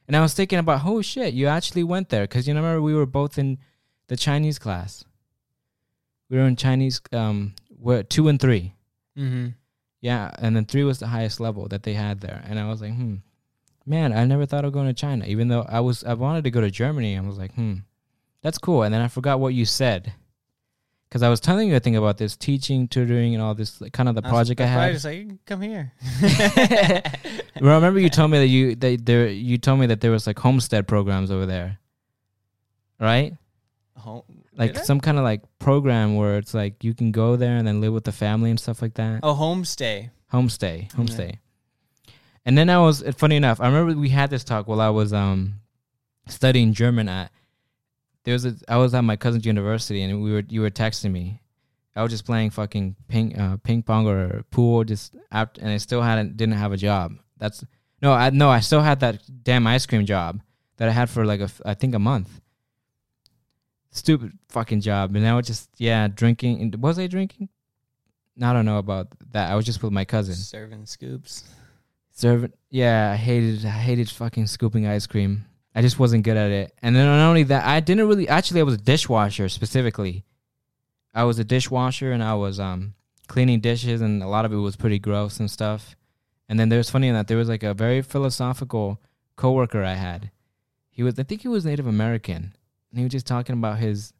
[0.06, 2.82] And I was thinking about, oh shit, you actually went there cuz you know, remember
[2.82, 3.58] we were both in
[4.08, 5.04] the Chinese class.
[6.30, 8.72] We were in Chinese um what 2 and 3.
[9.18, 9.48] mm-hmm.
[10.04, 12.44] Yeah, and then 3 was the highest level that they had there.
[12.46, 13.14] And I was like, "Hmm.
[13.86, 16.50] Man, I never thought of going to China even though I was I wanted to
[16.50, 17.16] go to Germany.
[17.16, 17.76] I was like, "Hmm.
[18.42, 20.12] That's cool." And then I forgot what you said.
[21.10, 23.94] Cuz I was telling you a thing about this teaching, tutoring and all this like,
[23.94, 24.92] kind of the project I, had.
[24.92, 25.94] just like come here.
[27.62, 30.38] Remember you told me that you that there you told me that there was like
[30.38, 31.78] homestead programs over there,
[33.00, 33.32] right?
[33.96, 34.24] Home,
[34.56, 37.80] Like some kind of like program where it's like you can go there and then
[37.80, 39.20] live with the family and stuff like that.
[39.22, 40.10] oh, homestay.
[40.32, 41.38] Homestay, homestay.
[42.44, 43.60] And then I was funny enough.
[43.60, 45.60] I remember we had this talk while I was um
[46.28, 47.30] studying German at
[48.24, 51.12] there was a I was at my cousin's university and we were you were texting
[51.12, 51.40] me.
[51.96, 55.76] I was just playing fucking ping uh, ping pong or pool just after, and I
[55.76, 57.12] still hadn't didn't have a job.
[57.38, 57.64] That's
[58.02, 60.40] no, I no, I still had that damn ice cream job
[60.78, 62.40] that I had for like a I think a month.
[63.94, 66.74] Stupid fucking job, and I was just yeah drinking.
[66.80, 67.48] Was I drinking?
[68.42, 69.50] I don't know about that.
[69.50, 70.34] I was just with my cousin.
[70.34, 71.44] Serving scoops.
[72.10, 72.52] Serving.
[72.70, 75.44] yeah, I hated I hated fucking scooping ice cream.
[75.76, 76.72] I just wasn't good at it.
[76.82, 80.24] And then not only that, I didn't really actually I was a dishwasher specifically.
[81.14, 82.94] I was a dishwasher and I was um
[83.28, 85.94] cleaning dishes and a lot of it was pretty gross and stuff.
[86.48, 89.00] And then there's funny in that there was like a very philosophical
[89.36, 90.30] coworker I had.
[90.90, 92.54] He was, I think he was Native American,
[92.94, 94.12] and he was just talking about his,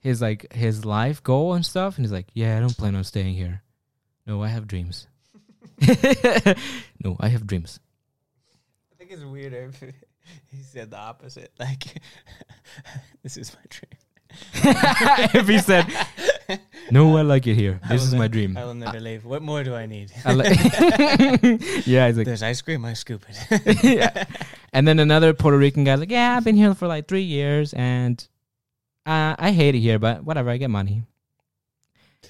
[0.00, 1.96] his like his life goal and stuff.
[1.96, 3.62] And he's like, "Yeah, I don't plan on staying here.
[4.26, 5.06] No, I have dreams.
[7.04, 7.78] no, I have dreams.
[8.90, 9.80] I think it's weirder if
[10.50, 11.52] he said the opposite.
[11.60, 12.02] Like,
[13.22, 14.00] this is my dream.
[15.34, 15.86] if he said,
[16.90, 17.80] "No, I like it here.
[17.88, 19.24] This is my ne- dream." I will never leave.
[19.24, 20.12] What more do I need?
[20.24, 20.44] I li-
[21.86, 22.84] yeah, he's like, There's ice cream.
[22.84, 23.84] I scoop it.
[23.84, 24.24] yeah.
[24.72, 27.72] And then another Puerto Rican guy's like, "Yeah, I've been here for like three years,
[27.74, 28.26] and
[29.06, 31.02] uh, I hate it here, but whatever, I get money."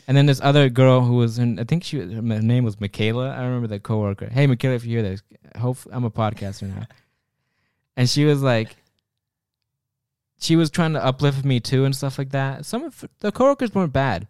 [0.09, 3.31] And then this other girl who was in, I think she, her name was Michaela.
[3.31, 4.29] I remember that coworker.
[4.29, 5.23] Hey, Michaela, if you hear this,
[5.57, 6.87] hope I'm a podcaster now.
[7.97, 8.75] And she was like,
[10.43, 12.67] she was trying to uplift me too and stuff like that.
[12.67, 14.27] Some of the coworkers weren't bad.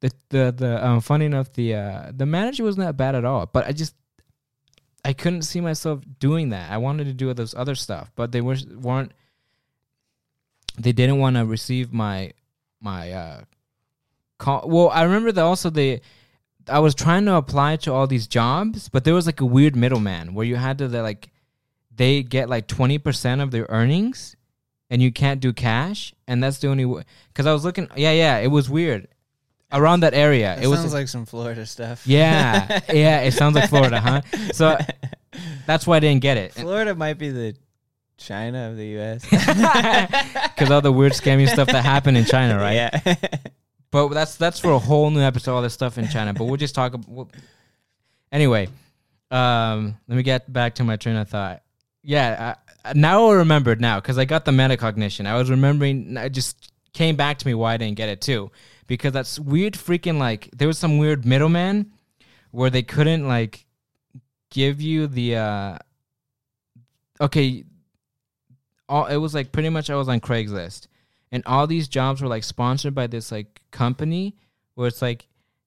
[0.00, 3.46] The the the um, funny enough, the uh, the manager wasn't that bad at all.
[3.46, 3.94] But I just
[5.04, 6.70] I couldn't see myself doing that.
[6.70, 9.12] I wanted to do those other stuff, but they were weren't.
[10.76, 12.32] They didn't want to receive my
[12.80, 13.40] my uh
[14.38, 14.68] call.
[14.68, 16.00] Well, I remember that also they.
[16.68, 19.74] I was trying to apply to all these jobs, but there was like a weird
[19.74, 21.30] middleman where you had to like
[21.94, 24.36] they get like twenty percent of their earnings,
[24.90, 27.04] and you can't do cash, and that's the only way.
[27.28, 29.08] Because I was looking, yeah, yeah, it was weird
[29.72, 30.54] around that area.
[30.56, 32.06] That it was sounds like some Florida stuff.
[32.06, 33.20] yeah, yeah.
[33.20, 34.20] It sounds like Florida, huh?
[34.52, 34.76] So
[35.66, 37.54] that's why I didn't get it Florida might be the
[38.16, 39.24] China of the U.S.
[39.28, 42.74] because all the weird scammy stuff that happened in China, right?
[42.74, 43.14] Yeah.
[43.90, 45.54] But that's that's for a whole new episode.
[45.54, 46.94] All this stuff in China, but we'll just talk.
[46.94, 47.30] ab- We'll,
[48.32, 48.68] anyway,
[49.30, 51.62] um, let me get back to my train of thought.
[52.02, 55.26] Yeah, I, now I remembered now because I got the metacognition.
[55.26, 56.16] I was remembering.
[56.16, 58.50] I just came back to me why I didn't get it too,
[58.86, 59.74] because that's weird.
[59.74, 61.92] Freaking like there was some weird middleman
[62.50, 63.66] where they couldn't like
[64.50, 65.78] give you the uh
[67.20, 67.64] okay
[68.88, 70.86] all it was like pretty much I was on Craigslist
[71.30, 74.36] and all these jobs were like sponsored by this like company
[74.74, 75.26] where it's like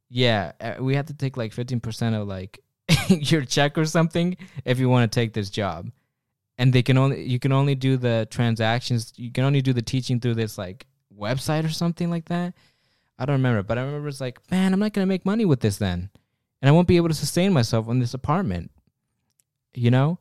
[0.10, 2.60] yeah uh, we have to take like 15% of like
[3.10, 4.36] your check or something
[4.66, 5.92] if you want to take this job
[6.62, 9.82] and they can only you can only do the transactions you can only do the
[9.82, 10.86] teaching through this like
[11.28, 12.54] website or something like that.
[13.20, 15.46] I don't remember but i remember it's like man i'm not going to make money
[15.46, 16.10] with this then.
[16.62, 18.70] And i won't be able to sustain myself in this apartment.
[19.74, 20.20] You know?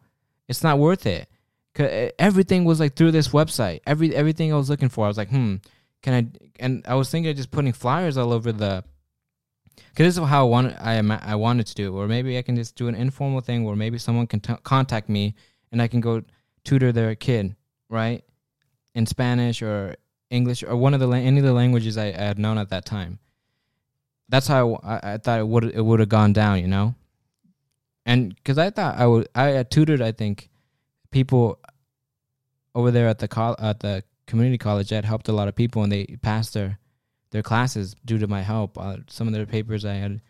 [0.49, 1.29] It's not worth it.
[1.75, 3.81] 'Cause, everything was like through this website.
[3.87, 5.57] Every everything i was looking for i was like hmm
[6.03, 6.23] can i
[6.65, 8.83] and i was thinking of just putting flyers all over the
[9.91, 10.99] because this is how I wanted I
[11.33, 11.97] I wanted to do, it.
[11.99, 15.09] or maybe I can just do an informal thing where maybe someone can t- contact
[15.09, 15.35] me
[15.73, 16.23] and I can go
[16.65, 17.57] tutor their kid,
[17.89, 18.25] right,
[18.95, 19.97] in Spanish or
[20.31, 22.85] English or one of the any of the languages I, I had known at that
[22.85, 23.19] time.
[24.29, 26.95] That's how I, I thought it would it would have gone down, you know,
[28.07, 30.51] and because I thought I would I tutored I think
[31.11, 31.59] people
[32.75, 34.93] over there at the col- at the community college.
[34.93, 36.79] I had helped a lot of people and they passed their
[37.31, 38.79] their classes due to my help.
[38.79, 40.21] Uh, some of their papers I had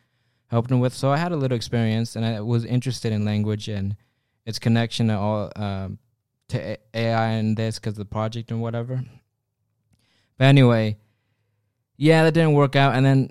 [0.48, 3.68] helped them with, so I had a little experience, and I was interested in language
[3.68, 3.96] and
[4.50, 5.98] its connection to all um,
[6.48, 9.02] to AI and this because the project and whatever.
[10.36, 10.98] But anyway,
[11.96, 13.30] yeah, that didn't work out, and then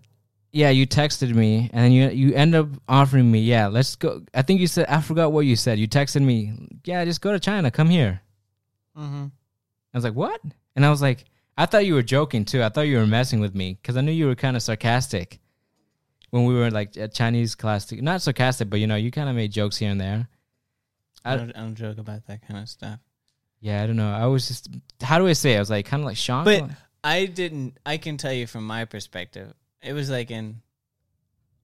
[0.52, 4.24] yeah, you texted me, and then you you end up offering me, yeah, let's go.
[4.34, 5.78] I think you said I forgot what you said.
[5.78, 8.22] You texted me, yeah, just go to China, come here.
[8.98, 9.26] mm-hmm.
[9.94, 10.40] I was like, what?
[10.76, 11.26] And I was like,
[11.58, 12.64] I thought you were joking too.
[12.64, 15.40] I thought you were messing with me because I knew you were kind of sarcastic
[16.30, 17.92] when we were like at Chinese class.
[17.92, 20.30] Not sarcastic, but you know, you kind of made jokes here and there.
[21.26, 23.00] I I- don't, I don't joke about that kind of stuff.
[23.62, 24.10] Yeah, I don't know.
[24.12, 24.70] I was just,
[25.02, 25.54] how do I say?
[25.54, 25.58] it?
[25.58, 26.46] I was like, kind of like shocked.
[26.46, 26.70] But
[27.04, 27.78] I didn't.
[27.86, 30.62] I can tell you from my perspective, it was like an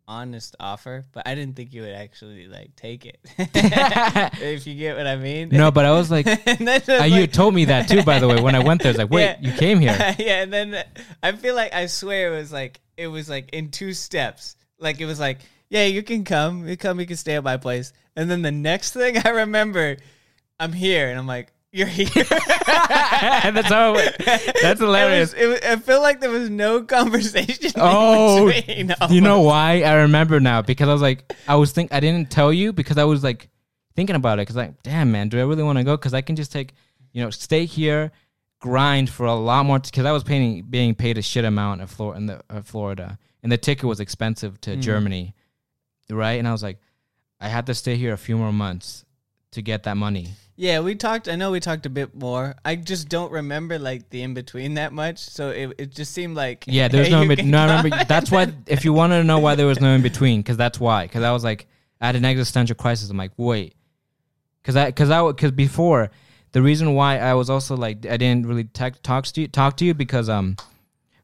[0.08, 3.18] honest offer, but I didn't think you would actually like take it.
[3.38, 5.50] if you get what I mean.
[5.50, 8.28] no, but I was like, then uh, it's you told me that too, by the
[8.28, 8.42] way.
[8.42, 9.38] When I went there, I was like, wait, Yeah.
[9.52, 9.96] you came here.
[10.20, 10.84] yeah, and then
[11.24, 14.56] I feel like I swear it was like it was like in two steps.
[14.80, 15.40] Like it was like,
[15.76, 17.92] yeah, you can come, you come, you can stay at my place.
[18.16, 19.98] And then the next thing I remember,
[20.58, 22.08] I'm here, and I'm like, you're here.
[22.30, 23.96] That's how.
[23.96, 24.16] It,
[24.62, 25.34] that's hilarious.
[25.34, 27.66] It was, it I feel like there was no conversation.
[27.66, 28.50] in Oh,
[29.10, 29.82] you know why?
[29.82, 32.98] I remember now because I was like, I was think I didn't tell you because
[32.98, 33.50] I was like
[33.94, 35.98] thinking about it because like, damn man, do I really want to go?
[35.98, 36.76] Because I can just take,
[37.12, 38.14] you know, stay here,
[38.62, 41.92] grind for a lot more because I was paying being paid a shit amount of
[41.92, 45.35] Flor- in the uh, Florida, and the ticket was expensive to Germany,
[46.10, 46.40] right?
[46.40, 46.78] And I was like,
[47.40, 49.06] I had to stay here a few more months
[49.52, 50.30] to get that money.
[50.58, 51.28] Yeah, we talked.
[51.28, 52.56] I know we talked a bit more.
[52.64, 55.20] I just don't remember like the in between that much.
[55.20, 57.52] So it, it just seemed like Yeah, there's hey, no in between.
[57.52, 58.06] No, I remember.
[58.06, 58.54] That's why.
[58.66, 61.06] If you wanted to know why there was no in between, because that's why.
[61.06, 61.68] Because I was like,
[62.00, 63.10] I had an existential crisis.
[63.10, 63.76] I'm like, wait,
[64.66, 66.10] Cause I, cause I, cause before,
[66.52, 69.78] the reason why I was also like I didn't really tech talk to you, talk
[69.78, 70.58] to you because um,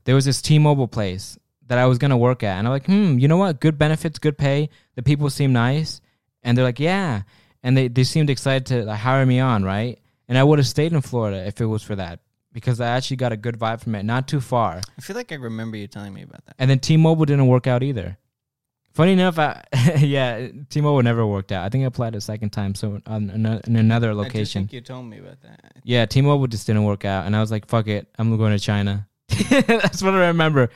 [0.04, 1.40] there was this T-Mobile place
[1.72, 3.62] that I was gonna work at, and I'm like, hmm, you know what?
[3.62, 4.70] Good benefits, good pay.
[4.96, 6.02] The people seem nice,
[6.44, 7.22] and they're like, yeah,
[7.64, 9.98] and they they seemed excited to like, hire me on, right?
[10.28, 12.20] And I would have stayed in Florida if it was for that
[12.52, 14.82] because I actually got a good vibe from it, not too far.
[14.98, 16.56] I feel like I remember you telling me about that.
[16.60, 18.18] And then T-Mobile didn't work out either.
[18.94, 19.64] Funny enough, I,
[19.98, 21.64] yeah, T-Mobile never worked out.
[21.64, 24.64] I think I applied a second time, so on in another I location.
[24.64, 25.78] think you told me about that.
[25.86, 28.60] Yeah, T-Mobile just didn't work out, and I was like, "Fuck it, I'm going to
[28.60, 29.08] China."
[29.50, 30.70] That's what I remember.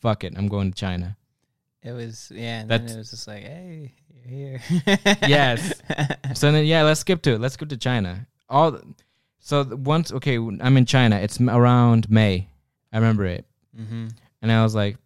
[0.00, 1.16] Fuck it, I'm going to China.
[1.82, 3.94] It was yeah, and then it was just like, hey,
[4.26, 4.60] you're here.
[5.26, 5.80] Yes.
[6.34, 7.40] So then, yeah, let's skip to it.
[7.40, 8.26] Let's skip to China.
[8.48, 8.78] All
[9.38, 11.16] so once, okay, I'm in China.
[11.16, 12.48] It's around May.
[12.92, 14.08] I remember it, hmm
[14.42, 14.96] and I was like,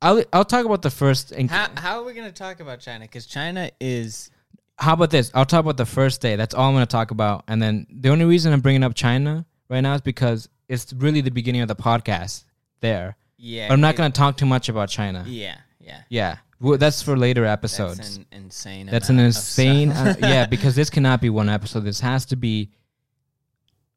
[0.00, 1.32] "I'll I'll talk about the first.
[1.32, 3.04] And How how are we gonna talk about China?
[3.04, 4.30] Because China is
[4.78, 5.30] how about this?
[5.34, 6.36] I'll talk about the first day.
[6.36, 7.44] That's all I'm going to talk about.
[7.46, 11.20] And then the only reason I'm bringing up China right now is because it's really
[11.20, 12.44] the beginning of the podcast
[12.80, 13.16] there.
[13.42, 13.68] Yeah.
[13.68, 15.24] But I'm not going to talk too much about China.
[15.26, 16.02] Yeah, yeah.
[16.08, 16.36] Yeah.
[16.60, 17.98] Well, that's for later episodes.
[17.98, 18.86] That's an insane.
[18.86, 19.90] That's an insane.
[19.90, 21.80] uh, yeah, because this cannot be one episode.
[21.80, 22.70] This has to be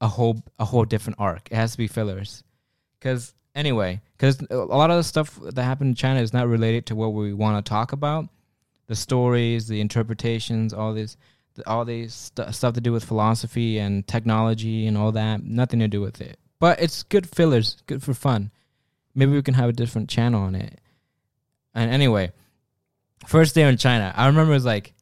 [0.01, 1.47] a whole a whole different arc.
[1.51, 2.43] It has to be fillers.
[2.99, 6.87] Because anyway, because a lot of the stuff that happened in China is not related
[6.87, 8.27] to what we want to talk about.
[8.87, 11.17] The stories, the interpretations, all this,
[11.67, 15.43] all these stu stuff to do with philosophy and technology and all that.
[15.43, 16.39] Nothing to do with it.
[16.59, 18.51] But it's good fillers, good for fun.
[19.15, 20.79] Maybe we can have a different channel on it.
[21.73, 22.31] And anyway,
[23.25, 24.93] first day in China, I remember it was like,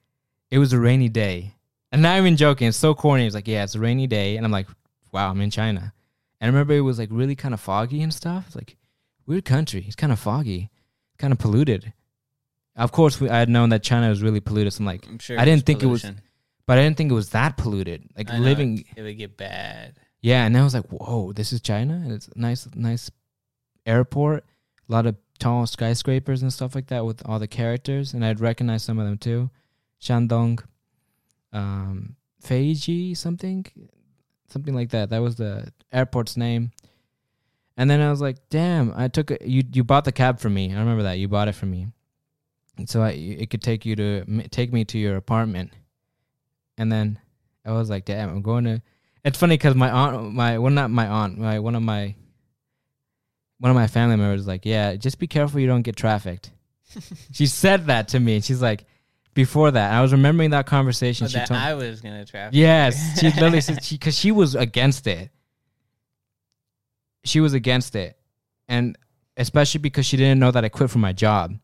[0.52, 1.56] it was a rainy day.
[1.92, 3.26] And not even joking, it's so corny.
[3.26, 4.38] It's like, yeah, it's a rainy day.
[4.38, 4.68] And I'm like,
[5.12, 5.94] wow, I'm in China.
[6.42, 8.46] And I remember it was like really kind of foggy and stuff.
[8.48, 8.78] It's like,
[9.26, 9.84] weird country.
[9.88, 10.70] It's kind of foggy,
[11.18, 11.94] kind of polluted.
[12.76, 14.74] Of course, we, I had known that China was really polluted.
[14.74, 15.40] So I'm like, I'm sure.
[15.40, 16.06] I didn't think it was-
[16.66, 18.10] but I didn't think it was that polluted.
[18.18, 19.96] Like I know, living, it would get bad.
[20.22, 20.46] yeah.
[20.46, 21.94] And I was like, whoa, this is China.
[21.96, 23.12] And it's nice, nice
[23.86, 24.46] airport.
[24.90, 28.14] A lot of tall skyscrapers and stuff like that with all the characters.
[28.14, 29.50] And I'd recognize some of them too.
[30.02, 30.64] Shandong,
[31.52, 33.66] um, Feiji, something,
[34.48, 35.10] something like that.
[35.10, 36.72] That was the airport's name.
[37.78, 40.50] And then I was like, damn, I took a, you, you bought the cab for
[40.50, 40.74] me.
[40.74, 41.18] I remember that.
[41.18, 41.88] You bought it for me.
[42.78, 45.72] And so I, it could take you to, take me to your apartment.
[46.78, 47.20] And then
[47.66, 48.82] I was like, damn, I'm going to,
[49.24, 52.16] it's funny because my aunt, my well, not my aunt, my one of my
[53.64, 56.52] one of my family members was like, yeah, just be careful you don't get trafficked.
[57.32, 58.42] she said that to me.
[58.42, 58.84] She's like,
[59.34, 61.24] before that, I was remembering that conversation.
[61.24, 62.58] But she that told, I was gonna traffic.
[62.58, 65.32] yes, she literally said she because she was against it.
[67.24, 68.18] She was against it,
[68.68, 68.98] and
[69.38, 71.56] especially because she didn't know that I quit from my job.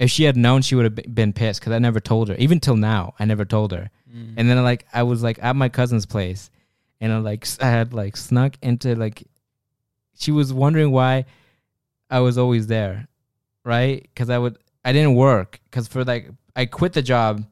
[0.00, 2.34] If she had known, she would have been pissed because I never told her.
[2.34, 3.88] Even till now, I never told her.
[4.12, 4.34] Mm.
[4.36, 6.50] And then like I was like at my cousin's place,
[7.00, 9.22] and I like I had like snuck into like,
[10.18, 11.24] she was wondering why
[12.10, 13.08] I was always there,
[13.64, 14.02] right?
[14.02, 17.44] Because I would I didn't work because for like I quit the job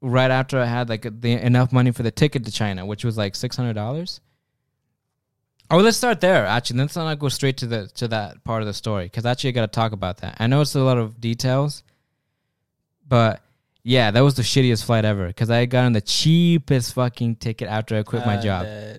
[0.00, 3.16] right after I had like the enough money for the ticket to China, which was
[3.16, 4.20] like six hundred dollars.
[5.70, 6.46] Oh, let's start there.
[6.46, 9.48] Actually, let's not go straight to the to that part of the story because actually
[9.48, 10.36] I got to talk about that.
[10.40, 11.82] I know it's a lot of details,
[13.06, 13.42] but
[13.82, 17.68] yeah, that was the shittiest flight ever because I got on the cheapest fucking ticket
[17.68, 18.66] after I quit my Uh, job.
[18.66, 18.98] the- uh,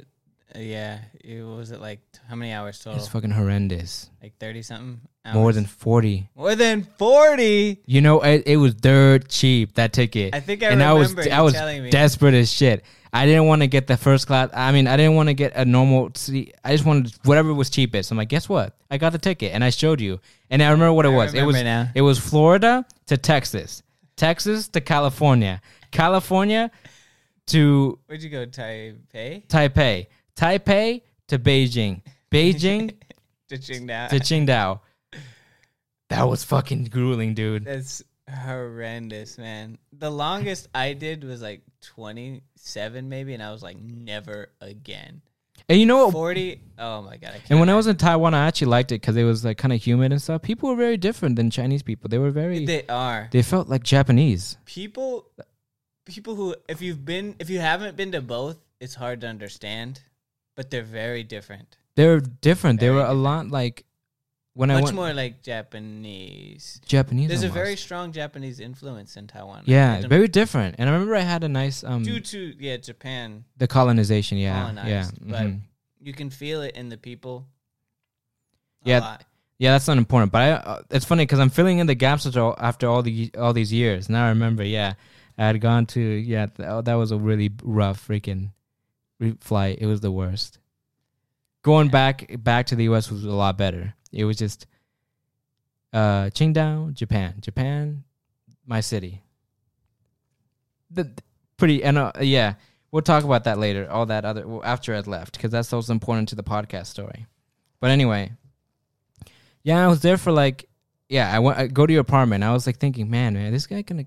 [0.56, 2.00] yeah, it, was it like?
[2.28, 3.00] How many hours total?
[3.00, 4.10] It's fucking horrendous.
[4.22, 5.02] like thirty something.
[5.34, 6.28] More than forty.
[6.36, 7.80] more than forty.
[7.86, 10.34] You know, it, it was dirt cheap that ticket.
[10.34, 11.90] I think I and I was remember I you was telling me.
[11.92, 12.84] desperate as shit.
[13.12, 14.50] I didn't want to get the first class.
[14.54, 16.56] I mean, I didn't want to get a normal seat.
[16.64, 18.12] I just wanted whatever was cheapest.
[18.12, 18.76] I'm like, guess what?
[18.92, 20.20] I got the ticket and I showed you.
[20.50, 21.34] And I remember what it I was.
[21.34, 21.90] It was now.
[21.96, 23.84] it was Florida to Texas,
[24.16, 25.62] Texas to California,
[25.92, 26.72] California
[27.48, 29.48] to Where'd you go, Taipei?
[29.48, 32.02] Taipei, Taipei to Beijing,
[32.32, 32.96] Beijing
[33.50, 34.10] to Qingdao.
[34.10, 34.80] to Qingdao.
[36.10, 37.66] That was fucking grueling, dude.
[37.66, 39.78] That's horrendous, man.
[39.94, 45.22] The longest I did was like 27 maybe, and I was like, never again.
[45.68, 46.14] And you know what?
[46.14, 47.30] 40, oh my God.
[47.30, 49.46] I can't And when I was in Taiwan, I actually liked it because it was
[49.46, 50.42] like kind of humid and stuff.
[50.42, 52.08] People were very different than Chinese people.
[52.10, 52.66] They were very.
[52.66, 53.28] They, are.
[53.32, 54.58] They felt like Japanese.
[54.66, 55.30] people,
[56.06, 60.02] people who, if you've been, if you haven't been to both, it's hard to understand,
[60.60, 61.78] but they're very different.
[61.96, 62.82] They're different.
[62.82, 63.86] they Very were a lot like
[64.52, 66.82] when I Much more like Japanese.
[66.86, 67.30] Japanese.
[67.30, 69.64] There's a very strong Japanese influence in Taiwan.
[69.64, 70.76] Yeah, very different.
[70.78, 74.38] And I remember I had a nice um due to yeah Japan the colonization.
[74.38, 75.48] Yeah, yeah, colonized, but
[76.02, 77.48] you can feel it in the people.
[78.84, 79.16] Yeah,
[79.60, 79.72] yeah.
[79.72, 80.34] That's not important.
[80.34, 83.02] But I, uh, it's funny because I'm filling in the gaps after all, after all
[83.02, 84.10] the all these years.
[84.10, 84.66] Now I remember.
[84.66, 84.96] Yeah,
[85.38, 86.48] I had gone to yeah.
[86.48, 88.59] Th- that was a really rough freaking re-
[89.40, 89.78] flight.
[89.82, 90.60] It was the worst.
[91.62, 91.92] Going Yeah.
[91.92, 93.12] back back to the U.S.
[93.12, 93.94] was a lot better.
[94.12, 94.66] It was just
[95.94, 98.04] uh Qingdao, Japan, Japan,
[98.66, 99.24] my city.
[100.92, 101.12] The
[101.58, 102.54] pretty and uh, yeah,
[102.92, 103.90] we'll talk about that later.
[103.90, 107.26] All that other well, after I'd left because that's also important to the podcast story.
[107.80, 108.32] But anyway,
[109.64, 110.68] yeah, I was there for like
[111.10, 111.34] yeah.
[111.36, 112.44] I went I go to your apartment.
[112.44, 114.06] I was like thinking, man, man, this guy gonna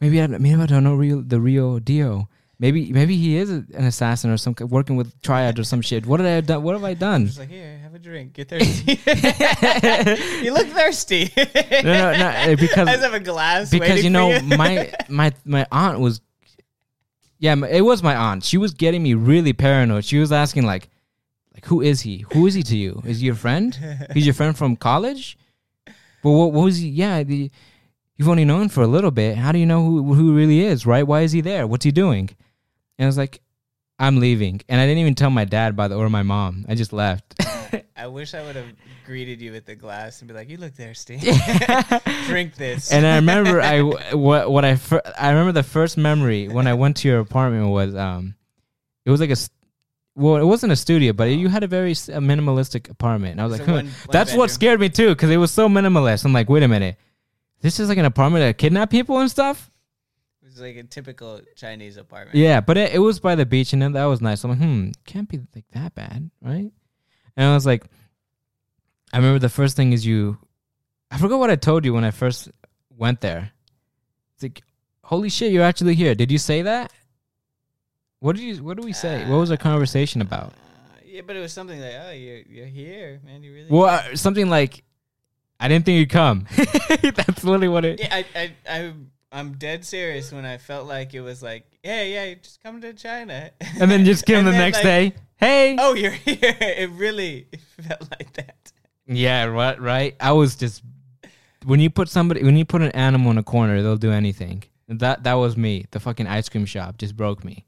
[0.00, 2.28] maybe I maybe I don't know real the real deal.
[2.58, 6.06] Maybe maybe he is a, an assassin or some working with triad or some shit.
[6.06, 6.62] What did I have done?
[6.62, 7.26] What have I done?
[7.26, 8.32] Just like here, have a drink.
[8.32, 8.92] Get thirsty.
[10.44, 11.30] you look thirsty.
[11.36, 13.68] No, no, no, uh, because- I have a glass.
[13.70, 14.56] because you know you.
[14.56, 16.22] my my my aunt was
[17.38, 20.88] yeah it was my aunt she was getting me really paranoid she was asking like
[21.52, 23.78] like who is he who is he to you is he your friend
[24.14, 25.36] he's your friend from college
[26.22, 27.50] but what, what was he yeah the,
[28.16, 30.86] you've only known for a little bit how do you know who who really is
[30.86, 32.30] right why is he there what's he doing
[32.98, 33.40] and i was like
[33.98, 34.60] i'm leaving.
[34.68, 36.66] And i didn't even tell my dad by the or my mom.
[36.68, 37.34] I just left.
[37.96, 38.66] I wish I would have
[39.04, 41.18] greeted you with the glass and be like, "You look thirsty.
[42.26, 43.80] Drink this." and I remember I
[44.14, 47.68] what what I fir- I remember the first memory when I went to your apartment
[47.70, 48.34] was um
[49.04, 49.36] it was like a
[50.14, 53.32] well it wasn't a studio but you had a very s- a minimalistic apartment.
[53.32, 53.74] And I was It's like huh.
[53.76, 56.24] one- one that's what scared me too because it was so minimalist.
[56.24, 56.96] I'm like wait a minute.
[57.62, 59.70] This is like an apartment that kidnap people and stuff
[60.56, 62.36] it was like a typical Chinese apartment.
[62.36, 64.58] yeah but it, it was by the beach and then that was nice I'm like
[64.58, 66.72] hmm can't be like that bad right
[67.36, 67.84] and I was like
[69.12, 70.38] I remember the first thing is you
[71.10, 72.50] I forgot what I told you when I first
[72.90, 73.52] went there.
[74.34, 74.62] It's like,
[75.04, 76.14] holy shit, you're actually here.
[76.14, 76.92] Did you say that?
[78.18, 79.24] What did you what did we say?
[79.24, 80.48] what was our conversation about?
[80.48, 83.42] Uh, yeah, but it was something like, "Oh, you're you're here, man.
[83.42, 84.82] You really." Well, uh, something like
[85.60, 86.46] I didn't think you'd come.
[86.56, 88.92] That's literally what it Yeah, I, I, I,
[89.32, 92.92] I'm dead serious when I felt like it was like, hey, yeah, just come to
[92.94, 93.50] China.
[93.80, 95.12] And then just came And the then, next like, day.
[95.36, 95.76] Hey.
[95.78, 96.38] Oh, you're here.
[96.42, 97.48] It really
[97.82, 98.72] felt like that.
[99.06, 100.16] Yeah, right, right.
[100.20, 100.82] I was just
[101.64, 104.62] when you put somebody when you put an animal in a corner, they'll do anything.
[104.88, 105.86] That that was me.
[105.90, 107.66] The fucking ice cream shop just broke me.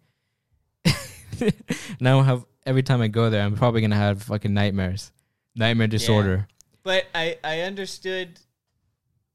[2.01, 5.13] now I have every time I go there, I'm probably gonna have fucking nightmares,
[5.55, 6.49] nightmare disorder.
[6.83, 8.39] But I, I understood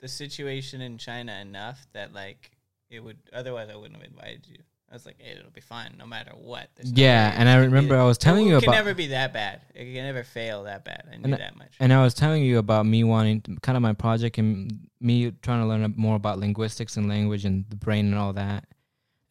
[0.04, 2.52] the situation in China enough that like
[2.90, 3.18] it would.
[3.32, 4.58] Otherwise, I wouldn't have invited you.
[4.92, 6.70] I was like, hey, it'll be fine no matter what.
[6.76, 8.64] There's Yeah, way and I remember I was telling it you about.
[8.64, 9.62] It can never be that bad.
[9.74, 11.06] It can never fail that bad.
[11.12, 11.74] I knew And that much.
[11.80, 15.32] And I was telling you about me wanting to, kind of my project and me
[15.42, 18.66] trying to learn more about linguistics and language and the brain and all that.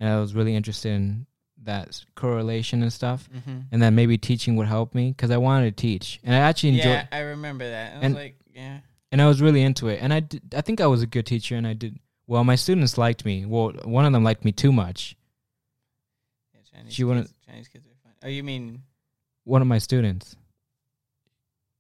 [0.01, 1.27] And I was really interested in
[1.65, 3.29] that correlation and stuff.
[3.33, 3.59] mm-hmm.
[3.71, 6.19] And that maybe teaching would help me because I wanted to teach.
[6.25, 7.93] And I actually enjoyed Yeah, I remember that.
[7.93, 8.79] I was And- like, yeah.
[9.13, 10.01] And I was really into it.
[10.03, 12.43] And I did, I think I was a good teacher and I did well.
[12.43, 13.45] My students liked me.
[13.47, 15.17] Well, one of them liked me too much.
[16.55, 18.13] yeah Chinese She wouldn't- Chinese kids are fun.
[18.25, 18.83] Oh, you mean?
[19.45, 20.35] One of my students.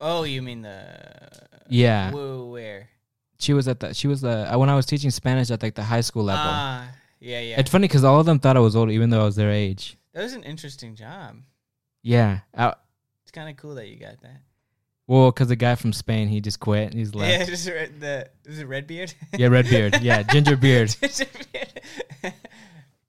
[0.00, 1.28] Oh, you mean the?
[1.68, 2.10] Yeah.
[2.12, 2.88] Whoa, where?
[3.38, 5.74] She was at the she was the uh, when I was teaching Spanish at like
[5.74, 6.42] the high school level.
[6.44, 6.88] Ah,
[7.20, 7.59] yeah, yeah.
[7.60, 9.50] It's funny because all of them thought I was older, even though I was their
[9.50, 9.96] age.
[10.12, 11.36] that was an interesting job.
[12.02, 12.40] Yeah.
[12.56, 12.74] I,
[13.22, 14.42] It's kind of cool that you got that.
[15.06, 16.84] Well, because the guy from Spain, he just quit.
[16.90, 17.50] And he's Yeah, left.
[17.50, 19.12] just red, the is it Redbeard?
[19.38, 20.00] Yeah, red beard.
[20.02, 20.90] Yeah, ginger beard.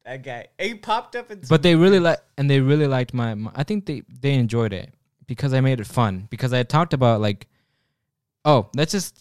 [0.06, 0.48] that guy.
[0.60, 1.42] He popped up in.
[1.48, 3.52] But they really like, and they really liked my, my.
[3.56, 4.94] I think they they enjoyed it
[5.28, 6.28] because I made it fun.
[6.30, 7.48] Because I talked about like,
[8.46, 9.18] oh, let's just.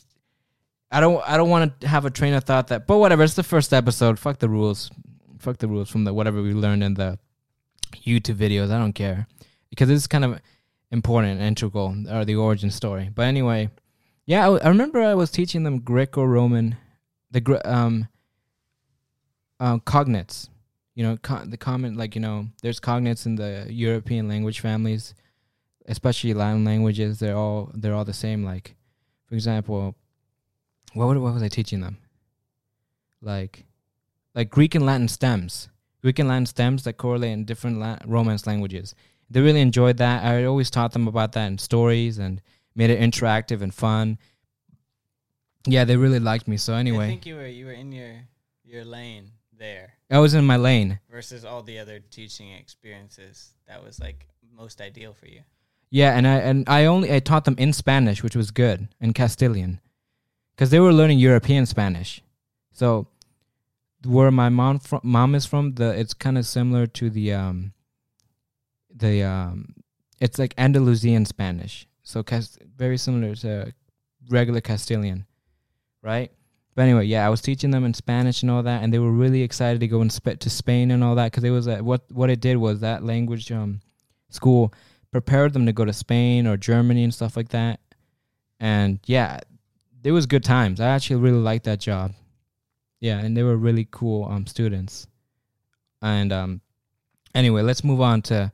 [0.90, 1.22] I don't.
[1.26, 2.86] I don't want to have a train of thought that.
[2.86, 3.22] But whatever.
[3.22, 4.18] It's the first episode.
[4.18, 4.90] Fuck the rules.
[5.38, 7.18] Fuck the rules from the whatever we learned in the
[7.94, 8.70] YouTube videos.
[8.70, 9.26] I don't care
[9.70, 10.40] because it's kind of
[10.92, 13.10] important, integral, or the origin story.
[13.12, 13.70] But anyway,
[14.26, 16.76] yeah, I, I remember I was teaching them Greco-Roman,
[17.32, 18.06] the um,
[19.58, 20.48] um, cognates.
[20.94, 25.14] You know co- the common like you know there's cognates in the european language families
[25.86, 27.18] especially latin languages.
[27.18, 28.44] They're all they're all the same.
[28.44, 28.74] Like
[29.24, 29.94] for example
[30.92, 31.96] what would- what was i teaching them?
[33.22, 33.64] Like
[34.34, 35.70] like greek and latin stems.
[36.02, 38.94] Greek and latin stems that correlate in different La- romance languages
[39.32, 42.40] they really enjoyed that i always taught them about that in stories and
[42.74, 44.18] made it interactive and fun
[45.66, 48.12] yeah they really liked me so anyway, I think you were you were in your
[48.64, 53.52] your lane there i was in my lane versus all the other teaching experiences.
[53.68, 54.26] That was like
[54.56, 55.42] most ideal for you.
[55.90, 59.12] Yeah, and I and I only I taught them in Spanish, which was good, in
[59.12, 59.80] Castilian,
[60.54, 62.22] because they were learning European Spanish.
[62.72, 63.06] So,
[64.04, 67.72] where my mom from, mom is from, the it's kind of similar to the um,
[68.94, 69.74] the um,
[70.20, 71.86] it's like Andalusian Spanish.
[72.02, 73.72] So, Cast- very similar to
[74.28, 75.26] regular Castilian,
[76.02, 76.30] right?
[76.74, 79.12] But anyway, yeah, I was teaching them in Spanish and all that, and they were
[79.12, 81.82] really excited to go and Sp- to Spain and all that because it was a,
[81.82, 83.80] what what it did was that language um
[84.30, 84.72] school
[85.10, 87.80] prepared them to go to Spain or Germany and stuff like that.
[88.58, 89.40] And yeah,
[90.02, 90.80] it was good times.
[90.80, 92.14] I actually really liked that job.
[93.00, 95.06] Yeah, and they were really cool um students.
[96.00, 96.60] And um
[97.34, 98.50] anyway, let's move on to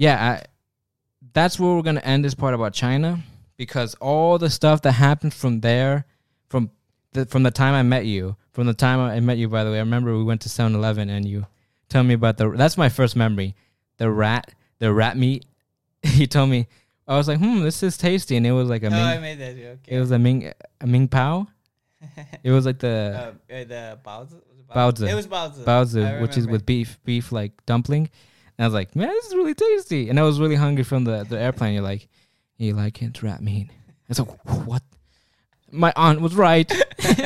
[0.00, 0.44] yeah, I,
[1.34, 3.20] that's where we're gonna end this part about China
[3.58, 6.06] because all the stuff that happened from there,
[6.48, 6.70] from
[7.12, 9.70] the from the time I met you, from the time I met you, by the
[9.70, 11.46] way, I remember we went to 7-Eleven and you
[11.90, 12.48] tell me about the.
[12.48, 13.54] That's my first memory,
[13.98, 15.44] the rat, the rat meat.
[16.02, 16.66] he told me,
[17.06, 19.38] I was like, hmm, this is tasty, and it was like a Oh, I made
[19.38, 19.80] that joke.
[19.86, 20.50] it was a ming,
[20.80, 21.46] a ming pao.
[22.42, 24.40] It was like the uh, uh, the baozi.
[24.74, 25.10] Baozi.
[25.10, 25.64] It was baozi.
[25.64, 28.08] Baozi, which is with beef, beef like dumpling.
[28.60, 30.10] And I was like, man, this is really tasty.
[30.10, 31.72] And I was really hungry from the, the airplane.
[31.72, 32.08] You're like,
[32.58, 33.70] you like it, rat meat.
[34.10, 34.28] It's like,
[34.66, 34.82] what?
[35.70, 36.70] My aunt was right.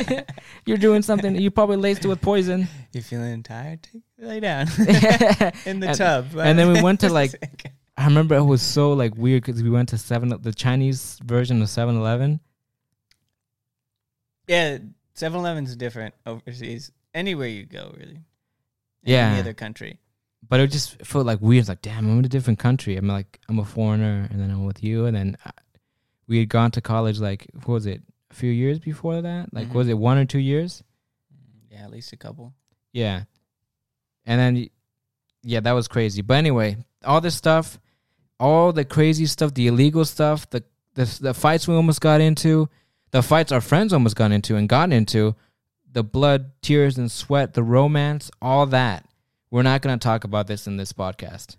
[0.65, 1.35] You're doing something.
[1.35, 2.69] You probably laced it with poison.
[2.93, 3.85] You feeling tired?
[4.17, 4.67] Lay down
[5.65, 6.27] in the And- tub.
[6.37, 7.33] and then we went to, like,
[7.97, 11.61] I remember it was so like weird because we went to seven, the Chinese version
[11.61, 12.39] of 7-Eleven.
[14.47, 14.77] yeah,
[15.17, 16.91] 7-Eleven's different overseas.
[17.13, 18.15] Anywhere you go, really.
[19.03, 19.31] In Yeah.
[19.31, 19.99] Any other country.
[20.47, 21.61] But it just felt like weird.
[21.61, 22.95] It's like, damn, I'm in a different country.
[22.97, 25.51] I'm like, I'm a foreigner, and then I'm with you, and then I,
[26.27, 28.01] we had gone to college like, what was it,
[28.31, 29.53] a few years before that?
[29.53, 29.73] Like, Mhm.
[29.73, 30.83] was it one or two years?
[31.71, 32.53] Yeah, at least a couple.
[32.93, 33.23] Yeah,
[34.25, 34.69] and then,
[35.43, 36.21] yeah, that was crazy.
[36.21, 37.79] But anyway, all this stuff,
[38.39, 40.63] all the crazy stuff, the illegal stuff, the
[40.95, 42.69] the the fights we almost got into,
[43.11, 45.35] the fights our friends almost got into and got into,
[45.91, 49.05] the blood, tears, and sweat, the romance, all that.
[49.55, 51.55] We're not gonna talk about this in this podcast.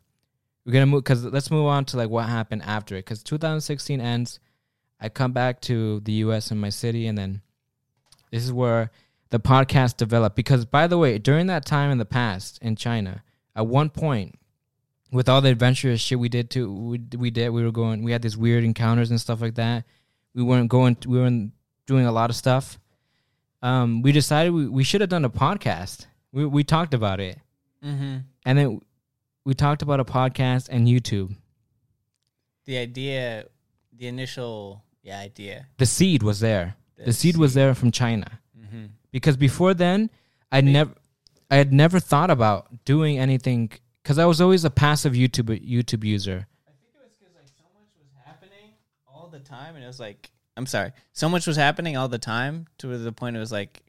[0.66, 3.06] We're gonna move because let's move on to like what happened after it.
[3.06, 4.39] Because 2016 ends,
[5.01, 6.51] I come back to the U.S.
[6.51, 7.40] in my city, and then
[8.31, 8.90] this is where
[9.31, 10.36] the podcast developed.
[10.36, 13.23] Because by the way, during that time in the past in China,
[13.55, 14.39] at one point,
[15.10, 17.48] with all the adventurous shit we did too, we, we did.
[17.48, 18.02] We were going.
[18.02, 19.85] We had these weird encounters and stuff like that.
[20.35, 20.98] We weren't going.
[21.06, 21.52] We weren't
[21.86, 22.78] doing a lot of stuff.
[23.62, 26.05] Um, we decided we, we should have done a podcast.
[26.31, 27.39] We we talked about it,
[27.84, 28.16] Mm-hmm.
[28.44, 28.80] and then
[29.44, 31.36] we talked about a podcast and YouTube.
[32.64, 33.46] The idea,
[33.96, 35.66] the initial yeah idea.
[35.78, 36.76] The seed was there.
[36.96, 38.40] The, The seed, was there from China.
[38.58, 38.86] Mm-hmm.
[39.12, 40.10] because before then
[40.50, 40.94] I never
[41.50, 43.70] I had never thought about doing anything
[44.02, 46.46] because I was always a passive YouTube YouTube user.
[46.66, 48.72] I think it was because like so much was happening
[49.06, 52.18] all the time, and it was like I'm sorry, so much was happening all the
[52.18, 53.82] time to the point it was like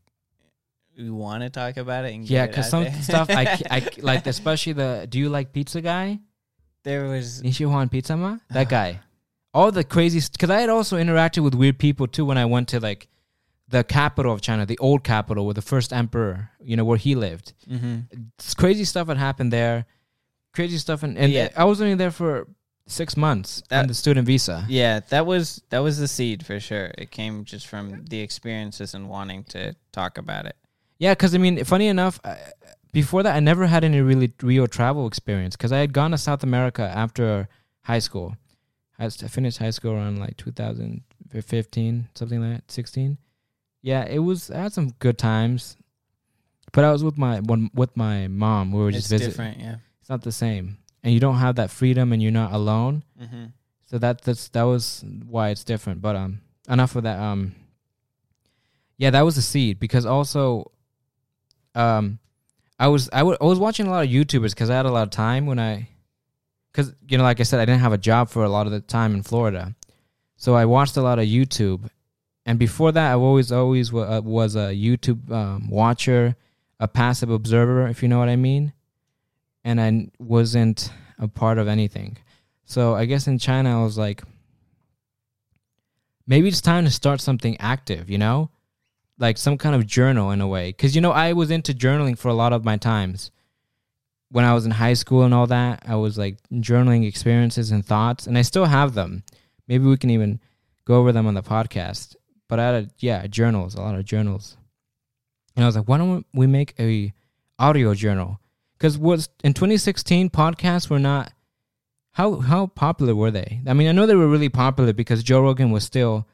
[0.98, 2.14] we want to talk about it.
[2.14, 3.02] And get Yeah, because some there.
[3.02, 6.20] stuff I, I like, especially the Do you like pizza guy?
[6.84, 8.38] there was Nishihuan Pizza Ma?
[8.50, 9.00] That guy.
[9.54, 12.70] All the crazy because I had also interacted with weird people too when I went
[12.70, 13.08] to like
[13.70, 17.16] the capital of China, the old capital where the first emperor, you know, where he
[17.16, 17.54] lived.
[17.70, 17.98] mm-hmm.
[18.40, 19.86] It's crazy stuff had happened there.
[20.54, 21.50] Crazy stuff, and, and Yeah.
[21.58, 22.48] I was only there for
[22.88, 24.64] six months on the student visa.
[24.70, 26.92] yeah that was that was the seed for sure.
[26.98, 30.56] It came just from the experiences and wanting to talk about it.
[31.00, 32.38] Yeah, because I mean, funny enough, I,
[32.92, 36.18] before that, I never had any really real travel experience because I had gone to
[36.18, 37.48] South America after
[37.84, 38.36] high school.
[39.00, 43.18] I finished high school around like 2015, something like that, 16.
[43.84, 44.50] Yeah, it was.
[44.50, 45.78] I had some good times,
[46.74, 48.72] but I was with my one with my mom.
[48.72, 49.30] We were It's just visiting.
[49.30, 49.76] different, yeah.
[50.02, 53.04] It's not the same, and you don't have that freedom, and you're not alone.
[53.22, 53.46] Mm-hmm.
[53.86, 56.02] So that that's that was why it's different.
[56.02, 57.20] But um, enough of that.
[57.20, 57.56] Um,
[58.98, 60.72] yeah, that was a seed because also,
[61.78, 62.20] um,
[62.80, 65.10] I was I was watching a lot of YouTubers because I had a lot of
[65.12, 65.90] time when I,
[66.72, 68.72] because you know, like I said, I didn't have a job for a lot of
[68.72, 69.76] the time in Florida,
[70.36, 71.90] so I watched a lot of YouTube,
[72.46, 76.36] and before that, I always always wa- uh, was a YouTube um, watcher,
[76.80, 78.74] a passive observer, if you know what I mean,
[79.64, 82.18] and I wasn't a part of anything.
[82.66, 84.24] So I guess in China, I was like,
[86.28, 88.50] maybe it's time to start something active, you know,
[89.20, 90.70] like some kind of journal in a way.
[90.70, 93.32] Because you know, I was into journaling for a lot of my times
[94.30, 95.84] when I was in high school and all that.
[95.88, 99.24] I was like journaling experiences and thoughts, and I still have them.
[99.68, 100.40] Maybe we can even
[100.86, 102.16] go over them on the podcast.
[102.48, 104.58] But I had a, yeah journals, a lot of journals,
[105.56, 107.14] and I was like, why don't we make a
[107.60, 108.40] audio journal?
[108.78, 111.34] Because was in 2016 podcasts were not
[112.18, 113.62] how how popular were they?
[113.68, 116.28] I mean, I know they were really popular because Joe Rogan was still,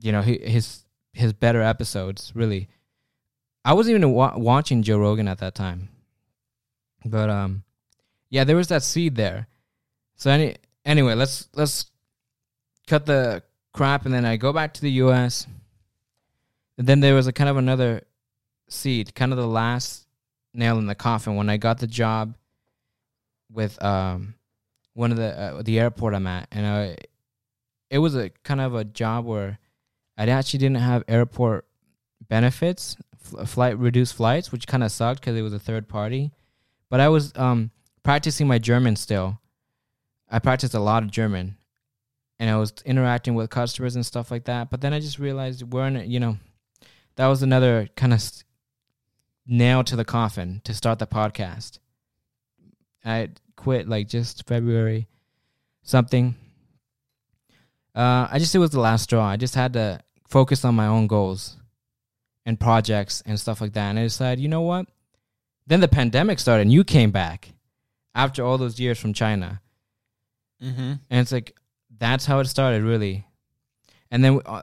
[0.00, 0.85] you know, his
[1.16, 2.32] his better episodes.
[2.34, 2.68] Really,
[3.64, 5.88] I wasn't even wa- watching Joe Rogan at that time,
[7.04, 7.64] but um,
[8.30, 9.48] yeah, there was that seed there.
[10.16, 11.86] So any anyway, let's let's
[12.86, 15.46] cut the crap, and then I go back to the U.S.
[16.78, 18.02] And then there was a kind of another
[18.68, 20.06] seed, kind of the last
[20.52, 22.34] nail in the coffin when I got the job
[23.52, 24.34] with um
[24.94, 26.96] one of the uh, the airport I'm at, and I
[27.90, 29.58] it was a kind of a job where
[30.16, 31.66] I actually didn't have airport
[32.28, 32.96] benefits,
[33.38, 36.32] f- flight reduced flights, which kind of sucked because it was a third party.
[36.88, 37.70] But I was um
[38.02, 39.40] practicing my German still.
[40.30, 41.56] I practiced a lot of German,
[42.38, 44.70] and I was interacting with customers and stuff like that.
[44.70, 46.38] But then I just realized we're in, you know,
[47.16, 48.44] that was another kind of s-
[49.46, 51.78] nail to the coffin to start the podcast.
[53.04, 55.08] I quit like just February
[55.82, 56.34] something.
[57.94, 59.24] Uh, I just it was the last straw.
[59.26, 61.56] I just had to focus on my own goals
[62.44, 63.90] and projects and stuff like that.
[63.90, 64.86] And I decided, you know what?
[65.66, 67.52] Then the pandemic started, and you came back
[68.14, 69.60] after all those years from China.
[70.62, 70.92] Mm-hmm.
[71.10, 71.56] And it's like
[71.98, 73.26] that's how it started, really.
[74.10, 74.62] And then, uh,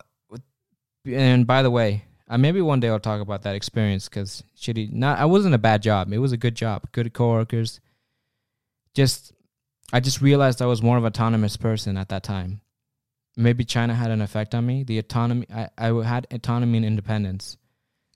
[1.05, 4.91] and by the way, uh, maybe one day I'll talk about that experience because shitty.
[4.91, 6.11] Not, I wasn't a bad job.
[6.13, 7.81] It was a good job, good coworkers.
[8.93, 9.33] Just,
[9.91, 12.61] I just realized I was more of an autonomous person at that time.
[13.35, 14.83] Maybe China had an effect on me.
[14.83, 17.57] The autonomy, I, I had autonomy and independence.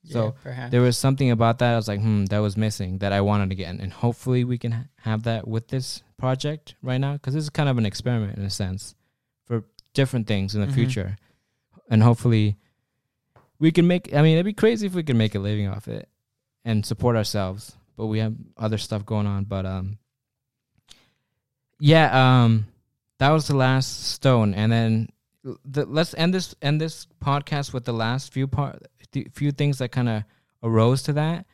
[0.10, 3.12] So, perhaps There was something about that I was like, hmm, that was missing that
[3.12, 3.80] I wanted again.
[3.82, 7.50] and hopefully we can ha- have that with this project right now because this is
[7.50, 8.96] kind of an experiment in a sense
[9.46, 10.74] for different things in the Mhm.
[10.76, 11.18] future,
[11.90, 12.56] and hopefully
[13.60, 14.14] we can make.
[14.14, 16.08] I mean, it'd be crazy if we could make a living off it
[16.64, 19.44] and support ourselves, but we have other stuff going on.
[19.46, 19.98] But um,
[21.80, 22.68] yeah, um,
[23.20, 25.10] that was the last stone, and then
[25.66, 28.82] the, let's end this end this podcast with the last few part
[29.34, 30.24] few things that kind of
[30.64, 31.46] arose to that.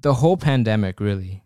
[0.00, 1.44] The whole pandemic really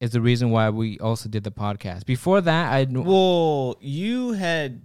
[0.00, 2.06] is the reason why we also did the podcast.
[2.06, 4.82] Before that, I Well, you had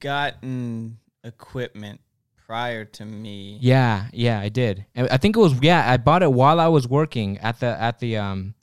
[0.00, 2.00] gotten equipment
[2.46, 3.56] prior to me.
[3.62, 4.84] yeah yeah I did.
[4.94, 7.80] And I think it was yeah I bought it while I was working at the
[7.80, 8.54] at the um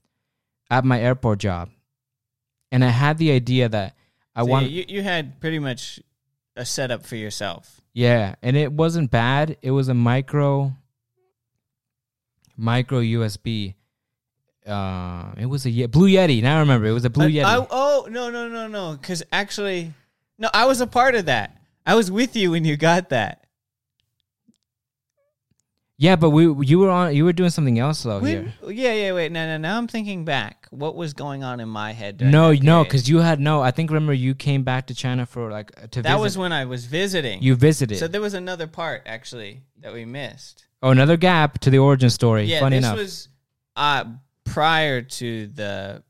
[0.69, 1.69] at my airport job,
[2.72, 3.95] and I had the idea that
[4.35, 5.99] I So, want you, you had pretty much
[6.56, 7.81] a setup for yourself.
[7.93, 9.57] Yeah, and it wasn't bad.
[9.61, 10.73] It was a micro
[12.57, 13.76] micro USB.
[14.65, 16.41] Uh, it was a Ye- Blue Yeti.
[16.41, 17.43] Now I remember it was a Blue I- Yeti.
[17.45, 18.93] I- oh no no no no!
[18.99, 19.93] Because actually,
[20.38, 21.57] no, I was a part of that.
[21.85, 23.40] I was with you when you got that.
[26.06, 28.72] Yeah, but we you were on you were doing something else though When- here.
[28.82, 30.68] yeah yeah wait no no now I'm thinking back.
[30.72, 32.18] What was going on in my head?
[32.18, 33.61] during No, no, because you had no.
[33.61, 36.22] I think remember you came back to China for like uh, to that visit.
[36.23, 37.44] was when I was visiting.
[37.44, 37.98] you visited.
[37.99, 40.65] So there was another part actually that we missed.
[40.82, 42.44] oh, another gap to the origin story.
[42.45, 42.98] Yeah, Funny this enough.
[42.98, 43.30] was
[43.76, 44.06] uh,
[44.45, 46.03] prior to the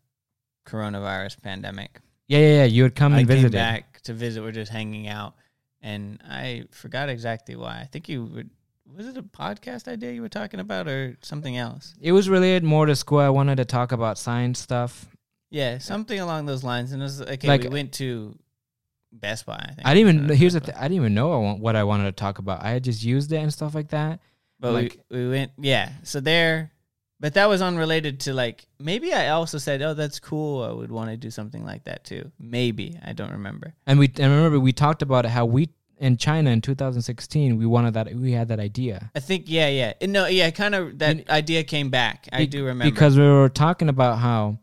[0.66, 2.00] coronavirus pandemic.
[2.28, 2.64] yeah, yeah, yeah.
[2.66, 3.54] You had come I and came visited.
[3.58, 4.42] back to visit.
[4.42, 5.34] We're just hanging out,
[5.82, 7.82] and I forgot exactly why.
[7.82, 8.50] I think you would.
[8.96, 11.94] Was it a podcast idea you were talking about, or something else?
[12.02, 13.20] It was related more to school.
[13.20, 15.06] I wanted to talk about science stuff.
[15.50, 16.92] Yeah, something along those lines.
[16.92, 17.48] And it was okay.
[17.48, 18.38] Like- we went to
[19.12, 19.56] Best Buy.
[19.56, 19.88] I think.
[19.88, 20.32] I didn't even.
[20.32, 20.60] Uh, Here's the.
[20.60, 22.64] Th- I didn't even know I want, what I wanted to talk about.
[22.64, 24.20] I had just used it and stuff like that.
[24.60, 25.90] But like- we, we went, yeah.
[26.04, 26.72] So there,
[27.20, 30.64] but that was unrelated to like maybe I also said, oh, that's cool.
[30.64, 32.32] I would want to do something like that too.
[32.40, 33.74] Maybe I don't remember.
[33.88, 35.70] And we and remember we talked about how we
[36.02, 39.10] in China in 2016 we wanted that we had that idea.
[39.16, 39.94] I think yeah, yeah.
[40.16, 40.50] No, yeah.
[40.52, 42.28] Kind of that idea came back.
[42.34, 44.58] I Be- do remember because we were talking about how.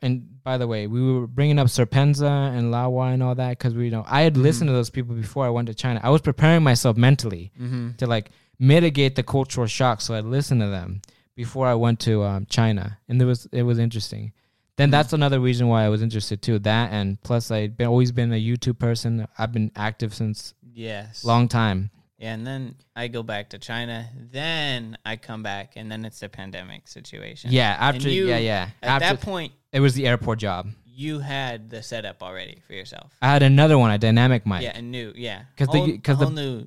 [0.00, 3.74] And by the way, we were bringing up SerpentZA and Lawa and all that because
[3.74, 4.42] we you know I had Mm-hmm.
[4.42, 6.00] listened to those people before I went to China.
[6.02, 8.30] I was preparing myself mentally hmm to like
[8.60, 11.02] mitigate the cultural shock, so I listened to them
[11.36, 14.32] before I went to um, China, and it was it was interesting.
[14.78, 16.58] Then that's another reason why I was interested too.
[16.60, 19.26] That and plus I'd been always been a YouTube person.
[19.36, 21.24] I've been active since Yes.
[21.24, 21.90] long time.
[22.18, 24.08] Yeah, and then I go back to China.
[24.16, 27.52] Then I come back, and then it's the pandemic situation.
[27.52, 30.68] Yeah, after you- yeah yeah At after that point, it was the airport job.
[30.84, 33.12] you had the setup already for yourself.
[33.22, 34.62] I had another one, a dynamic mic.
[34.62, 35.12] Yeah, and new.
[35.16, 36.66] Yeah, 'Cause the- 'cause the- whole new.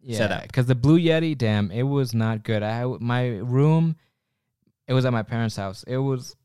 [0.00, 0.42] yeah, setup.
[0.42, 2.62] Because the Blue Yeti, damn, it was not good.
[2.62, 3.96] I my room,
[4.86, 5.82] it was at my parents' house.
[5.88, 6.36] It was,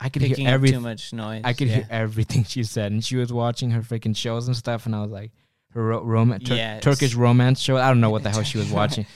[0.00, 1.42] I could Picking hear up too much noise.
[1.44, 1.76] I could yeah.
[1.76, 5.00] hear everything she said, and she was watching her freaking shows and stuff, and I
[5.02, 5.32] was like,
[5.70, 6.82] her ro- rom- Tur- Yes.
[6.82, 7.76] Turkish romance show.
[7.76, 9.06] I don't know what the hell she was watching.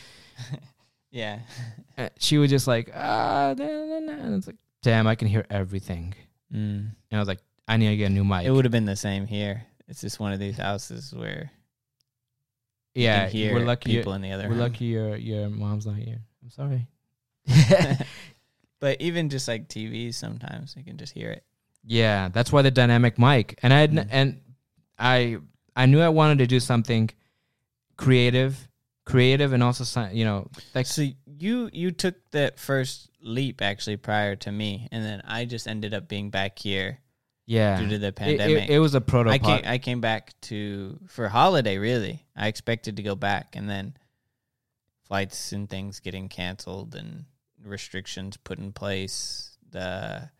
[1.10, 1.40] yeah,
[1.98, 5.28] Uh, she was just like, ah, da, da, da," and it's like, damn, I can
[5.28, 6.14] hear everything.
[6.50, 6.56] mm.
[6.78, 8.46] And I was like, I need to get a new mic.
[8.46, 9.66] it would have been the same here.
[9.86, 11.50] It's just one of these houses where
[12.94, 13.96] yeah, we're lucky.
[13.96, 14.58] people in the other We're room.
[14.60, 16.20] lucky your your mom's not here.
[16.42, 16.86] I'm sorry.
[18.80, 21.44] but even just like TVs, sometimes you can just hear it.
[21.84, 23.58] Yeah, that's why the dynamic mic.
[23.62, 24.08] And I Mm.
[24.10, 24.40] and
[24.98, 25.38] I
[25.76, 27.10] I knew I wanted to do something
[27.96, 28.68] creative,
[29.04, 34.36] creative and also you know like So you you took that first leap actually prior
[34.36, 36.98] to me, and then I just ended up being back here
[37.46, 38.68] yeah due to the pandemic.
[38.68, 39.30] It, it was a proto.
[39.30, 42.26] I came I came back to for holiday really.
[42.36, 43.96] I expected to go back and then
[45.04, 47.24] flights and things getting canceled and
[47.64, 50.30] restrictions put in place, the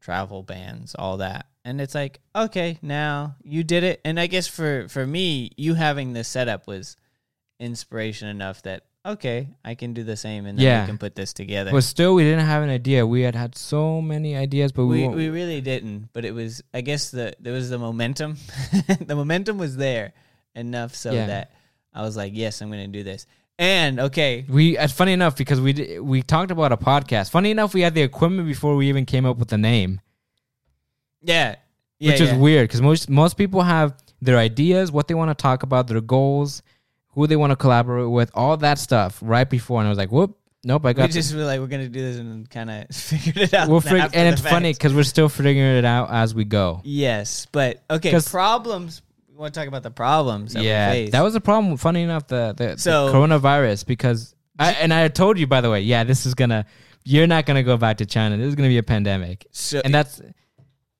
[0.00, 1.46] travel bans, all that.
[1.64, 4.00] And it's like, okay, now you did it.
[4.04, 6.96] And I guess for for me, you having this setup was
[7.60, 10.82] inspiration enough that okay, I can do the same and then Yeah.
[10.82, 11.72] we can put this together.
[11.72, 13.04] but still we didn't have an idea.
[13.04, 16.62] We had had so many ideas, but we, we, we really didn't, but it was
[16.72, 18.36] I guess the there was the momentum.
[19.00, 20.12] the momentum was there
[20.54, 21.26] enough so Yeah.
[21.26, 21.52] that
[21.94, 23.26] I was like, yes, I'm going to do this.
[23.62, 27.30] And okay, We uh, funny enough because we d- we talked about a podcast.
[27.30, 30.00] Funny enough, we had the equipment before we even came up with the name,
[31.22, 31.54] yeah,
[32.00, 35.40] yeah which is weird because most most people have their ideas, what they want to
[35.40, 36.64] talk about, their goals,
[37.10, 39.78] who they want to collaborate with, all that stuff right before.
[39.78, 41.06] And I was like, whoop, nope, I got.
[41.06, 41.14] this.
[41.14, 43.68] just were like, we're to do this and kind of figured it out.
[43.68, 46.80] We'll fig- and it's funny because we're still figuring it out as we go.
[46.82, 49.02] Yes, but okay, problems.
[49.42, 50.54] Want to talk about the problems.
[50.54, 51.76] That yeah, that was a problem.
[51.76, 55.68] Funny enough, the the, So- the coronavirus because I, and I told you by the
[55.70, 56.64] way, yeah, this is gonna.
[57.04, 58.36] You're not gonna go back to China.
[58.36, 59.80] This is gonna be a pandemic, so.
[59.84, 60.22] and that's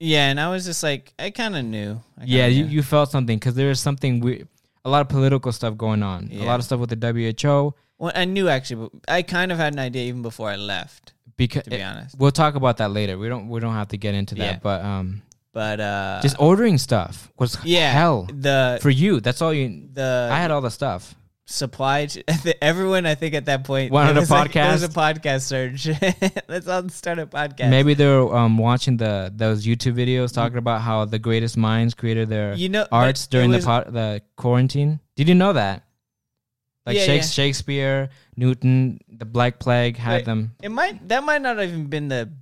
[0.00, 2.02] yeah, and I was just like, I kind of knew.
[2.24, 2.46] Yeah.
[2.48, 2.70] You, knew.
[2.70, 4.44] you felt something because there was something we
[4.84, 6.28] a lot of political stuff going on.
[6.32, 7.72] A lot of stuff with the WHO.
[7.98, 11.12] Well, I knew actually, but I kind of had an idea even before I left.
[11.36, 13.16] Because To be honest, we'll talk about that later.
[13.16, 14.58] We don't we don't have to get into that, Yeah.
[14.60, 19.20] but um, but uh, just ordering stuff was yeah, hell The for you.
[19.20, 19.88] That's all you.
[19.92, 21.14] the I had all the stuff.
[21.44, 22.08] supply
[22.62, 25.14] everyone I think at that point Wanted a was like- was a podcast?
[25.14, 25.88] podcast surge.
[26.48, 27.68] Let's all start a podcast.
[27.70, 32.28] Maybe they're um watching the those YouTube videos talking about how the greatest minds created
[32.28, 35.00] their you know arts during was- the pot, the quarantine.
[35.16, 35.84] Did you know that?
[36.86, 37.44] Like Yeah, Shakes, yeah.
[37.44, 40.24] Shakespeare, Newton, the Black Plague had Right.
[40.24, 40.54] them.
[40.62, 42.32] It might that might not have even been the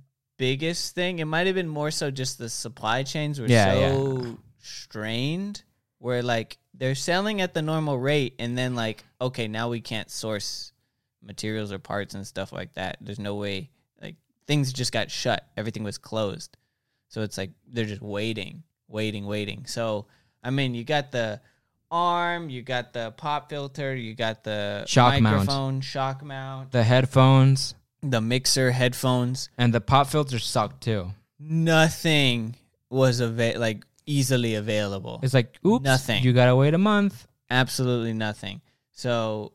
[0.41, 1.19] biggest thing.
[1.19, 5.61] It might have been more so just the supply chains were Yeah, so strained
[5.99, 10.09] where like they're selling at the normal rate and then like okay, now we can't
[10.09, 10.73] source
[11.21, 12.97] materials or parts and stuff like that.
[13.01, 13.69] There's no way
[14.01, 14.15] like
[14.47, 15.45] things just got shut.
[15.55, 16.57] Everything was closed.
[17.09, 19.67] So it's like they're just waiting, waiting, waiting.
[19.67, 20.07] So
[20.43, 21.39] I mean, you got the
[21.91, 25.83] arm, you got the pop filter, you got the Shock mount.
[25.83, 29.49] shock mount, The headphones the mixer, headphones.
[29.57, 31.11] and the pop filters suck too.
[31.39, 32.55] Nothing
[32.89, 35.19] was ava- like easily available.
[35.23, 36.23] It's like, oops, Nothing.
[36.23, 37.27] You gotta wait a month.
[37.49, 38.61] Absolutely nothing.
[38.91, 39.53] So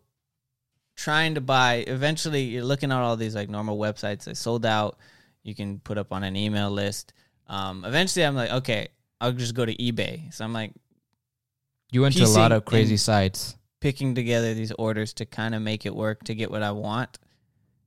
[0.95, 4.97] trying to buy eventually you're looking at all these like normal websites they sold out
[5.43, 7.13] you can put up on an email list
[7.49, 8.89] um eventually i'm like okay
[9.21, 10.73] i'll just go to ebay so i'm like
[11.93, 13.57] You went to a lot of crazy sites.
[13.81, 17.19] picking together these orders to kind of make it work to get what I want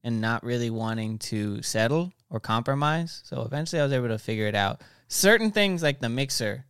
[0.03, 3.21] and not really wanting to settle or compromise.
[3.25, 4.81] So eventually I was able to figure it out.
[5.07, 6.65] Certain things like the mixer,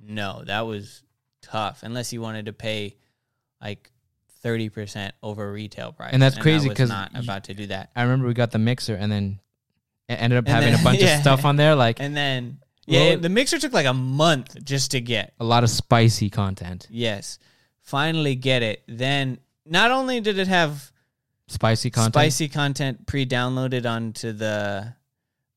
[0.00, 1.02] no, that was
[1.42, 2.96] tough unless you wanted to pay
[3.62, 3.90] like
[4.44, 6.10] 30% over retail price.
[6.12, 7.90] And that's crazy because not y- about to do that.
[7.96, 9.40] I remember we got the mixer and then
[10.08, 11.16] it ended up And having then- a bunch yeah.
[11.16, 14.62] of stuff on there, like And then yeah, Well- the mixer took like a month
[14.64, 15.32] just to get.
[15.40, 16.86] a lot of spicy content.
[16.90, 17.38] Yes.
[17.80, 18.82] Finally get it.
[18.88, 20.90] Then not only did it have
[21.54, 22.14] Spicy content.
[22.14, 24.94] spicy content pre-downloaded onto the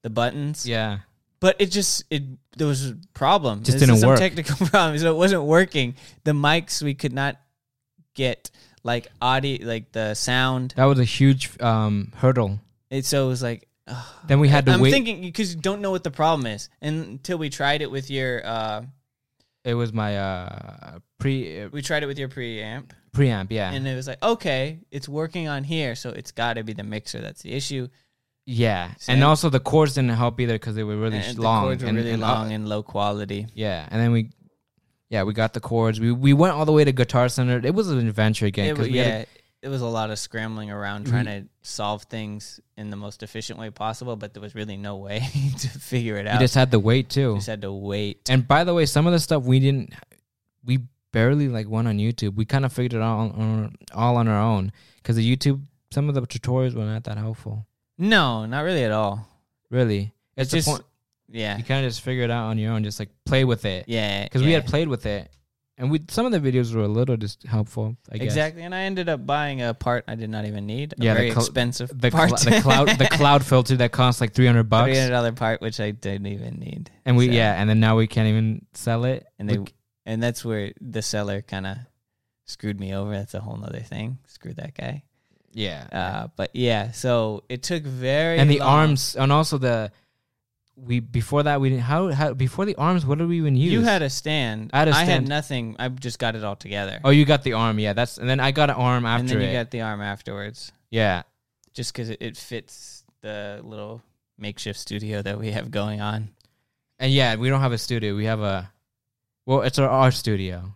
[0.04, 0.66] the buttons.
[0.66, 1.00] Yeah.
[1.40, 2.24] But it just it
[2.58, 3.60] there was a problem.
[3.64, 4.20] Just This didn't is some work.
[4.20, 5.02] technical problems.
[5.02, 5.96] So it wasn't working.
[6.24, 7.38] The mics we could not
[8.16, 8.50] get
[8.84, 10.74] like audio like the sound.
[10.78, 12.60] That was a huge um, hurdle.
[12.90, 14.06] It so it was like ugh.
[14.28, 14.92] Then we had to I'm wait.
[14.92, 18.10] thinking because you don't know what the problem is and until we tried it with
[18.10, 18.82] your uh
[19.66, 23.48] it was my uh, pre uh, we tried it with your preamp preamp.
[23.50, 23.72] Yeah.
[23.72, 26.84] and it was like okay it's working on here so it's got to be the
[26.84, 27.88] mixer that's the issue
[28.50, 28.94] yeah.
[28.98, 31.78] So- And also the cords didn't help either because they were really and long.
[31.78, 34.30] the were and, really and, uh, long and low quality Yeah, and then we,
[35.10, 36.00] yeah, we got the chords.
[36.00, 37.60] We we went all the way to Guitar Center.
[37.62, 39.28] It was an adventure again It because yeah, had
[39.62, 43.60] it was a lot of scrambling around trying to solve things in the most efficient
[43.60, 45.20] way possible, but there was really no way
[45.60, 46.40] to figure it out.
[46.40, 47.36] we just had to wait too.
[47.36, 48.30] just had to wait.
[48.30, 49.94] And by the way, some of the stuff we didn't,
[50.64, 50.80] we
[51.18, 52.36] barely like one on YouTube.
[52.36, 55.62] We kind of figured it out on, all on our own because the YouTube,
[55.92, 57.66] some of the tutorials were not that helpful.
[57.98, 59.28] No, not really at all.
[59.72, 60.84] Really, It's it's just point.
[61.30, 63.66] yeah, You kind of just figure it out on your own, just like play with
[63.66, 63.86] it.
[63.88, 64.24] yeah.
[64.24, 65.30] Because we had played with it,
[65.80, 67.98] and we some of the videos were a little just helpful.
[68.12, 68.26] I guess.
[68.26, 70.94] exactly, and I ended up buying a part I did not even need.
[70.94, 72.38] A Yeah, the cl- expensive The, part.
[72.40, 74.88] cl- the cloud the cloud filter that costs like three hundred bucks.
[74.92, 76.92] three hundred dollar part, which I didn't even need.
[77.06, 79.26] And we So- yeah, and then now we can't even sell it.
[79.40, 79.66] and they We-
[80.08, 81.78] and that's where the seller kind of
[82.46, 83.12] screwed me over.
[83.12, 84.18] That's a whole nother thing.
[84.26, 85.04] Screw that guy.
[85.54, 85.88] Yeah.
[85.92, 88.68] Uh, but yeah, so it took very and the long.
[88.68, 89.92] arms and also the
[90.76, 93.74] we before that we didn't how how before the arms what did we even use?
[93.74, 94.70] You had a stand.
[94.74, 95.10] I had a I stand.
[95.10, 95.76] had nothing.
[95.78, 97.00] I just got it all together.
[97.04, 97.78] Oh, you got the arm.
[97.78, 99.54] Yeah, that's and then I got an arm after and then you it.
[99.54, 101.24] got the arm afterwards, yeah.
[101.74, 104.02] just because it, it fits the little
[104.38, 106.30] makeshift studio that we have going on.
[107.00, 108.16] And yeah, we don't have a studio.
[108.16, 108.72] We have a
[109.48, 110.76] well, it's our, our studio.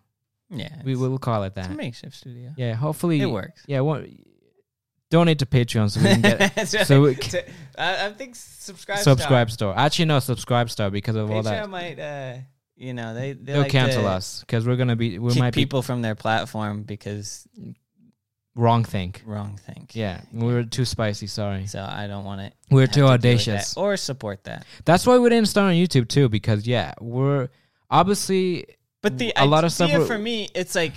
[0.49, 1.65] Yeah, we will call it that.
[1.65, 2.53] it's a makeshift studio.
[2.57, 3.63] Yeah, hopefully It works.
[3.67, 4.03] Yeah, well,
[5.09, 7.41] donate to Patreon so we can get so we So,
[7.77, 8.99] I, I think subscribe.
[8.99, 9.75] SubscribeStar.
[9.77, 11.69] Actually, no, SubscribeStar because of all Patreon that.
[11.69, 12.37] might, uh,
[12.75, 15.53] you know, they they They'll like cancel to us because we're gonna be we might
[15.53, 17.47] be people from their platform because
[18.55, 19.15] wrong thing.
[19.25, 19.87] wrong thing.
[19.93, 21.27] Yeah, we were too spicy.
[21.27, 23.77] Sorry, So I don't want it we we're too audacious.
[23.77, 24.65] or support that.
[24.85, 27.49] That's why we didn't start on YouTube too because yeah, we're
[27.91, 28.65] obviously
[29.03, 30.93] But the A lot of stuff for me, it's like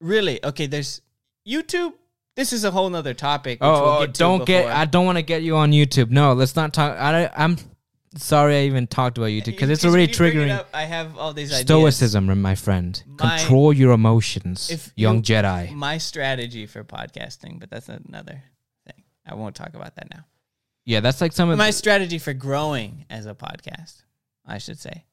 [0.00, 0.66] really okay.
[0.66, 1.00] There's
[1.46, 1.92] YouTube.
[2.34, 3.60] This is a whole nother topic.
[3.60, 4.66] Which oh, we'll oh, get to don't get.
[4.66, 6.10] I don't want to get you on YouTube.
[6.10, 6.96] No, let's not talk.
[6.98, 7.58] I I'm
[8.16, 10.50] sorry I even talked about YouTube because it's already bring it triggering.
[10.50, 11.66] up, I have all these ideas.
[11.66, 13.02] Stoicism, my friend.
[13.06, 15.72] My- Control your emotions, If young you- Jedi.
[15.72, 18.42] My strategy for podcasting, but that's another
[18.86, 19.04] thing.
[19.26, 20.24] I won't talk about that now.
[20.84, 24.02] Yeah, that's like some of My the, strategy for growing as a podcast,
[24.44, 25.04] I should say.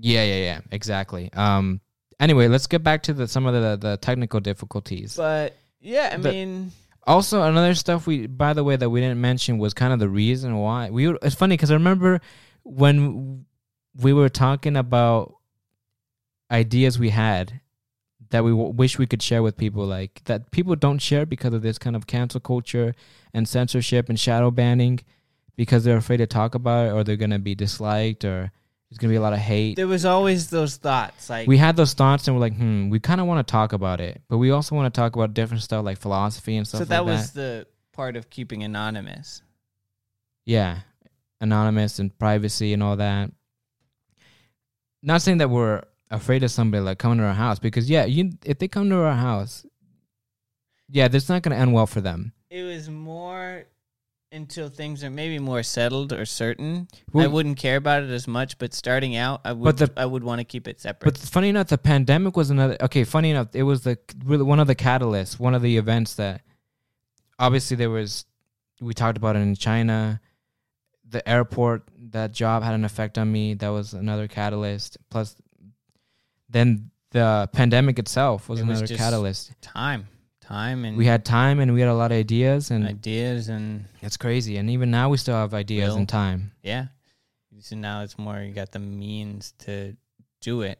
[0.00, 1.30] Yeah, yeah, yeah, exactly.
[1.32, 1.80] Um.
[2.20, 5.16] Anyway, let's get back to the some of the the technical difficulties.
[5.16, 6.72] But yeah, I The- mean,
[7.06, 10.08] also, another stuff we, by the way, that we didn't mention was kind of the
[10.08, 11.08] reason why we.
[11.08, 12.20] Were, it's funny because I remember
[12.64, 13.44] when
[14.00, 15.34] we were talking about
[16.50, 17.60] ideas we had
[18.30, 21.54] that we w- wish we could share with people, like that people don't share because
[21.54, 22.94] of this kind of cancel culture
[23.32, 25.00] and censorship and shadow banning,
[25.56, 28.50] because they're afraid to talk about it or they're gonna be disliked or
[28.90, 29.76] there's gonna be a lot of hate.
[29.76, 32.98] there was always those thoughts like we had those thoughts and we're like, hmm, we
[33.00, 35.62] kind of want to talk about it, but we also want to talk about different
[35.62, 37.12] stuff like philosophy and stuff so like that that.
[37.12, 39.42] was the part of keeping anonymous.
[40.46, 40.80] yeah,
[41.40, 43.30] anonymous and privacy and all that.
[45.02, 48.32] Not saying that we're afraid of somebody like coming to our house because yeah, you
[48.44, 49.64] if they come to our house,
[50.88, 52.32] yeah, that's not gonna end well for them.
[52.50, 53.64] It was more
[54.32, 56.88] until things are maybe more settled or certain.
[57.14, 59.76] I wouldn't care about it as much, but starting out, I would.
[59.78, 61.14] The- I would want to keep it separate.
[61.14, 62.76] But funny enough, the pandemic was another.
[62.82, 66.14] Okay, funny enough, it was the really one of the catalysts, one of the events
[66.14, 66.42] that
[67.38, 68.24] obviously there was.
[68.80, 70.20] We talked about it in China.
[71.10, 73.54] The airport, that job had an effect on me.
[73.54, 74.98] That was another catalyst.
[75.10, 75.34] Plus,
[76.50, 79.52] then the pandemic itself was It was another just catalyst.
[79.62, 80.06] time,
[80.48, 83.84] time, and We had time and we had a lot of ideas, and ideas, and
[84.00, 84.56] it's crazy.
[84.56, 85.98] And even now, we still have ideas Will.
[85.98, 86.52] and time.
[86.62, 86.86] yeah.
[87.60, 89.96] So now it's more you got the means to
[90.40, 90.78] do it.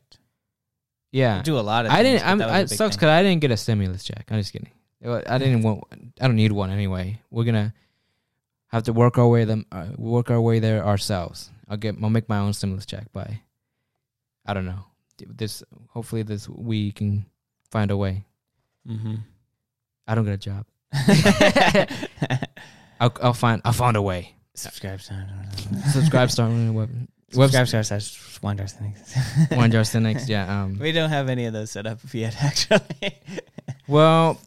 [1.10, 1.90] Yeah, Do a lot of.
[1.92, 2.22] I things, didn't.
[2.22, 4.24] but I'm, that was I, it sucks because I didn't get a stimulus check.
[4.30, 4.70] I'm just kidding.
[5.04, 5.84] I didn't want.
[6.20, 7.20] I don't need one anyway.
[7.30, 7.72] We're gonna
[8.68, 11.50] have to work our way them uh, work our way there ourselves.
[11.68, 11.96] I'll get.
[12.02, 13.40] I'll make my own stimulus check by.
[14.46, 14.84] I don't know.
[15.26, 17.26] This hopefully this we can
[17.70, 18.24] find a way.
[18.86, 19.14] Mm-hmm.
[20.08, 20.66] I don't get a job.
[23.00, 24.34] I'll I'll find I'll find a way.
[24.54, 25.00] Subscribe,
[25.92, 26.90] Subscribe, start the web.
[27.30, 29.14] Subscribe, start, start, Wonder Things.
[29.50, 30.28] One jar next.
[30.30, 30.62] Yeah.
[30.62, 30.78] Um.
[30.78, 33.20] We don't have any of those set up yet, actually.
[33.86, 34.40] Well,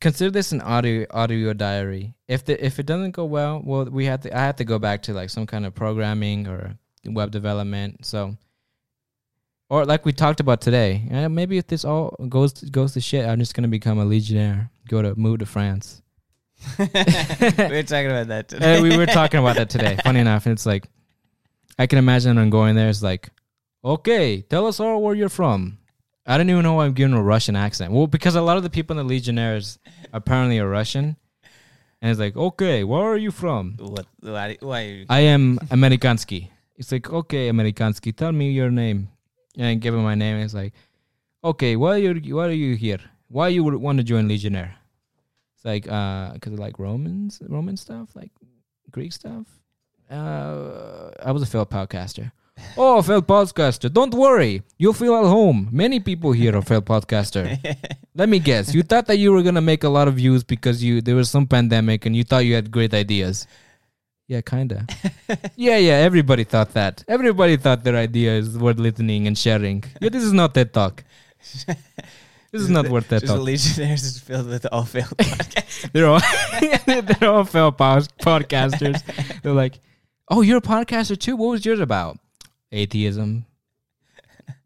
[0.00, 2.14] consider this an audio audio diary.
[2.28, 4.78] If the if it doesn't go well, well, we have to I have to go
[4.78, 8.04] back to like some kind of programming or web development.
[8.04, 8.36] So,
[9.68, 13.26] or like we talked about today, eh, maybe if this all goes goes to shit,
[13.26, 16.02] I'm just gonna become a legionnaire, go to move to France.
[16.78, 18.80] we were talking about that today.
[18.80, 19.98] We were talking about that today.
[20.02, 20.88] Funny enough, it's like
[21.78, 22.88] I can imagine I'm going there.
[22.88, 23.28] It's like,
[23.84, 25.78] okay, tell us all where you're from.
[26.26, 27.92] I don't even know why I'm giving a Russian accent.
[27.92, 29.78] Well, because a lot of the people in the Legionnaires
[30.12, 31.16] apparently are Russian,
[32.00, 33.76] and it's like, okay, where are you from?
[33.78, 34.06] What?
[34.20, 34.56] Why?
[34.60, 36.48] why are you, I am Amerikansky.
[36.76, 39.08] It's like, okay, Amerikansky, tell me your name,
[39.56, 40.36] and I give him my name.
[40.36, 40.72] And it's like,
[41.42, 43.00] okay, why are you why are you here?
[43.28, 44.74] Why you would want to join Legionnaire?
[45.56, 48.30] It's like, uh, because of like Romans, Roman stuff, like
[48.90, 49.46] Greek stuff.
[50.10, 52.32] Uh, I was a failed podcaster.
[52.78, 53.92] Oh, failed podcaster.
[53.92, 54.62] Don't worry.
[54.78, 55.68] You'll feel at home.
[55.70, 57.44] Many people here are failed podcaster.
[58.14, 58.74] Let me guess.
[58.74, 61.28] You thought that you were gonna make a lot of views because you there was
[61.28, 63.46] some pandemic and you thought you had great ideas.
[64.28, 64.86] Yeah, kinda.
[65.56, 65.94] yeah, yeah.
[65.94, 67.04] Everybody thought that.
[67.06, 69.84] Everybody thought their idea is worth listening and sharing.
[70.00, 71.04] Yeah, this is not TED Talk.
[72.52, 73.42] This is not worth TED Just Talk.
[73.42, 75.92] Legionnaires is filled with all failed podcasts.
[75.92, 76.20] They're all
[77.20, 79.00] they're all failed pod- podcasters.
[79.42, 79.78] They're like,
[80.28, 81.36] "Oh, you're a podcaster too.
[81.36, 82.18] What was yours about?"
[82.72, 83.46] Atheism.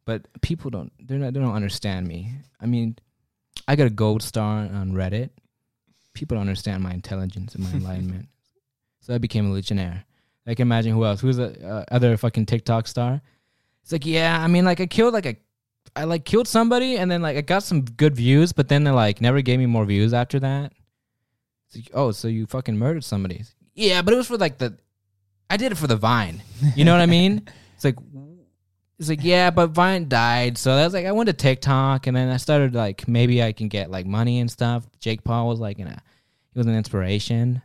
[0.06, 0.92] But people don't.
[1.06, 1.34] They're not.
[1.34, 2.32] They don't understand me.
[2.60, 2.96] I mean,
[3.68, 5.30] I got a gold star on Reddit.
[6.14, 8.28] People don't understand my intelligence and my enlightenment.
[9.01, 10.05] So I became a legionnaire.
[10.47, 11.20] I can imagine who else.
[11.20, 13.20] Who's the uh, other fucking TikTok star?
[13.82, 15.36] It's like, yeah, I mean, like I killed like a,
[15.97, 18.90] I like killed somebody, and then like I got some good views, but then they
[18.90, 20.72] like never gave me more views after that.
[21.66, 23.44] It's like, oh, so you fucking murdered somebody?
[23.74, 24.77] Yeah, but it was for like the,
[25.48, 26.43] I did it for the Vine.
[26.74, 27.48] You know what I mean?
[27.74, 27.97] It's like,
[28.98, 32.28] it's like yeah, but Vine died, so that's like I went to TikTok, and then
[32.28, 34.86] I started like maybe I can get like money and stuff.
[34.98, 35.97] Jake Paul was like, you know,
[36.52, 37.62] he was an inspiration.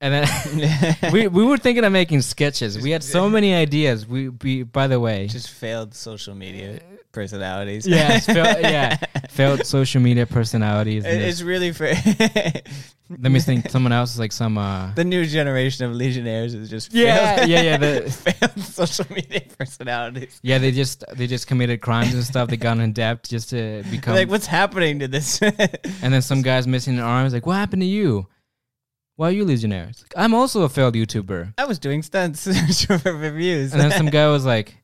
[0.00, 2.80] And then we we were thinking of making sketches.
[2.80, 4.06] We had so many ideas.
[4.06, 6.80] We, we by the way, Just failed social media
[7.10, 7.84] personalities.
[7.86, 8.96] yeah, yeah,
[9.30, 11.04] failed social media personalities.
[11.04, 11.94] It- it's really fair.
[13.10, 13.70] Let me think.
[13.70, 14.56] Someone else is like some.
[14.58, 19.06] uh the new generation of legionnaires is just Yeah, failed, yeah, yeah, the- failed social
[19.10, 20.38] media personalities.
[20.42, 22.50] Yeah, they just they just committed crimes and stuff.
[22.50, 24.14] They got in debt just to become.
[24.14, 25.40] like, what's happening to this?
[25.42, 27.24] and then some guy's missing an arm.
[27.24, 28.26] He's like, "What happened to you?
[29.18, 31.54] Why are you legionnaire?" It's like, I'm also a failed YouTuber.
[31.58, 32.44] I was doing stunts
[32.86, 33.72] for reviews.
[33.72, 34.76] And then some guy was like,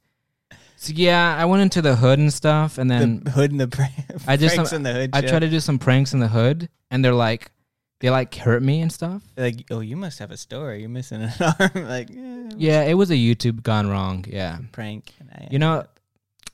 [0.74, 3.68] so "Yeah, I went into the hood and stuff, and then the hood and the
[3.76, 3.92] prank,
[4.26, 5.10] I just pranks in the hood.
[5.12, 5.28] I show.
[5.28, 7.52] tried to do some pranks in the hood, and they're like,
[8.00, 9.22] they like hurt me and stuff.
[9.36, 10.80] like, oh, you must have a story.
[10.80, 11.88] You're missing an arm.
[11.88, 14.24] like, eh, Yeah, it was a YouTube gone wrong.
[14.28, 15.14] Yeah, prank.
[15.48, 15.84] You know,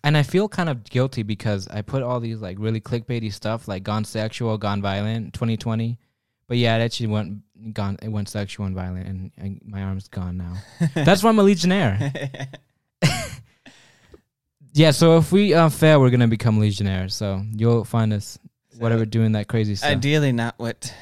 [0.04, 3.68] and I feel kind of guilty because I put all these like really clickbaity stuff
[3.68, 5.98] like gone sexual, gone violent, 2020.
[6.46, 7.38] But yeah, it actually went
[7.72, 7.98] gone.
[8.02, 10.54] It went sexual and violent, and, and my arm's gone now.
[10.94, 12.12] That's why I'm a legionnaire.
[14.72, 17.14] Yeah, so if we uh, fail, we're gonna become legionnaires.
[17.14, 18.38] So you'll find us
[18.78, 19.90] whatever doing that crazy stuff.
[19.90, 20.94] Ideally, not what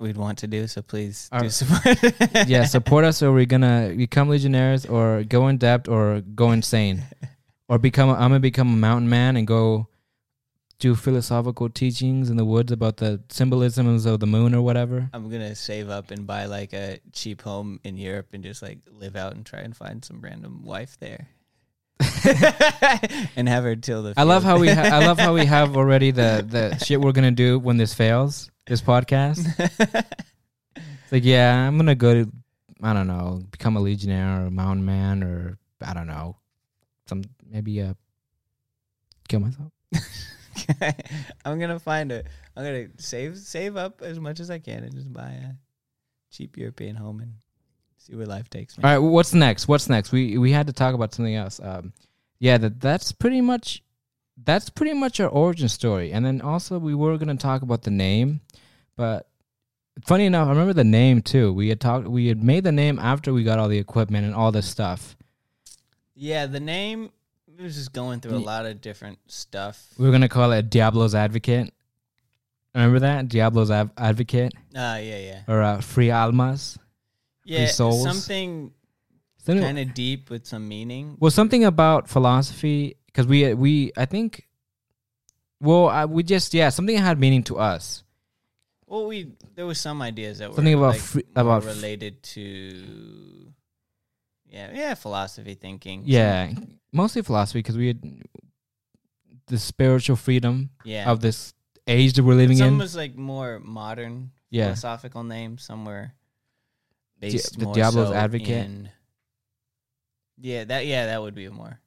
[0.00, 0.66] we'd want to do.
[0.66, 1.98] So please Our- do support.
[2.48, 7.04] yeah, support us, or we're gonna become legionnaires, or go in depth, or go insane,
[7.68, 8.10] or become.
[8.10, 9.86] I'm gonna become a mountain man and go
[10.78, 15.08] do philosophical teachings in the woods about the symbolisms of the moon or whatever.
[15.12, 18.78] I'm gonna save up and buy like a cheap home in Europe and just like
[18.90, 21.28] live out and try and find some random wife there,
[23.36, 24.14] and have her till the.
[24.16, 24.68] I love how we.
[24.68, 26.44] Ha- I love how we have already the
[26.78, 28.50] the shit we're gonna do when this fails.
[28.66, 29.46] This podcast.
[30.76, 32.32] It's like, yeah, I'm gonna go to,
[32.82, 36.38] I don't know, become a legionnaire or a mountain man or I don't know,
[37.06, 37.94] some maybe uh,
[39.28, 39.70] kill myself.
[41.44, 42.24] I'm gonna find a.
[42.56, 45.52] I'm gonna save save up as much as I can and just buy a
[46.30, 47.34] cheap European home and
[47.98, 48.84] see where life takes me.
[48.84, 49.68] All right, what's next?
[49.68, 50.12] What's next?
[50.12, 51.60] We we had to talk about something else.
[51.62, 51.92] Um,
[52.38, 53.82] yeah, that that's pretty much
[54.42, 56.12] that's pretty much our origin story.
[56.12, 58.40] And then also we were gonna talk about the name,
[58.96, 59.28] but
[60.02, 61.52] funny enough, I remember the name too.
[61.52, 64.34] We had talked, we had made the name after we got all the equipment and
[64.34, 65.16] all this stuff.
[66.14, 67.10] Yeah, the name
[67.58, 69.86] it were just going through a lot of different stuff.
[69.98, 71.72] We were gonna call it Diablo's Advocate.
[72.74, 76.78] Remember that Diablo's Av- Advocate Ah, yeah, yeah, or uh, Free Almas?
[77.44, 77.66] yeah.
[77.66, 78.02] souls.
[78.02, 78.72] Something
[79.38, 81.16] Something- kind of deep with some meaning.
[81.20, 84.46] well, something about philosophy because we we I think.
[85.60, 88.02] Well, I, we just yeah something had meaning to us.
[88.86, 93.52] Well, we there was some ideas that Something were about like, free- about related to
[94.50, 96.02] yeah, yeah, philosophy thinking.
[96.04, 96.52] Yeah,
[96.94, 98.02] mostly philosophy because we had
[99.48, 101.10] the spiritual freedom yeah.
[101.10, 101.52] of this
[101.86, 102.72] age that we're living some in.
[102.72, 104.64] Some was like more modern Yeah.
[104.66, 105.64] philosophical names.
[105.64, 106.12] Some were
[107.20, 108.64] based the more Diablo's so Advocate.
[108.66, 108.88] in-
[110.38, 111.80] yeah, that yeah, that would be more.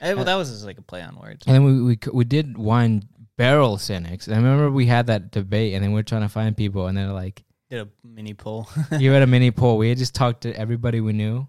[0.00, 1.46] Eh, well, Uh, that was just like a play on words.
[1.46, 4.26] And then we we we did wine barrel cynics.
[4.26, 6.86] And I remember we had that debate, and then we are trying to find people,
[6.86, 8.68] and they're like, Did a mini poll.
[8.98, 9.76] "You had a mini poll.
[9.82, 11.46] We had just talked to everybody we knew."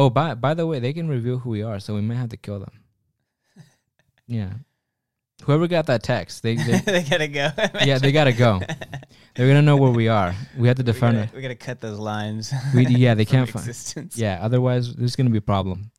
[0.00, 2.30] Oh, by by the way, they can reveal who we are, so we might have
[2.30, 2.72] to kill them.
[4.26, 4.50] Yeah,
[5.44, 7.50] whoever got that text, they, they they gotta go.
[7.84, 8.60] yeah they gotta go.
[9.34, 10.34] They're gonna know where we are.
[10.56, 11.30] We have to defend it.
[11.34, 12.52] we gotta cut those lines.
[12.74, 13.66] We, yeah, they can't find.
[14.14, 15.90] Yeah, otherwise there's gonna be a problem.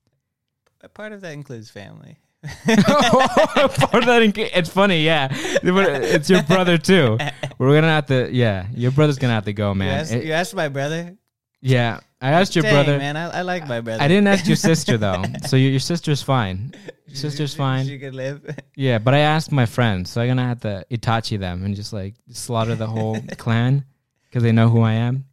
[0.82, 2.18] A part of that includes family.
[2.44, 5.28] Part of that inca- it's funny, yeah.
[5.32, 7.18] It's your brother too.
[7.60, 8.66] We're gonna have to, yeah.
[8.74, 10.00] Your brother's gonna have to go, You man.
[10.00, 11.18] asked, It- you asked my brother.
[11.62, 12.98] Yeah, I asked your Dang, brother.
[12.98, 13.16] man.
[13.18, 14.02] I, I like my brother.
[14.02, 16.74] I didn't ask your sister though, so your, your sister's fine.
[17.08, 17.86] Your sister's fine.
[17.88, 18.42] She could live.
[18.78, 21.92] Yeah, but I asked my friends, so I'm gonna have to Itachi them and just
[21.92, 23.84] like slaughter the whole clan
[24.24, 25.26] because they know who I am.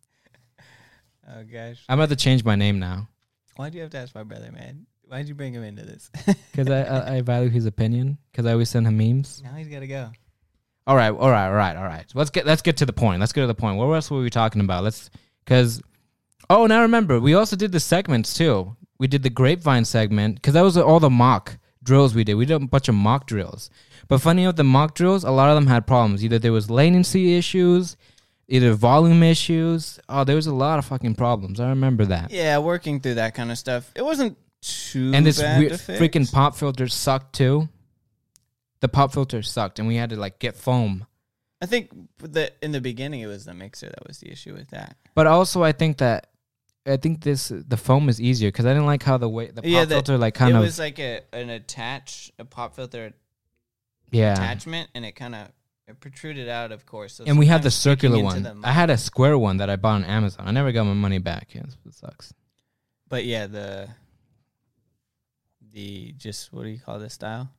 [1.29, 1.85] Oh gosh.
[1.89, 3.07] I'm about to change my name now
[3.59, 4.87] Why'd you have to ask my brother, man?
[5.07, 6.11] Why'd you bring him into this?
[6.53, 9.41] because I, I I value his opinion because I always send him memes.
[9.45, 10.11] now he's gotta go.
[10.87, 12.11] All right, all right, all right, all right.
[12.11, 13.21] So let's get let's get to the point.
[13.21, 13.79] Let's get to the point.
[13.79, 14.85] What else were we talking about?
[14.85, 15.11] Let's
[15.45, 15.81] because
[16.51, 18.77] oh now remember we also did the segments too.
[18.99, 22.35] We did the grapevine segment because that was all the mock drills we did.
[22.35, 23.71] We did a bunch of mock drills,
[24.09, 26.25] But funny enough, the mock drills, a lot of them had problems.
[26.25, 27.97] Either there was latency issues,
[28.49, 30.01] either volume issues.
[30.09, 31.61] Oh, there was a lot of fucking problems.
[31.61, 32.31] I remember that.
[32.31, 33.91] Yeah, working through that kind of stuff.
[33.95, 37.69] It wasn't too and this weird, freaking pop filter sucked too.
[38.81, 41.07] The pop filter sucked, and we had to like get foam.
[41.61, 44.69] I think that in the beginning it was the mixer that was the issue with
[44.71, 44.97] that.
[45.15, 46.29] But also, I think that
[46.89, 49.63] I think this the foam is easier because I didn't like how the way the
[49.63, 52.45] pop Yeah, the- filter like kind it of it was like a an attach a
[52.45, 53.13] pop filter
[54.11, 54.33] yeah.
[54.33, 55.49] attachment, and it kind of
[55.87, 57.15] it protruded out, of course.
[57.15, 58.43] So And we had the circular one.
[58.43, 60.47] the I had a square one that I bought on Amazon.
[60.49, 61.49] I never got my money back.
[61.55, 62.33] Yeah, it sucks.
[63.09, 63.89] But yeah, the
[65.73, 67.51] the just what do you call this style?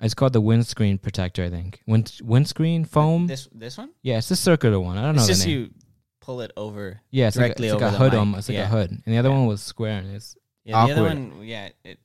[0.00, 1.44] It's called the windscreen protector.
[1.44, 3.26] I think Wind windscreen foam.
[3.26, 3.90] This this one?
[4.02, 4.98] yeah, it's the circular one.
[4.98, 5.58] I don't know It's the just name.
[5.60, 5.70] you
[6.24, 7.00] pull it over.
[7.10, 8.38] yeah, it's directly like a, it's like over a the hood almost.
[8.40, 8.64] It's like Yeah.
[8.64, 9.38] a hood, and the other Yeah.
[9.38, 11.32] one was square, and it's Yeah, the other Awkward.
[11.36, 11.98] one, yeah, it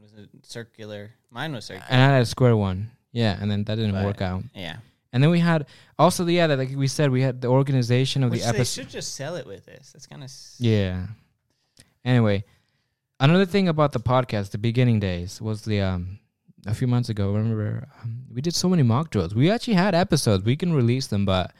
[0.00, 1.10] was a circular.
[1.30, 1.86] Mine was circular.
[1.90, 2.90] and I had a square one.
[3.12, 4.42] Yeah, and then that didn't But- work out.
[4.54, 4.76] yeah,
[5.12, 5.66] And then we had
[5.98, 8.58] also the yeah, that like we said, we had the organization of which the they
[8.58, 8.82] episode.
[8.82, 9.92] should just sell it with this.
[9.92, 11.06] That's kind of Yeah.
[12.04, 12.44] Anyway,
[13.20, 16.18] another thing about the podcast, the beginning days, was the um
[16.66, 17.32] a few months ago.
[17.32, 19.34] Remember, um, we did so many mock drills.
[19.34, 20.44] We actually had episodes.
[20.44, 21.52] We can release them, but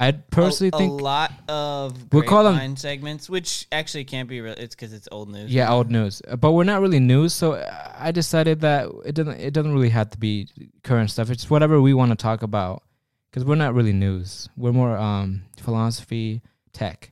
[0.00, 4.40] I personally a, think a lot of We'll call them- segments, which actually can't be.
[4.40, 4.54] real.
[4.56, 5.52] it's because it's old news.
[5.52, 6.22] yeah, old news.
[6.38, 7.54] But we're not really news, so
[7.98, 10.48] I decided that it doesn't it doesn't really have to be
[10.84, 11.30] current stuff.
[11.30, 12.82] It's whatever we want to talk about
[13.30, 14.48] because we're not really news.
[14.56, 16.42] We're more um philosophy,
[16.72, 17.10] tech,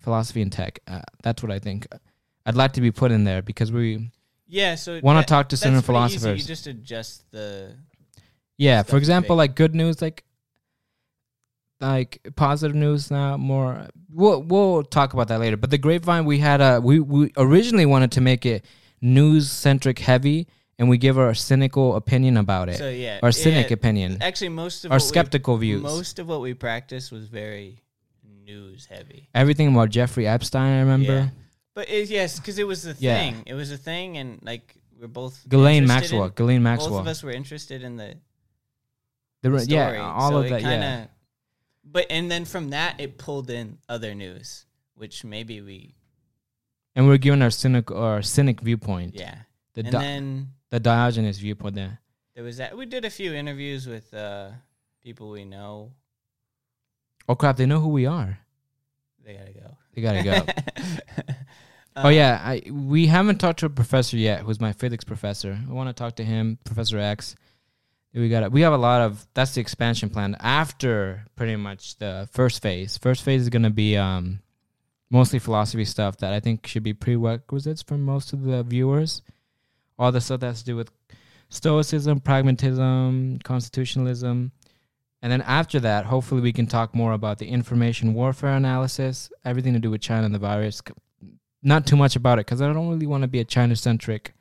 [0.00, 0.80] philosophy and tech.
[0.88, 1.86] Uh, that's what I think.
[2.44, 4.10] I'd like to be put in there because we
[4.48, 4.74] yeah.
[4.74, 6.18] So want to talk to certain pretty easy.
[6.18, 6.40] philosophers.
[6.42, 7.76] You just adjust the.
[8.58, 10.24] Yeah, for example, like good news, like
[11.82, 15.56] like positive news now more we'll we'll talk about that later.
[15.56, 18.64] But the grapevine we had a we, we originally wanted to make it
[19.00, 20.46] news centric heavy
[20.78, 22.78] and we give our cynical opinion about it.
[22.78, 24.18] So yeah, our cynic yeah, opinion.
[24.22, 25.82] Actually, most of Our what we- skeptical views.
[25.82, 27.82] Most of what we practiced was very
[28.46, 29.28] news heavy.
[29.34, 31.12] Everything about Jeffrey Epstein, I remember.
[31.14, 31.28] Yeah.
[31.74, 33.18] But it, yes, because it was a Yeah.
[33.18, 33.42] thing.
[33.46, 36.24] It was a thing, and like we're both Ghislaine Maxwell.
[36.24, 38.16] in- Ghislaine Both of us were interested in the
[39.42, 39.96] The re- story.
[39.96, 40.60] yeah, all so of that.
[40.60, 41.06] Kinda, yeah.
[41.84, 45.94] But and then from that, it pulled in other news, which maybe we
[46.94, 49.14] And we're giving our cynic our cynic viewpoint.
[49.14, 49.36] yeah.
[49.74, 51.98] The and di- then the Diogenes viewpoint there.
[52.34, 52.76] there was that.
[52.76, 54.50] We did a few interviews with uh,
[55.02, 55.92] people we know.
[57.28, 58.38] Oh crap, they know who we are.
[59.24, 59.76] They gotta go.
[59.94, 61.32] They gotta go.
[61.94, 65.58] Oh yeah, I we haven't talked to a professor yet, who's my physics professor.
[65.68, 67.34] I want to talk to him, Professor X.
[68.14, 72.28] We got we have a lot of that's the expansion plan after pretty much the
[72.30, 72.98] first phase.
[72.98, 74.40] First phase is gonna be um
[75.10, 79.22] mostly philosophy stuff that I think should be prerequisites for most of the viewers.
[79.98, 80.90] All the stuff has to do with
[81.48, 84.52] stoicism, pragmatism, constitutionalism.
[85.20, 89.72] And then after that, hopefully we can talk more about the information warfare analysis, everything
[89.74, 90.82] to do with China and the virus.
[91.62, 94.34] Not too much about it because I don't really want to be a China centric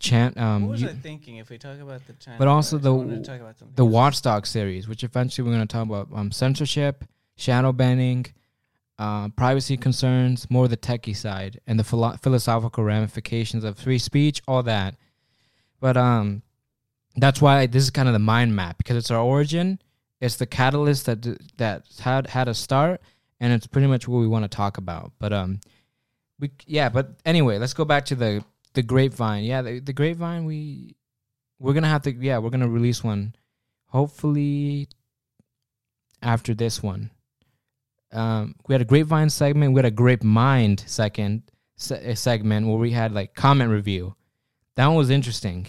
[0.00, 0.36] chant.
[0.38, 1.36] Um, what was you- I thinking?
[1.36, 3.76] If we talk about the China, But also the I wanted to w- talk about
[3.76, 3.84] the.
[3.84, 7.04] Watchdog series, which eventually we're going to talk about um, censorship,
[7.36, 8.26] shadow banning,
[8.98, 14.42] uh, privacy concerns, more the techie side, and the philo- philosophical ramifications of free speech,
[14.48, 14.96] all that.
[15.80, 16.42] But um,
[17.16, 19.80] that's why this is kind of the mind map because it's our origin,
[20.20, 23.00] it's the catalyst that d- that had had a start,
[23.40, 25.12] and it's pretty much what we want to talk about.
[25.20, 25.60] But um,
[26.40, 26.88] we yeah.
[26.88, 28.44] But anyway, let's go back to the
[28.78, 29.42] the grapevine.
[29.44, 30.44] Yeah, the, the grapevine.
[30.44, 30.94] We
[31.58, 33.34] we're gonna have to yeah we're gonna release one
[33.86, 34.86] hopefully
[36.22, 37.10] after this one
[38.12, 41.42] um we had a grapevine segment we had a grape mind second
[41.76, 44.14] se- uh, segment where we had like comment review
[44.76, 45.66] that one was interesting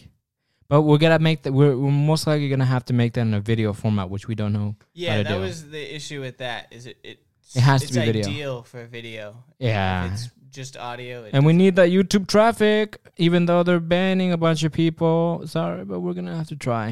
[0.67, 3.33] but we're gonna make that we're, we're most likely gonna have to make that in
[3.33, 5.41] a video format which we don't know Yeah, to that do.
[5.41, 6.67] was the issue with that.
[6.71, 6.97] Is it?
[7.03, 7.19] It,
[7.55, 8.27] It has to it's be video.
[8.29, 9.43] ideal for video.
[9.57, 10.29] yeah it's
[10.61, 11.15] just audio.
[11.33, 12.85] And we need that youtube traffic
[13.17, 15.19] even though they're banning a bunch of people
[15.55, 16.85] sorry but we're gonna have to try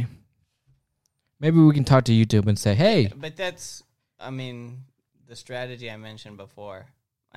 [1.39, 3.83] maybe we can talk to youtube and say hey But that's,
[4.19, 4.83] I mean,
[5.27, 6.85] the strategy I mentioned before.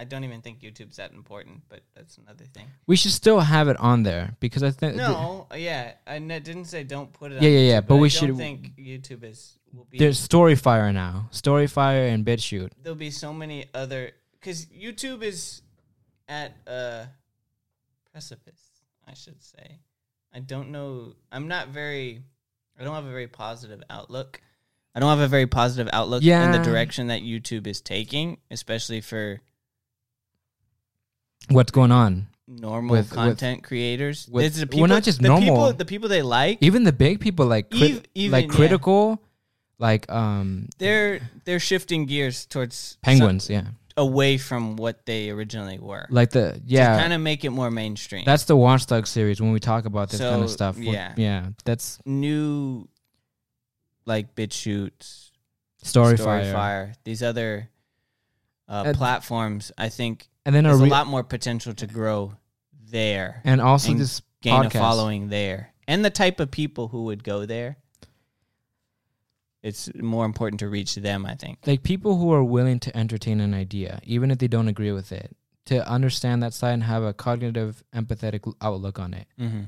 [0.02, 2.66] I don't even think YouTube's that important, but that's another thing.
[2.86, 6.66] We should still have it on there because I think No, yeah, I n- didn't
[6.66, 7.36] say don't put it.
[7.38, 9.98] on Yeah, yeah, yeah, YouTube, but we I should- think YouTube is will be.
[9.98, 12.70] there's Storyfire now, Storyfire and BitChute.
[12.82, 14.02] there'll be so many other
[14.36, 15.60] because YouTube is
[16.30, 17.08] at a
[18.12, 18.60] precipice.
[19.06, 19.80] I should say.
[20.32, 21.14] I don't know.
[21.32, 22.22] I'm not very.
[22.78, 24.40] I don't have a very positive outlook.
[24.94, 29.00] I don't have a very positive outlook in the direction that YouTube is taking, especially
[29.00, 29.40] for
[31.48, 32.28] What's going on?
[32.46, 34.26] normal With- with- content creators.
[34.28, 35.42] with- It's the well, not people- just the normal.
[35.48, 36.58] People, the people they like.
[36.60, 38.54] even the big people like crit- Ev- even- like yeah.
[38.56, 39.22] critical,
[39.78, 43.48] like um They're they're shifting gears towards penguins.
[43.48, 46.06] yeah, some- away from what they originally were.
[46.10, 46.98] like the yeah.
[46.98, 48.24] kind of make it more mainstream.
[48.24, 50.78] That's the Watchdog series when we talk about this kind of stuff.
[50.78, 51.12] Yeah.
[51.16, 52.88] yeah, that's new,
[54.06, 55.30] like BitChutes,
[55.84, 56.16] Storyfire.
[56.16, 57.68] Storyfire, these other
[58.68, 59.70] uh, Uh, platforms.
[59.76, 62.36] I think And then a, there's re- a lot more potential to grow
[62.90, 64.74] there, and also and this gain podcast.
[64.74, 67.76] a following there, and the type of people who would go there.
[69.62, 71.58] It's more important to reach them, I think.
[71.66, 75.12] like people who are willing to entertain an idea, even if they don't agree with
[75.12, 79.26] it, to understand that side and have a cognitive, empathetic outlook on it.
[79.38, 79.64] Mm-hmm.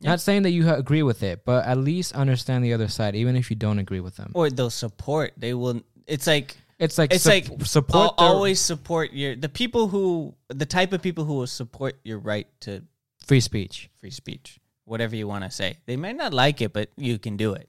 [0.00, 0.10] Yeah.
[0.10, 3.34] Not saying that you agree with it, but at least understand the other side, even
[3.34, 4.30] if you don't agree with them.
[4.34, 5.32] Or they'll support.
[5.36, 5.80] They will.
[6.06, 8.16] It's like It's like It's sup- like support.
[8.16, 12.18] Their always support your the people who the type of people who will support your
[12.18, 12.82] right to
[13.26, 13.90] free speech.
[13.96, 15.78] free speech, whatever you want to say.
[15.86, 17.68] They might not like it, but you can do it.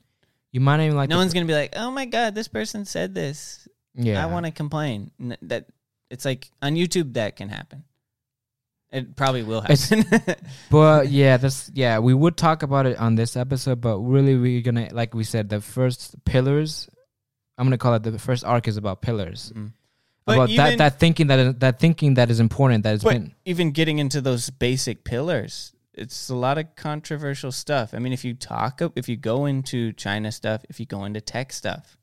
[0.52, 1.10] You might not even like.
[1.10, 3.68] no the- one's gonna be like, "Oh my god, this person said this.
[3.96, 5.66] Yeah, I want to complain." N- That
[6.10, 7.84] it's like on YouTube that can happen.
[8.92, 10.04] It probably will happen.
[10.72, 12.00] But yeah, this yeah.
[12.00, 15.50] We would talk about it on this episode, but really, we're gonna like we said,
[15.50, 16.90] the first pillars.
[17.58, 19.52] I'm gonna call it the first arc is about pillars.
[19.56, 19.74] Mhm.
[20.26, 22.84] About that that thinking that is, that thinking that is important.
[22.84, 27.94] That has been even getting into those basic pillars, it's a lot of controversial stuff.
[27.94, 31.22] I mean, if you talk, if you go into China stuff, if you go into
[31.22, 31.98] tech stuff,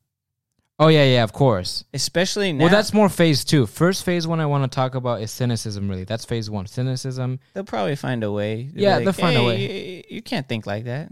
[0.79, 1.83] oh yeah yeah of course.
[1.93, 3.65] especially now, Well, that's more phase two.
[3.65, 5.89] First phase one I want to talk about is cynicism.
[5.89, 6.67] Really, that's phase one.
[6.67, 7.39] Cynicism.
[7.53, 8.69] they'll probably find a way.
[8.73, 9.57] They'll Yeah, like, they'll find a way."
[10.09, 11.11] You, you can't think like that.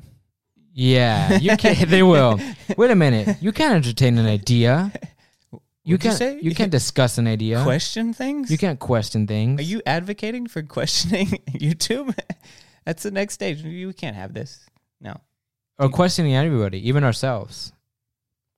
[0.74, 1.90] Yeah, you can't.
[1.90, 2.40] they will.
[2.78, 3.38] Wait a minute.
[3.42, 4.92] You can't entertain an idea.
[5.88, 6.18] You you can't.
[6.18, 6.40] say?
[6.42, 7.62] You can't discuss an idea.
[7.62, 8.50] Question things.
[8.50, 9.60] You can't question things.
[9.60, 12.10] Are you advocating for questioning YouTube?
[12.86, 13.64] That's the next stage.
[13.64, 14.66] We can't have this.
[15.02, 15.20] No,
[15.80, 17.74] or questioning everybody, even ourselves.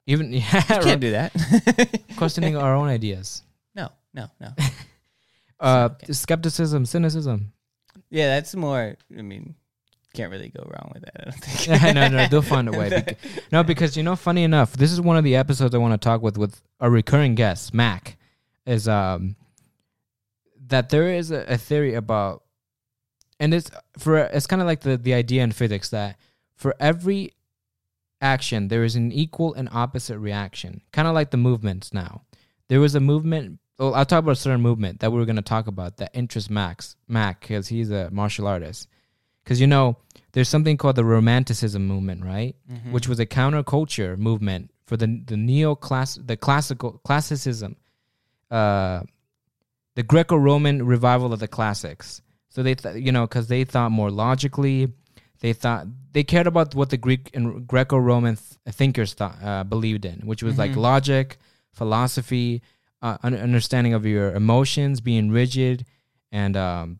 [0.05, 2.01] Even yeah, you can't do that.
[2.17, 3.43] questioning our own ideas.
[3.75, 4.49] no, no, no.
[5.59, 6.13] Uh, okay.
[6.13, 7.51] skepticism, cynicism.
[8.11, 8.95] Yeah, that's more.
[9.17, 9.55] I mean,
[10.13, 11.13] can't really go wrong with that.
[11.19, 11.95] I don't think.
[11.95, 12.91] No, no, they'll find a way.
[12.91, 13.17] Beca-
[13.51, 16.03] no, because you know, funny enough, this is one of the episodes I want to
[16.03, 18.17] talk with with a recurring guest, Mac,
[18.67, 19.35] is um
[20.67, 22.43] that there is a, a theory about,
[23.39, 26.17] and it's for it's kind of like the the idea in physics that
[26.55, 27.33] for every
[28.21, 31.93] action there is an equal and opposite reaction, kind of like the movements.
[31.93, 32.23] Now,
[32.67, 33.59] there was a movement.
[33.77, 36.09] Well, I'll talk about a certain movement that we were going to talk about that
[36.15, 38.87] interests Max Mac because he's a martial artist.
[39.43, 39.97] Because you know,
[40.31, 42.55] there's something called the Romanticism movement, right?
[42.69, 42.91] Mhm.
[42.91, 47.75] Which was a counterculture movement for the the neo class the classical classicism,
[48.49, 49.01] uh,
[49.95, 52.21] the Greco-Roman revival of the classics.
[52.57, 54.91] So they, th- you know, because they thought more logically,
[55.41, 60.05] they thought they cared about what the Greek and Greco-Roman th- thinkers thought uh, believed
[60.05, 60.77] in, which was like Mhm.
[60.77, 61.37] logic,
[61.71, 62.63] philosophy,
[63.03, 65.85] uh, un- understanding of your emotions, being rigid,
[66.31, 66.99] and um,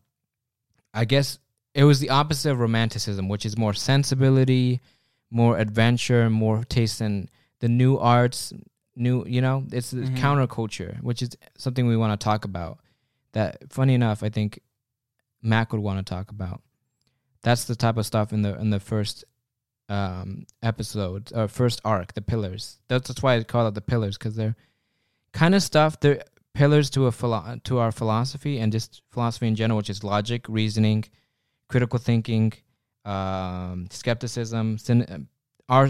[0.94, 1.40] I guess
[1.74, 4.80] it was the opposite of romanticism, which is more sensibility,
[5.28, 7.28] more adventure, more taste in
[7.58, 8.52] the new arts,
[8.94, 10.18] new you know, it's the Mhm.
[10.18, 12.78] counterculture, which is something we want to talk about.
[13.32, 14.60] That funny enough, I think
[15.42, 16.62] Mac would want to talk about.
[17.42, 19.24] That's the type of stuff in the in the first
[19.88, 22.78] um episode or first arc, the pillars.
[22.88, 24.56] That's, that's why I call it the pillars because they're
[25.32, 26.00] kind of stuff.
[26.00, 26.22] They're
[26.54, 30.46] pillars to a philo- to our philosophy and just philosophy in general, which is logic,
[30.48, 31.04] reasoning,
[31.68, 32.52] critical thinking,
[33.04, 35.26] um, skepticism, cyn-
[35.68, 35.88] our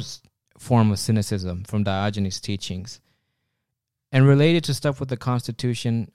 [0.58, 3.00] form of cynicism from Diogenes' teachings,
[4.12, 6.10] and related to stuff with the Constitution.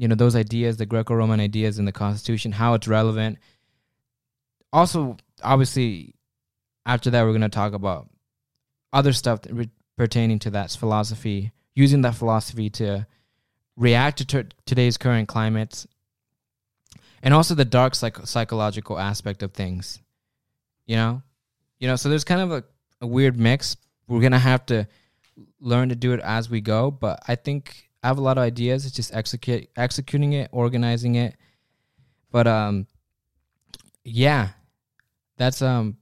[0.00, 3.36] You know those ideas, the Greco-Roman ideas in the Constitution, how it's relevant.
[4.72, 6.14] Also, obviously,
[6.86, 8.08] after that, we're going to talk about
[8.94, 9.68] other stuff re-
[9.98, 13.06] pertaining to that philosophy, using that philosophy to
[13.76, 15.86] react to t- today's current climates,
[17.22, 20.00] and also the dark psych- psychological aspect of things.
[20.86, 21.22] You know,
[21.78, 21.96] you know.
[21.96, 22.64] So there's kind of a,
[23.02, 23.76] a weird mix.
[24.08, 24.88] We're gonna have to
[25.60, 26.90] learn to do it as we go.
[26.90, 28.86] But I think I have a lot of ideas.
[28.86, 31.36] It's just execute executing it, organizing it.
[32.30, 32.86] But um,
[34.04, 34.50] yeah,
[35.36, 35.96] that's um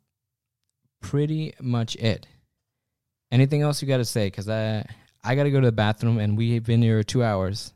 [1.00, 2.26] pretty much it.
[3.30, 4.26] Anything else you got to say?
[4.28, 4.86] Because I
[5.24, 7.72] I got to go to the bathroom, and we've been here two hours.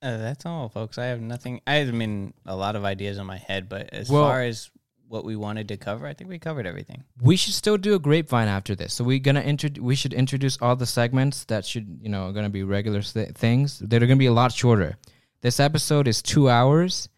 [0.00, 0.98] Uh, that's all, folks.
[0.98, 1.60] I have nothing.
[1.66, 4.70] I mean, a lot of ideas in my head, but as Well- far as
[5.08, 7.04] what we wanted to cover, I think we covered everything.
[7.20, 8.94] We should still do a grapevine after this.
[8.94, 12.32] So we're gonna intro- We should introduce all the segments that should you know are
[12.32, 13.78] gonna be regular th- things.
[13.80, 14.96] That are gonna be a lot shorter.
[15.40, 17.08] This episode is two hours.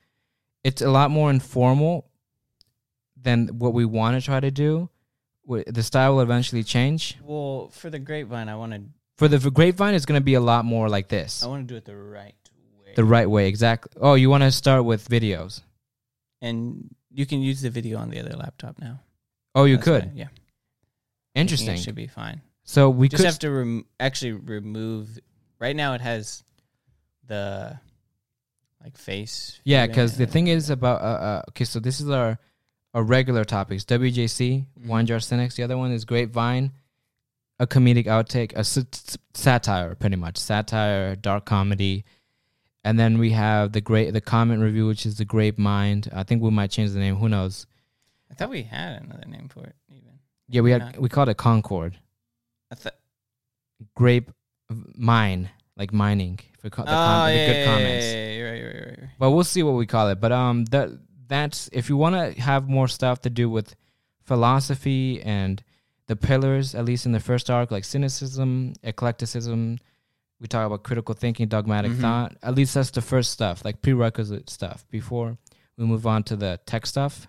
[0.65, 2.11] it's a lot more informal
[3.23, 4.89] than what we want to try to do.
[5.47, 7.17] The style will eventually change.
[7.23, 8.83] Well, for the grapevine, I want to
[9.17, 11.45] For the grapevine, it's going to be a lot more like this.
[11.45, 12.35] I want to do it the right
[12.85, 12.93] way.
[12.97, 13.93] The right way, exactly.
[14.01, 15.63] Oh, you want to start with videos?
[16.43, 19.01] and you can use the video on the other laptop now.
[19.55, 20.03] Oh, you That's could.
[20.05, 20.29] fine, Yeah.
[21.35, 21.75] Interesting.
[21.75, 22.41] It should be fine.
[22.65, 23.27] So we just could.
[23.27, 25.19] have to rem- actually remove.
[25.59, 26.45] Right now, it has
[27.27, 27.79] the
[28.83, 29.61] like face.
[29.65, 31.01] yeah, because the thing is about.
[31.01, 32.39] Uh, uh, okay, so this is our
[32.95, 34.87] our regular topics: WJC, Mhm.
[34.87, 35.57] Wine Jar Cynics.
[35.57, 36.73] The other one is Grapevine,
[37.59, 42.05] a comedic outtake, a s- s- satire, pretty much satire, dark comedy.
[42.87, 46.09] And then we have the great the comment review, which is the Grape Mind.
[46.15, 47.17] I think we might change the name.
[47.17, 47.67] Who knows?
[48.31, 49.75] I thought we had another name for it.
[49.89, 50.13] Even
[50.49, 51.01] Yeah, we had Yeah.
[51.01, 51.99] we called it Concord.
[52.71, 52.95] I thought.
[53.95, 54.31] Grape
[54.95, 58.07] mine, like mining for co- the, com- oh the yeah, good yeah, comments.
[58.07, 59.11] Yeah, yeah, yeah, right, right, right, right.
[59.19, 60.21] But we'll see what we call it.
[60.21, 60.91] But um, that
[61.27, 63.75] that's if you want to have more stuff to do with
[64.23, 65.63] philosophy and
[66.07, 69.79] the pillars, at least in the first arc, like cynicism, eclecticism.
[70.41, 72.01] We talk about critical thinking, dogmatic Mhm.
[72.01, 72.37] thought.
[72.43, 74.85] At least that's the first stuff, like prerequisite stuff.
[74.91, 75.39] Before
[75.79, 77.27] we move on to the tech stuff,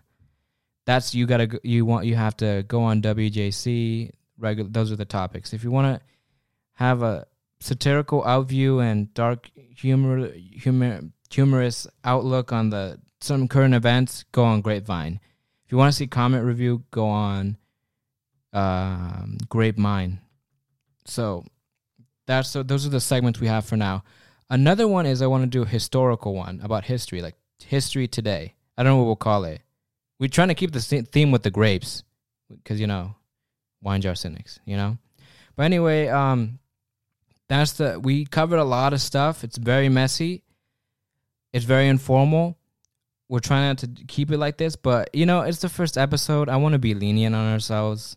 [0.86, 4.12] that's you gotta you want you have to go on WJC.
[4.38, 5.54] Regular, those are the topics.
[5.54, 6.06] If you want to
[6.74, 7.26] have a
[7.60, 11.02] satirical outview and dark humor, humor,
[11.32, 15.20] humorous outlook on the some current events, go on Grapevine.
[15.66, 17.58] If you want to see comment review, go on
[18.54, 20.20] um, Grapevine.
[21.06, 21.46] So
[22.28, 24.04] that's so those are the segments we have for now.
[24.50, 28.54] Another one is I want to do a historical one about history, like history today.
[28.78, 29.62] I don't know what we'll call it.
[30.20, 32.04] We're trying to keep the theme with the grapes,
[32.50, 33.16] because you know,
[33.82, 34.98] wine jar cynics, you know.
[35.56, 36.60] But anyway, um,
[37.48, 39.44] that's the we covered a lot of stuff.
[39.44, 40.44] It's very messy.
[41.54, 42.58] It's very informal.
[43.30, 46.50] We're trying not to keep it like this, but you know, it's the first episode.
[46.50, 48.16] I want to be lenient on ourselves,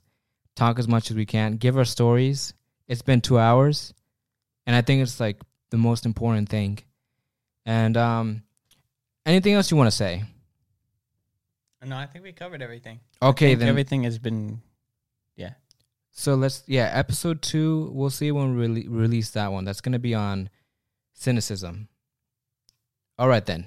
[0.54, 2.54] talk as much as we can, give our stories.
[2.86, 3.94] It's been two hours,
[4.70, 5.36] and I think it's like
[5.70, 6.78] the most important thing.
[7.66, 8.44] And um,
[9.26, 10.22] anything else you want to say?
[11.84, 13.00] No, I think we covered everything.
[13.20, 14.62] Okay, I think then everything has been.
[15.34, 15.54] Yeah.
[16.12, 17.90] So let's yeah, episode two.
[17.92, 19.64] We'll see when we rele- release that one.
[19.64, 20.50] That's gonna be on
[21.14, 21.88] cynicism.
[23.18, 23.66] All right then,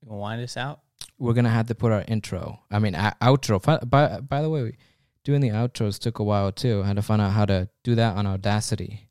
[0.00, 0.80] You gonna wind us out?
[1.18, 2.60] we're gonna have to put our intro.
[2.70, 3.60] I mean uh, outro.
[3.90, 4.78] By by the way,
[5.22, 6.80] doing the outros took a while too.
[6.82, 9.03] I had to find out how to do that on Audacity.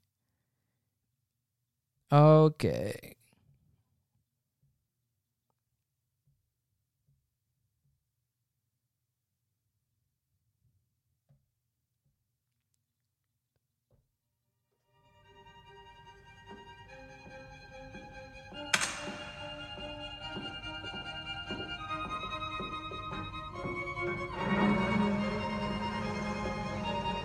[2.14, 3.15] Okay.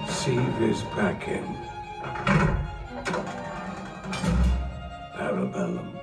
[0.09, 1.58] Si vis pacem
[5.39, 5.98] Parabellum.